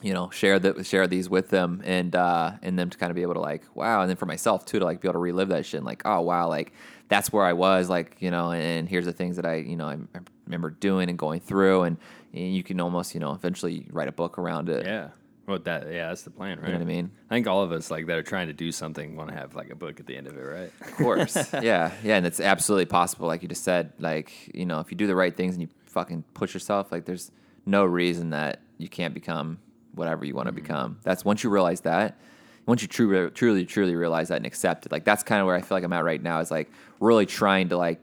you 0.00 0.14
know 0.14 0.30
share 0.30 0.60
that 0.60 0.86
share 0.86 1.08
these 1.08 1.28
with 1.28 1.48
them 1.50 1.82
and 1.84 2.14
uh 2.14 2.52
and 2.62 2.78
them 2.78 2.88
to 2.88 2.96
kind 2.96 3.10
of 3.10 3.16
be 3.16 3.22
able 3.22 3.34
to 3.34 3.40
like 3.40 3.64
wow 3.74 4.00
and 4.00 4.08
then 4.08 4.16
for 4.16 4.26
myself 4.26 4.64
too 4.64 4.78
to 4.78 4.84
like 4.84 5.00
be 5.00 5.08
able 5.08 5.14
to 5.14 5.18
relive 5.18 5.48
that 5.48 5.66
shit 5.66 5.78
and 5.78 5.84
like 5.84 6.02
oh 6.04 6.20
wow 6.20 6.46
like 6.46 6.72
that's 7.08 7.32
where 7.32 7.44
I 7.44 7.52
was 7.52 7.88
like 7.90 8.14
you 8.20 8.30
know 8.30 8.52
and 8.52 8.88
here's 8.88 9.06
the 9.06 9.12
things 9.12 9.34
that 9.34 9.44
I 9.44 9.56
you 9.56 9.74
know 9.74 9.88
I, 9.88 9.94
I 10.14 10.20
remember 10.46 10.70
doing 10.70 11.08
and 11.08 11.18
going 11.18 11.40
through 11.40 11.82
and, 11.82 11.96
and 12.32 12.54
you 12.54 12.62
can 12.62 12.80
almost 12.80 13.12
you 13.12 13.18
know 13.18 13.32
eventually 13.32 13.88
write 13.90 14.06
a 14.06 14.12
book 14.12 14.38
around 14.38 14.68
it 14.68 14.86
Yeah. 14.86 15.08
Well, 15.48 15.58
that 15.60 15.90
yeah, 15.90 16.08
that's 16.08 16.22
the 16.22 16.30
plan, 16.30 16.58
right? 16.58 16.66
you 16.66 16.72
know 16.74 16.78
what 16.80 16.84
I 16.84 16.88
mean 16.88 17.10
I 17.30 17.34
think 17.34 17.46
all 17.46 17.62
of 17.62 17.72
us 17.72 17.90
like 17.90 18.06
that 18.06 18.18
are 18.18 18.22
trying 18.22 18.48
to 18.48 18.52
do 18.52 18.70
something 18.70 19.16
want 19.16 19.30
to 19.30 19.34
have 19.34 19.54
like 19.54 19.70
a 19.70 19.74
book 19.74 19.98
at 19.98 20.06
the 20.06 20.14
end 20.14 20.26
of 20.26 20.36
it, 20.36 20.42
right? 20.42 20.70
of 20.82 20.96
course 20.96 21.36
yeah 21.62 21.90
yeah 22.04 22.16
and 22.16 22.26
it's 22.26 22.38
absolutely 22.38 22.84
possible 22.84 23.26
like 23.26 23.42
you 23.42 23.48
just 23.48 23.64
said 23.64 23.92
like 23.98 24.54
you 24.54 24.66
know 24.66 24.78
if 24.80 24.90
you 24.90 24.96
do 24.96 25.06
the 25.06 25.14
right 25.14 25.34
things 25.34 25.54
and 25.54 25.62
you 25.62 25.68
fucking 25.86 26.22
push 26.34 26.52
yourself 26.52 26.92
like 26.92 27.06
there's 27.06 27.30
no 27.64 27.84
reason 27.84 28.30
that 28.30 28.60
you 28.76 28.88
can't 28.88 29.14
become 29.14 29.58
whatever 29.94 30.26
you 30.26 30.34
want 30.34 30.46
to 30.46 30.52
mm-hmm. 30.52 30.60
become 30.60 30.98
that's 31.02 31.24
once 31.24 31.42
you 31.42 31.48
realize 31.48 31.80
that 31.80 32.18
once 32.66 32.82
you 32.82 32.88
truly 32.88 33.30
truly 33.30 33.64
truly 33.64 33.94
realize 33.94 34.28
that 34.28 34.36
and 34.36 34.46
accept 34.46 34.84
it 34.84 34.92
like 34.92 35.04
that's 35.04 35.22
kind 35.22 35.40
of 35.40 35.46
where 35.46 35.56
i 35.56 35.62
feel 35.62 35.76
like 35.76 35.84
i'm 35.84 35.94
at 35.94 36.04
right 36.04 36.22
now 36.22 36.40
is 36.40 36.50
like 36.50 36.70
really 37.00 37.24
trying 37.24 37.70
to 37.70 37.76
like 37.78 37.98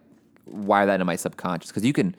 wire 0.47 0.87
that 0.87 0.95
into 0.95 1.05
my 1.05 1.15
subconscious 1.15 1.69
because 1.69 1.85
you 1.85 1.93
can 1.93 2.15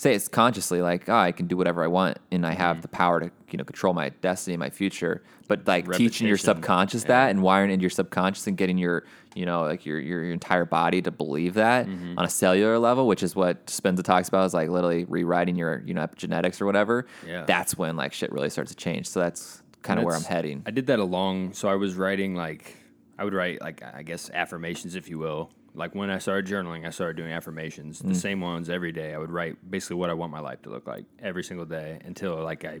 say 0.00 0.14
it's 0.14 0.28
consciously 0.28 0.80
like 0.80 1.08
oh 1.10 1.14
i 1.14 1.30
can 1.30 1.46
do 1.46 1.56
whatever 1.58 1.84
i 1.84 1.86
want 1.86 2.16
and 2.32 2.46
i 2.46 2.52
have 2.54 2.80
the 2.80 2.88
power 2.88 3.20
to 3.20 3.30
you 3.50 3.58
know 3.58 3.64
control 3.64 3.92
my 3.92 4.08
destiny 4.22 4.56
my 4.56 4.70
future 4.70 5.22
but 5.46 5.66
like 5.68 5.84
teaching 5.92 6.26
your 6.26 6.36
Repetition. 6.36 6.54
subconscious 6.56 7.04
that 7.04 7.28
and 7.30 7.42
wiring 7.42 7.70
into 7.70 7.82
your 7.82 7.90
subconscious 7.90 8.46
and 8.46 8.56
getting 8.56 8.78
your 8.78 9.04
you 9.34 9.44
know 9.44 9.60
like 9.62 9.84
your 9.84 9.98
your, 10.00 10.22
your 10.24 10.32
entire 10.32 10.64
body 10.64 11.02
to 11.02 11.10
believe 11.10 11.52
that 11.54 11.86
Mm-hmm. 11.86 12.18
on 12.18 12.24
a 12.24 12.30
cellular 12.30 12.78
level 12.78 13.06
which 13.06 13.22
is 13.22 13.36
what 13.36 13.66
Dispenza 13.66 14.02
talks 14.02 14.28
about 14.28 14.46
is 14.46 14.54
like 14.54 14.70
literally 14.70 15.04
rewriting 15.04 15.54
your 15.56 15.82
you 15.84 15.92
know 15.92 16.00
epigenetics 16.06 16.62
or 16.62 16.66
whatever 16.66 17.06
Yeah. 17.26 17.44
that's 17.44 17.76
when 17.76 17.96
like 17.96 18.14
shit 18.14 18.32
really 18.32 18.48
starts 18.48 18.70
to 18.70 18.76
change 18.76 19.06
so 19.06 19.20
that's 19.20 19.62
kind 19.82 19.98
of 19.98 20.04
where 20.06 20.16
i'm 20.16 20.22
heading 20.24 20.62
I 20.66 20.70
did 20.70 20.86
that 20.86 20.98
along. 20.98 21.52
So 21.52 21.68
I 21.68 21.74
was 21.74 21.94
writing 21.94 22.34
like 22.34 22.76
I 23.18 23.24
would 23.24 23.34
write 23.34 23.60
like 23.60 23.82
I 23.82 24.02
guess 24.02 24.30
affirmations, 24.32 24.94
if 24.94 25.10
you 25.10 25.18
will. 25.18 25.50
Like 25.74 25.94
when 25.94 26.10
I 26.10 26.18
started 26.18 26.46
journaling, 26.50 26.86
I 26.86 26.90
started 26.90 27.16
doing 27.16 27.32
affirmations, 27.32 28.02
Mm. 28.02 28.08
the 28.08 28.14
same 28.14 28.40
ones 28.40 28.68
every 28.68 28.92
day. 28.92 29.14
I 29.14 29.18
would 29.18 29.30
write 29.30 29.56
basically 29.70 29.96
what 29.96 30.10
I 30.10 30.14
want 30.14 30.32
my 30.32 30.40
life 30.40 30.62
to 30.62 30.70
look 30.70 30.86
like 30.86 31.04
every 31.20 31.44
single 31.44 31.66
day 31.66 31.98
until 32.04 32.42
like 32.42 32.64
I 32.64 32.80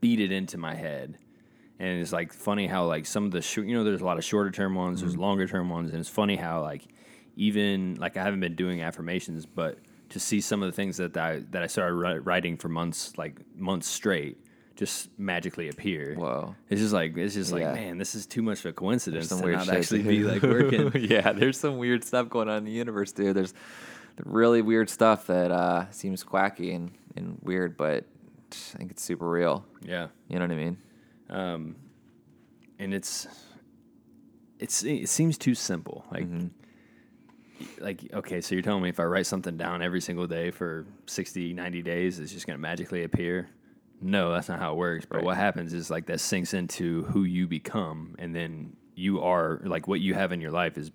beat 0.00 0.20
it 0.20 0.32
into 0.32 0.56
my 0.58 0.74
head. 0.74 1.18
And 1.78 2.00
it's 2.00 2.12
like 2.12 2.32
funny 2.32 2.66
how 2.66 2.86
like 2.86 3.04
some 3.04 3.24
of 3.26 3.30
the 3.32 3.42
short, 3.42 3.66
you 3.66 3.74
know, 3.76 3.84
there's 3.84 4.00
a 4.00 4.04
lot 4.04 4.16
of 4.16 4.24
shorter 4.24 4.50
term 4.50 4.74
ones, 4.74 4.98
Mm-hmm. 5.00 5.08
there's 5.08 5.18
longer 5.18 5.46
term 5.48 5.68
ones, 5.68 5.90
and 5.90 5.98
it's 6.00 6.08
funny 6.08 6.36
how 6.36 6.62
like 6.62 6.84
even 7.36 7.96
like 7.96 8.16
I 8.16 8.22
haven't 8.22 8.40
been 8.40 8.54
doing 8.54 8.80
affirmations, 8.82 9.44
but 9.46 9.78
to 10.10 10.20
see 10.20 10.40
some 10.40 10.62
of 10.62 10.66
the 10.70 10.72
things 10.76 10.96
that 10.98 11.16
I 11.16 11.40
that 11.50 11.62
I 11.62 11.66
started 11.66 11.94
writing 12.24 12.56
for 12.56 12.68
months, 12.68 13.16
like 13.18 13.40
months 13.56 13.88
straight, 13.88 14.38
just 14.76 15.08
magically 15.18 15.68
appear. 15.68 16.14
Wow. 16.18 16.56
It's 16.68 16.80
just 16.80 16.92
like 16.92 17.16
it's 17.16 17.34
just 17.34 17.50
Yeah. 17.52 17.70
like 17.70 17.74
man, 17.74 17.98
this 17.98 18.14
is 18.14 18.26
too 18.26 18.42
much 18.42 18.60
of 18.60 18.66
a 18.66 18.72
coincidence 18.72 19.28
some 19.28 19.38
to 19.40 19.44
weird 19.44 19.58
not 19.58 19.68
actually 19.68 20.02
be 20.02 20.24
like 20.24 20.42
working. 20.42 20.90
yeah, 20.94 21.32
there's 21.32 21.58
some 21.58 21.78
weird 21.78 22.02
stuff 22.04 22.28
going 22.28 22.48
on 22.48 22.58
in 22.58 22.64
the 22.64 22.72
universe, 22.72 23.12
dude. 23.12 23.36
There's 23.36 23.54
really 24.24 24.62
weird 24.62 24.88
stuff 24.90 25.26
that 25.28 25.50
uh, 25.50 25.90
seems 25.90 26.22
quacky 26.24 26.72
and, 26.72 26.90
and 27.16 27.38
weird, 27.42 27.76
but 27.76 28.04
I 28.74 28.78
think 28.78 28.90
it's 28.90 29.02
super 29.02 29.28
real. 29.28 29.64
yeah, 29.82 30.08
You 30.28 30.38
know 30.38 30.44
what 30.44 30.52
I 30.52 30.56
mean? 30.56 30.76
Um, 31.30 31.76
and 32.78 32.92
it's 32.94 33.26
it's 34.58 34.82
it 34.84 35.08
seems 35.08 35.36
too 35.38 35.54
simple. 35.54 36.04
Like 36.12 36.26
like 37.78 38.00
okay, 38.12 38.40
so 38.40 38.54
you're 38.54 38.62
telling 38.62 38.82
me 38.82 38.88
if 38.88 38.98
I 39.00 39.04
write 39.04 39.26
something 39.26 39.56
down 39.56 39.82
every 39.82 40.00
single 40.00 40.26
day 40.26 40.50
for 40.50 40.86
60, 41.06 41.52
90 41.54 41.82
days, 41.82 42.18
it's 42.18 42.32
just 42.32 42.46
gonna 42.46 42.58
magically 42.58 43.04
appear? 43.04 43.48
No, 44.00 44.32
that's 44.32 44.48
not 44.48 44.58
how 44.58 44.72
it 44.72 44.76
works. 44.76 45.06
But 45.06 45.16
Right. 45.16 45.24
what 45.24 45.36
happens 45.36 45.72
is 45.72 45.90
like 45.90 46.06
that 46.06 46.20
sinks 46.20 46.54
into 46.54 47.04
who 47.04 47.24
you 47.24 47.46
become, 47.46 48.14
and 48.18 48.34
then 48.34 48.76
you 48.94 49.20
are 49.22 49.60
like 49.64 49.88
what 49.88 50.00
you 50.00 50.14
have 50.14 50.32
in 50.32 50.40
your 50.40 50.50
life 50.50 50.76
is 50.78 50.90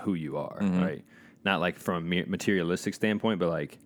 who 0.00 0.14
you 0.14 0.36
are, 0.36 0.58
mm-hmm. 0.60 0.82
right? 0.82 1.04
Not 1.44 1.60
like 1.60 1.78
from 1.78 2.12
a 2.12 2.24
materialistic 2.26 2.94
standpoint, 2.94 3.38
but 3.38 3.48
like 3.48 3.78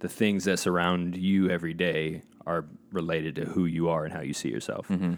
the 0.00 0.08
things 0.08 0.44
that 0.44 0.58
surround 0.58 1.16
you 1.16 1.50
every 1.50 1.74
day 1.74 2.22
are 2.46 2.64
related 2.92 3.34
to 3.36 3.44
who 3.44 3.66
you 3.66 3.88
are 3.88 4.04
and 4.04 4.12
how 4.12 4.20
you 4.20 4.32
see 4.32 4.48
yourself. 4.48 4.88
Mm-hmm. 4.88 5.14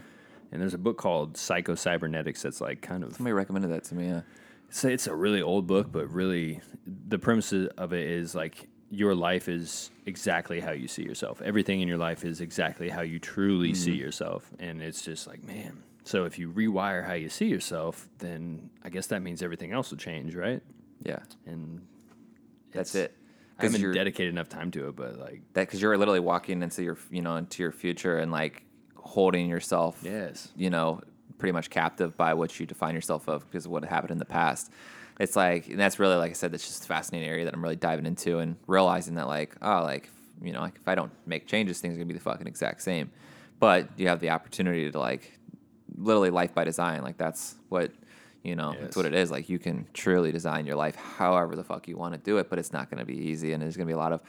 And 0.52 0.60
there's 0.60 0.74
a 0.74 0.78
book 0.78 0.98
called 0.98 1.36
Psycho 1.36 1.74
Cybernetics 1.74 2.42
that's 2.42 2.60
like 2.60 2.80
kind 2.80 3.04
of 3.04 3.14
Somebody 3.14 3.32
recommended 3.32 3.70
that 3.70 3.84
to 3.84 3.94
me. 3.94 4.08
Yeah. 4.08 4.22
it's, 4.68 4.84
it's 4.84 5.06
a 5.06 5.14
really 5.14 5.42
old 5.42 5.66
book, 5.66 5.92
but 5.92 6.10
really 6.10 6.60
the 6.86 7.18
premise 7.18 7.52
of 7.52 7.92
it 7.92 8.08
is 8.08 8.34
like 8.34 8.68
your 8.90 9.14
life 9.14 9.48
is 9.48 9.90
exactly 10.04 10.60
how 10.60 10.72
you 10.72 10.88
see 10.88 11.02
yourself. 11.02 11.40
Everything 11.42 11.80
in 11.80 11.88
your 11.88 11.98
life 11.98 12.24
is 12.24 12.40
exactly 12.40 12.88
how 12.88 13.02
you 13.02 13.18
truly 13.18 13.72
see 13.72 13.92
mm-hmm. 13.92 14.00
yourself. 14.00 14.50
And 14.58 14.82
it's 14.82 15.02
just 15.02 15.26
like, 15.26 15.44
man. 15.44 15.82
So 16.02 16.24
if 16.24 16.38
you 16.38 16.50
rewire 16.50 17.06
how 17.06 17.12
you 17.12 17.28
see 17.28 17.46
yourself, 17.46 18.08
then 18.18 18.70
I 18.82 18.88
guess 18.88 19.06
that 19.08 19.22
means 19.22 19.42
everything 19.42 19.72
else 19.72 19.90
will 19.90 19.98
change, 19.98 20.34
right? 20.34 20.60
Yeah. 21.04 21.20
And 21.46 21.86
That's 22.72 22.94
it. 22.96 23.16
I 23.58 23.64
haven't 23.64 23.80
you're, 23.80 23.92
dedicated 23.92 24.32
enough 24.32 24.48
time 24.48 24.70
to 24.72 24.88
it, 24.88 24.96
but 24.96 25.18
like, 25.18 25.42
that 25.52 25.66
because 25.66 25.80
you're 25.80 25.96
literally 25.96 26.20
walking 26.20 26.62
into 26.62 26.82
your 26.82 26.96
you 27.10 27.20
know 27.20 27.36
into 27.36 27.62
your 27.62 27.72
future 27.72 28.18
and 28.18 28.32
like 28.32 28.64
holding 28.96 29.48
yourself 29.48 30.00
yes. 30.02 30.48
you 30.56 30.70
know 30.70 31.00
pretty 31.36 31.52
much 31.52 31.68
captive 31.68 32.16
by 32.16 32.32
what 32.32 32.58
you 32.58 32.64
define 32.64 32.94
yourself 32.94 33.28
of 33.28 33.44
because 33.50 33.66
of 33.66 33.70
what 33.70 33.84
happened 33.84 34.12
in 34.12 34.18
the 34.18 34.24
past 34.24 34.70
it's 35.20 35.36
like 35.36 35.68
and 35.68 35.78
that's 35.78 35.98
really 35.98 36.16
like 36.16 36.30
i 36.30 36.34
said 36.34 36.50
that's 36.50 36.66
just 36.66 36.82
a 36.84 36.86
fascinating 36.86 37.28
area 37.28 37.44
that 37.44 37.54
i'm 37.54 37.62
really 37.62 37.76
diving 37.76 38.06
into 38.06 38.38
and 38.38 38.56
realizing 38.66 39.14
that 39.14 39.28
like 39.28 39.54
oh 39.60 39.82
like 39.82 40.08
you 40.42 40.50
know 40.50 40.60
like 40.60 40.74
if 40.76 40.88
i 40.88 40.94
don't 40.94 41.12
make 41.26 41.46
changes 41.46 41.78
things 41.78 41.94
are 41.94 41.98
gonna 41.98 42.06
be 42.06 42.14
the 42.14 42.20
fucking 42.20 42.46
exact 42.46 42.82
same. 42.82 43.10
But 43.58 43.90
you 43.98 44.08
have 44.08 44.20
the 44.20 44.30
opportunity 44.30 44.90
to 44.90 44.98
like 44.98 45.38
literally 45.98 46.30
life 46.30 46.54
by 46.54 46.64
design 46.64 47.02
like 47.02 47.18
that's 47.18 47.56
what 47.68 47.92
you 48.42 48.56
know 48.56 48.74
that's 48.80 48.96
what 48.96 49.04
it 49.04 49.12
is. 49.12 49.30
Like 49.30 49.50
you 49.50 49.58
can 49.58 49.86
truly 49.92 50.32
design 50.32 50.64
your 50.64 50.76
life 50.76 50.96
however 50.96 51.54
the 51.54 51.64
fuck 51.64 51.86
you 51.86 51.98
want 51.98 52.14
to 52.14 52.18
do 52.18 52.38
it 52.38 52.48
but 52.48 52.58
it's 52.58 52.72
not 52.72 52.90
going 52.90 53.00
to 53.00 53.04
be 53.04 53.18
easy 53.18 53.52
and 53.52 53.62
there's 53.62 53.76
going 53.76 53.86
to 53.86 53.90
be 53.90 53.94
a 53.94 53.98
lot 53.98 54.12
of 54.12 54.22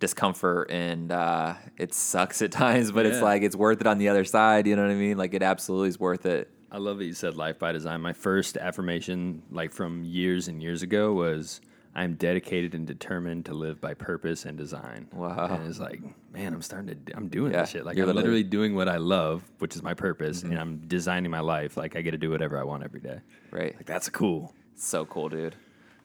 discomfort 0.00 0.70
and 0.70 1.12
uh, 1.12 1.52
it 1.76 1.92
sucks 1.92 2.40
at 2.40 2.50
times 2.64 2.90
but 2.90 3.04
it's 3.04 3.20
like 3.20 3.42
it's 3.42 3.56
worth 3.56 3.82
it 3.82 3.86
on 3.86 3.98
the 3.98 4.08
other 4.08 4.24
side 4.24 4.66
you 4.66 4.74
know 4.74 4.82
what 4.82 4.90
i 4.90 4.94
mean? 4.94 5.18
Like 5.18 5.34
it 5.34 5.42
absolutely 5.42 5.90
is 5.90 6.00
worth 6.00 6.24
it 6.24 6.50
I 6.70 6.78
love 6.78 6.98
that 6.98 7.04
you 7.06 7.14
said 7.14 7.36
life 7.36 7.58
by 7.58 7.72
design. 7.72 8.00
My 8.00 8.12
first 8.12 8.56
affirmation, 8.56 9.42
like 9.50 9.72
from 9.72 10.04
years 10.04 10.48
and 10.48 10.62
years 10.62 10.82
ago, 10.82 11.12
was 11.14 11.60
I'm 11.94 12.14
dedicated 12.14 12.74
and 12.74 12.86
determined 12.86 13.46
to 13.46 13.54
live 13.54 13.80
by 13.80 13.94
purpose 13.94 14.44
and 14.44 14.56
design. 14.58 15.08
Wow. 15.12 15.46
And 15.60 15.66
it's 15.68 15.80
like, 15.80 16.00
man, 16.32 16.52
I'm 16.52 16.62
starting 16.62 17.00
to, 17.06 17.16
I'm 17.16 17.28
doing 17.28 17.52
Yeah, 17.52 17.62
this 17.62 17.70
shit. 17.70 17.84
Like, 17.86 17.96
I'm 17.96 18.00
literally- 18.06 18.16
literally 18.22 18.42
doing 18.44 18.74
what 18.74 18.88
I 18.88 18.98
love, 18.98 19.42
which 19.58 19.74
is 19.74 19.82
my 19.82 19.94
purpose, 19.94 20.42
Mm-hmm. 20.42 20.50
and 20.52 20.60
I'm 20.60 20.76
designing 20.86 21.30
my 21.30 21.40
life. 21.40 21.76
Like, 21.76 21.96
I 21.96 22.02
get 22.02 22.10
to 22.12 22.18
do 22.18 22.30
whatever 22.30 22.58
I 22.58 22.64
want 22.64 22.84
every 22.84 23.00
day. 23.00 23.20
right 23.50 23.74
Like, 23.74 23.86
that's 23.86 24.08
cool. 24.10 24.52
so 24.76 25.04
cool 25.06 25.28
dude 25.28 25.56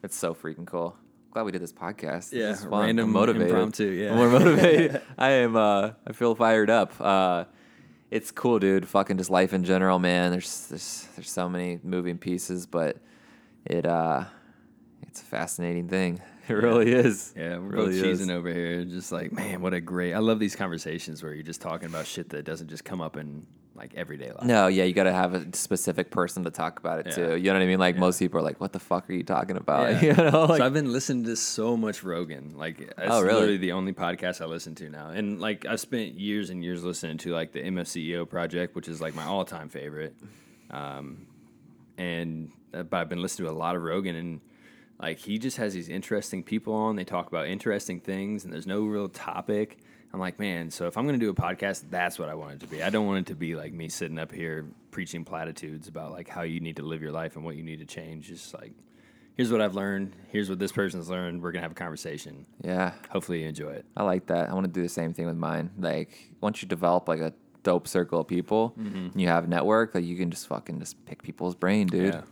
it's 0.02 0.16
so 0.16 0.34
freaking 0.34 0.66
cool 0.66 0.96
glad 1.30 1.44
we 1.44 1.52
did 1.52 1.62
this 1.62 1.72
podcast 1.72 2.30
This 2.30 2.32
Yeah, 2.32 2.50
is 2.50 2.64
fun. 2.64 2.86
random 2.86 3.10
motivated 3.12 3.48
impromptu, 3.48 3.84
yeah. 3.90 4.10
I'm 4.12 4.16
more 4.16 4.30
motivated 4.30 5.00
i 5.18 5.30
am 5.30 5.54
uh 5.56 5.90
i 6.06 6.12
feel 6.12 6.34
fired 6.34 6.70
up 6.70 6.92
uh 7.00 7.44
it's 8.14 8.30
cool 8.30 8.58
dude 8.60 8.86
fucking 8.88 9.18
just 9.18 9.28
life 9.30 9.52
in 9.52 9.64
general 9.64 9.98
man 9.98 10.30
there's 10.30 10.66
there's 10.68 11.08
there's 11.16 11.30
so 11.30 11.48
many 11.48 11.80
moving 11.82 12.16
pieces 12.16 12.64
but 12.64 12.96
it 13.66 13.84
uh 13.86 14.24
it's 15.02 15.20
a 15.20 15.24
fascinating 15.24 15.88
thing 15.88 16.20
it 16.48 16.52
really 16.54 16.92
is 16.92 17.32
Yeah, 17.36 17.56
we're 17.56 17.70
really 17.70 18.00
both 18.00 18.04
is. 18.06 18.20
cheesing 18.20 18.30
over 18.30 18.52
here. 18.52 18.84
Just 18.84 19.10
like, 19.12 19.32
man, 19.32 19.62
what 19.62 19.72
a 19.72 19.80
great. 19.80 20.12
I 20.12 20.18
love 20.18 20.38
these 20.38 20.54
conversations 20.54 21.22
where 21.22 21.32
you're 21.32 21.42
just 21.42 21.62
talking 21.62 21.88
about 21.88 22.06
shit 22.06 22.28
that 22.30 22.44
doesn't 22.44 22.68
just 22.68 22.84
come 22.84 23.00
up 23.00 23.16
in 23.16 23.46
like 23.76 23.92
everyday 23.94 24.28
life. 24.30 24.44
No, 24.44 24.68
yeah, 24.68 24.84
you 24.84 24.92
got 24.92 25.04
to 25.04 25.12
have 25.12 25.34
a 25.34 25.54
specific 25.56 26.10
person 26.10 26.44
to 26.44 26.50
talk 26.50 26.78
about 26.78 27.00
it 27.00 27.06
Yeah. 27.06 27.12
too. 27.14 27.36
You 27.36 27.44
know 27.50 27.54
what 27.54 27.62
I 27.62 27.66
mean? 27.66 27.78
Like 27.80 27.96
most 27.96 28.18
people 28.20 28.38
are 28.38 28.42
like, 28.42 28.60
"What 28.60 28.72
the 28.72 28.78
fuck 28.78 29.10
are 29.10 29.12
you 29.12 29.24
talking 29.24 29.56
about?" 29.56 30.00
Yeah. 30.02 30.14
You 30.24 30.30
know, 30.30 30.44
like, 30.44 30.58
so 30.58 30.66
I've 30.66 30.72
been 30.72 30.92
listening 30.92 31.24
to 31.24 31.36
so 31.36 31.76
much 31.76 32.04
Rogan. 32.04 32.54
Like, 32.56 32.80
it's 32.80 32.92
Oh, 32.98 33.20
really? 33.20 33.34
literally 33.34 33.56
the 33.56 33.72
only 33.72 33.92
podcast 33.92 34.40
I 34.40 34.44
listen 34.46 34.74
to 34.76 34.88
now. 34.90 35.08
And 35.10 35.40
like, 35.40 35.66
I've 35.66 35.80
spent 35.80 36.14
years 36.14 36.50
and 36.50 36.62
years 36.62 36.84
listening 36.84 37.18
to 37.18 37.32
like 37.32 37.52
the 37.52 37.60
MFCEO 37.62 38.28
project, 38.28 38.76
which 38.76 38.86
is 38.88 39.00
like 39.00 39.14
my 39.14 39.24
all-time 39.24 39.68
favorite. 39.68 40.14
Um, 40.70 41.26
and 41.98 42.50
uh, 42.72 42.82
but 42.84 42.96
I've 42.98 43.08
been 43.08 43.22
listening 43.22 43.48
to 43.48 43.52
a 43.52 43.56
lot 43.56 43.76
of 43.76 43.82
Rogan, 43.82 44.16
and 44.16 44.40
like 45.00 45.18
he 45.18 45.38
just 45.38 45.56
has 45.56 45.74
these 45.74 45.88
interesting 45.88 46.42
people 46.42 46.74
on. 46.74 46.96
They 46.96 47.04
talk 47.04 47.26
about 47.28 47.46
interesting 47.48 48.00
things, 48.00 48.44
and 48.44 48.52
there's 48.52 48.66
no 48.66 48.84
real 48.84 49.08
topic. 49.08 49.78
I'm 50.14 50.20
like, 50.20 50.38
man, 50.38 50.70
so 50.70 50.86
if 50.86 50.96
I'm 50.96 51.06
gonna 51.06 51.18
do 51.18 51.28
a 51.30 51.34
podcast, 51.34 51.86
that's 51.90 52.20
what 52.20 52.28
I 52.28 52.34
want 52.34 52.52
it 52.52 52.60
to 52.60 52.66
be. 52.68 52.84
I 52.84 52.88
don't 52.90 53.04
want 53.04 53.18
it 53.18 53.26
to 53.32 53.34
be 53.34 53.56
like 53.56 53.72
me 53.72 53.88
sitting 53.88 54.16
up 54.16 54.30
here 54.30 54.64
preaching 54.92 55.24
platitudes 55.24 55.88
about 55.88 56.12
like 56.12 56.28
how 56.28 56.42
you 56.42 56.60
need 56.60 56.76
to 56.76 56.82
live 56.84 57.02
your 57.02 57.10
life 57.10 57.34
and 57.34 57.44
what 57.44 57.56
you 57.56 57.64
need 57.64 57.80
to 57.80 57.84
change. 57.84 58.28
Just 58.28 58.54
like, 58.54 58.70
here's 59.36 59.50
what 59.50 59.60
I've 59.60 59.74
learned. 59.74 60.14
Here's 60.28 60.48
what 60.48 60.60
this 60.60 60.70
person's 60.70 61.10
learned. 61.10 61.42
We're 61.42 61.50
gonna 61.50 61.62
have 61.62 61.72
a 61.72 61.74
conversation. 61.74 62.46
yeah, 62.62 62.92
Hopefully, 63.10 63.42
you 63.42 63.48
enjoy 63.48 63.72
it. 63.72 63.86
I 63.96 64.04
like 64.04 64.26
that. 64.26 64.48
I 64.48 64.54
want 64.54 64.66
to 64.66 64.72
do 64.72 64.82
the 64.82 64.88
same 64.88 65.14
thing 65.14 65.26
with 65.26 65.36
mine. 65.36 65.70
Like 65.76 66.30
once 66.40 66.62
you 66.62 66.68
develop 66.68 67.08
like 67.08 67.18
a 67.20 67.32
dope 67.64 67.88
circle 67.88 68.20
of 68.20 68.28
people, 68.28 68.72
and 68.76 69.20
you 69.20 69.26
have 69.26 69.44
a 69.44 69.48
network, 69.48 69.96
like 69.96 70.04
you 70.04 70.16
can 70.16 70.30
just 70.30 70.46
fucking 70.46 70.78
just 70.78 71.04
pick 71.06 71.24
people's 71.24 71.56
brain, 71.56 71.88
dude. 71.88 72.14
Yeah. 72.14 72.22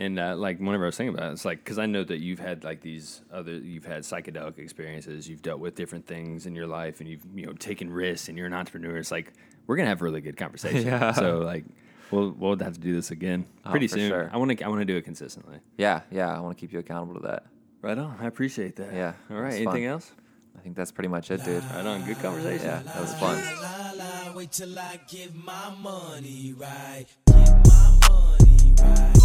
And 0.00 0.18
uh, 0.18 0.34
like 0.34 0.58
whenever 0.58 0.84
I 0.84 0.86
was 0.86 0.96
thinking 0.96 1.14
about 1.14 1.28
it, 1.28 1.32
it's 1.34 1.44
like 1.44 1.62
because 1.62 1.78
I 1.78 1.84
know 1.84 2.02
that 2.04 2.20
you've 2.20 2.38
had 2.38 2.64
like 2.64 2.80
these 2.80 3.20
other, 3.30 3.52
you've 3.52 3.84
had 3.84 4.02
psychedelic 4.02 4.58
experiences, 4.58 5.28
you've 5.28 5.42
dealt 5.42 5.60
with 5.60 5.74
different 5.74 6.06
things 6.06 6.46
in 6.46 6.54
your 6.54 6.66
life, 6.66 7.00
and 7.00 7.08
you've 7.08 7.22
you 7.34 7.44
know 7.44 7.52
taken 7.52 7.90
risks, 7.92 8.28
and 8.30 8.38
you're 8.38 8.46
an 8.46 8.54
entrepreneur. 8.54 8.96
It's 8.96 9.10
like 9.10 9.34
we're 9.66 9.76
gonna 9.76 9.90
have 9.90 10.00
a 10.00 10.04
really 10.04 10.22
good 10.22 10.38
conversation. 10.38 10.86
Yeah. 10.86 11.12
So 11.12 11.40
like 11.40 11.66
we'll 12.10 12.30
we'll 12.30 12.56
have 12.56 12.72
to 12.72 12.80
do 12.80 12.94
this 12.94 13.10
again 13.10 13.44
pretty 13.70 13.88
soon. 13.88 14.08
sure. 14.08 14.30
I 14.32 14.38
want 14.38 14.56
to 14.56 14.64
I 14.64 14.68
want 14.68 14.80
to 14.80 14.86
do 14.86 14.96
it 14.96 15.04
consistently. 15.04 15.58
yeah, 15.76 16.00
yeah. 16.10 16.34
I 16.34 16.40
want 16.40 16.56
to 16.56 16.60
keep 16.60 16.72
you 16.72 16.78
accountable 16.78 17.20
to 17.20 17.26
that. 17.28 17.44
Right 17.82 17.98
on. 17.98 18.16
I 18.18 18.26
appreciate 18.26 18.76
that. 18.76 18.94
Yeah, 18.94 19.12
All 19.30 19.36
right. 19.36 19.52
it's 19.52 19.64
fun. 19.64 19.74
Anything 19.74 19.84
else? 19.84 20.12
I 20.56 20.60
think 20.60 20.76
that's 20.76 20.92
pretty 20.92 21.08
much 21.08 21.30
it, 21.30 21.44
dude. 21.44 21.62
Right 21.64 21.84
on. 21.84 22.04
Good 22.06 22.18
conversation. 22.20 22.66
Yeah, 22.66 22.82
that 22.84 23.00
was 23.02 23.12
fun. 23.16 23.36
La, 23.62 23.92
la, 24.02 24.32
wait 24.32 24.50
till 24.50 24.78
I 24.78 24.98
get 25.08 25.34
my 25.34 25.74
money 25.78 26.54
right. 26.56 27.04
Get 27.26 27.50
my 27.66 27.98
money 28.08 28.74
right 28.82 29.19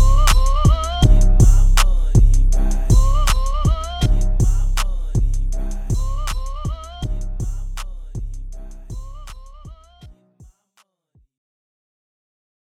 ride. 2.58 2.85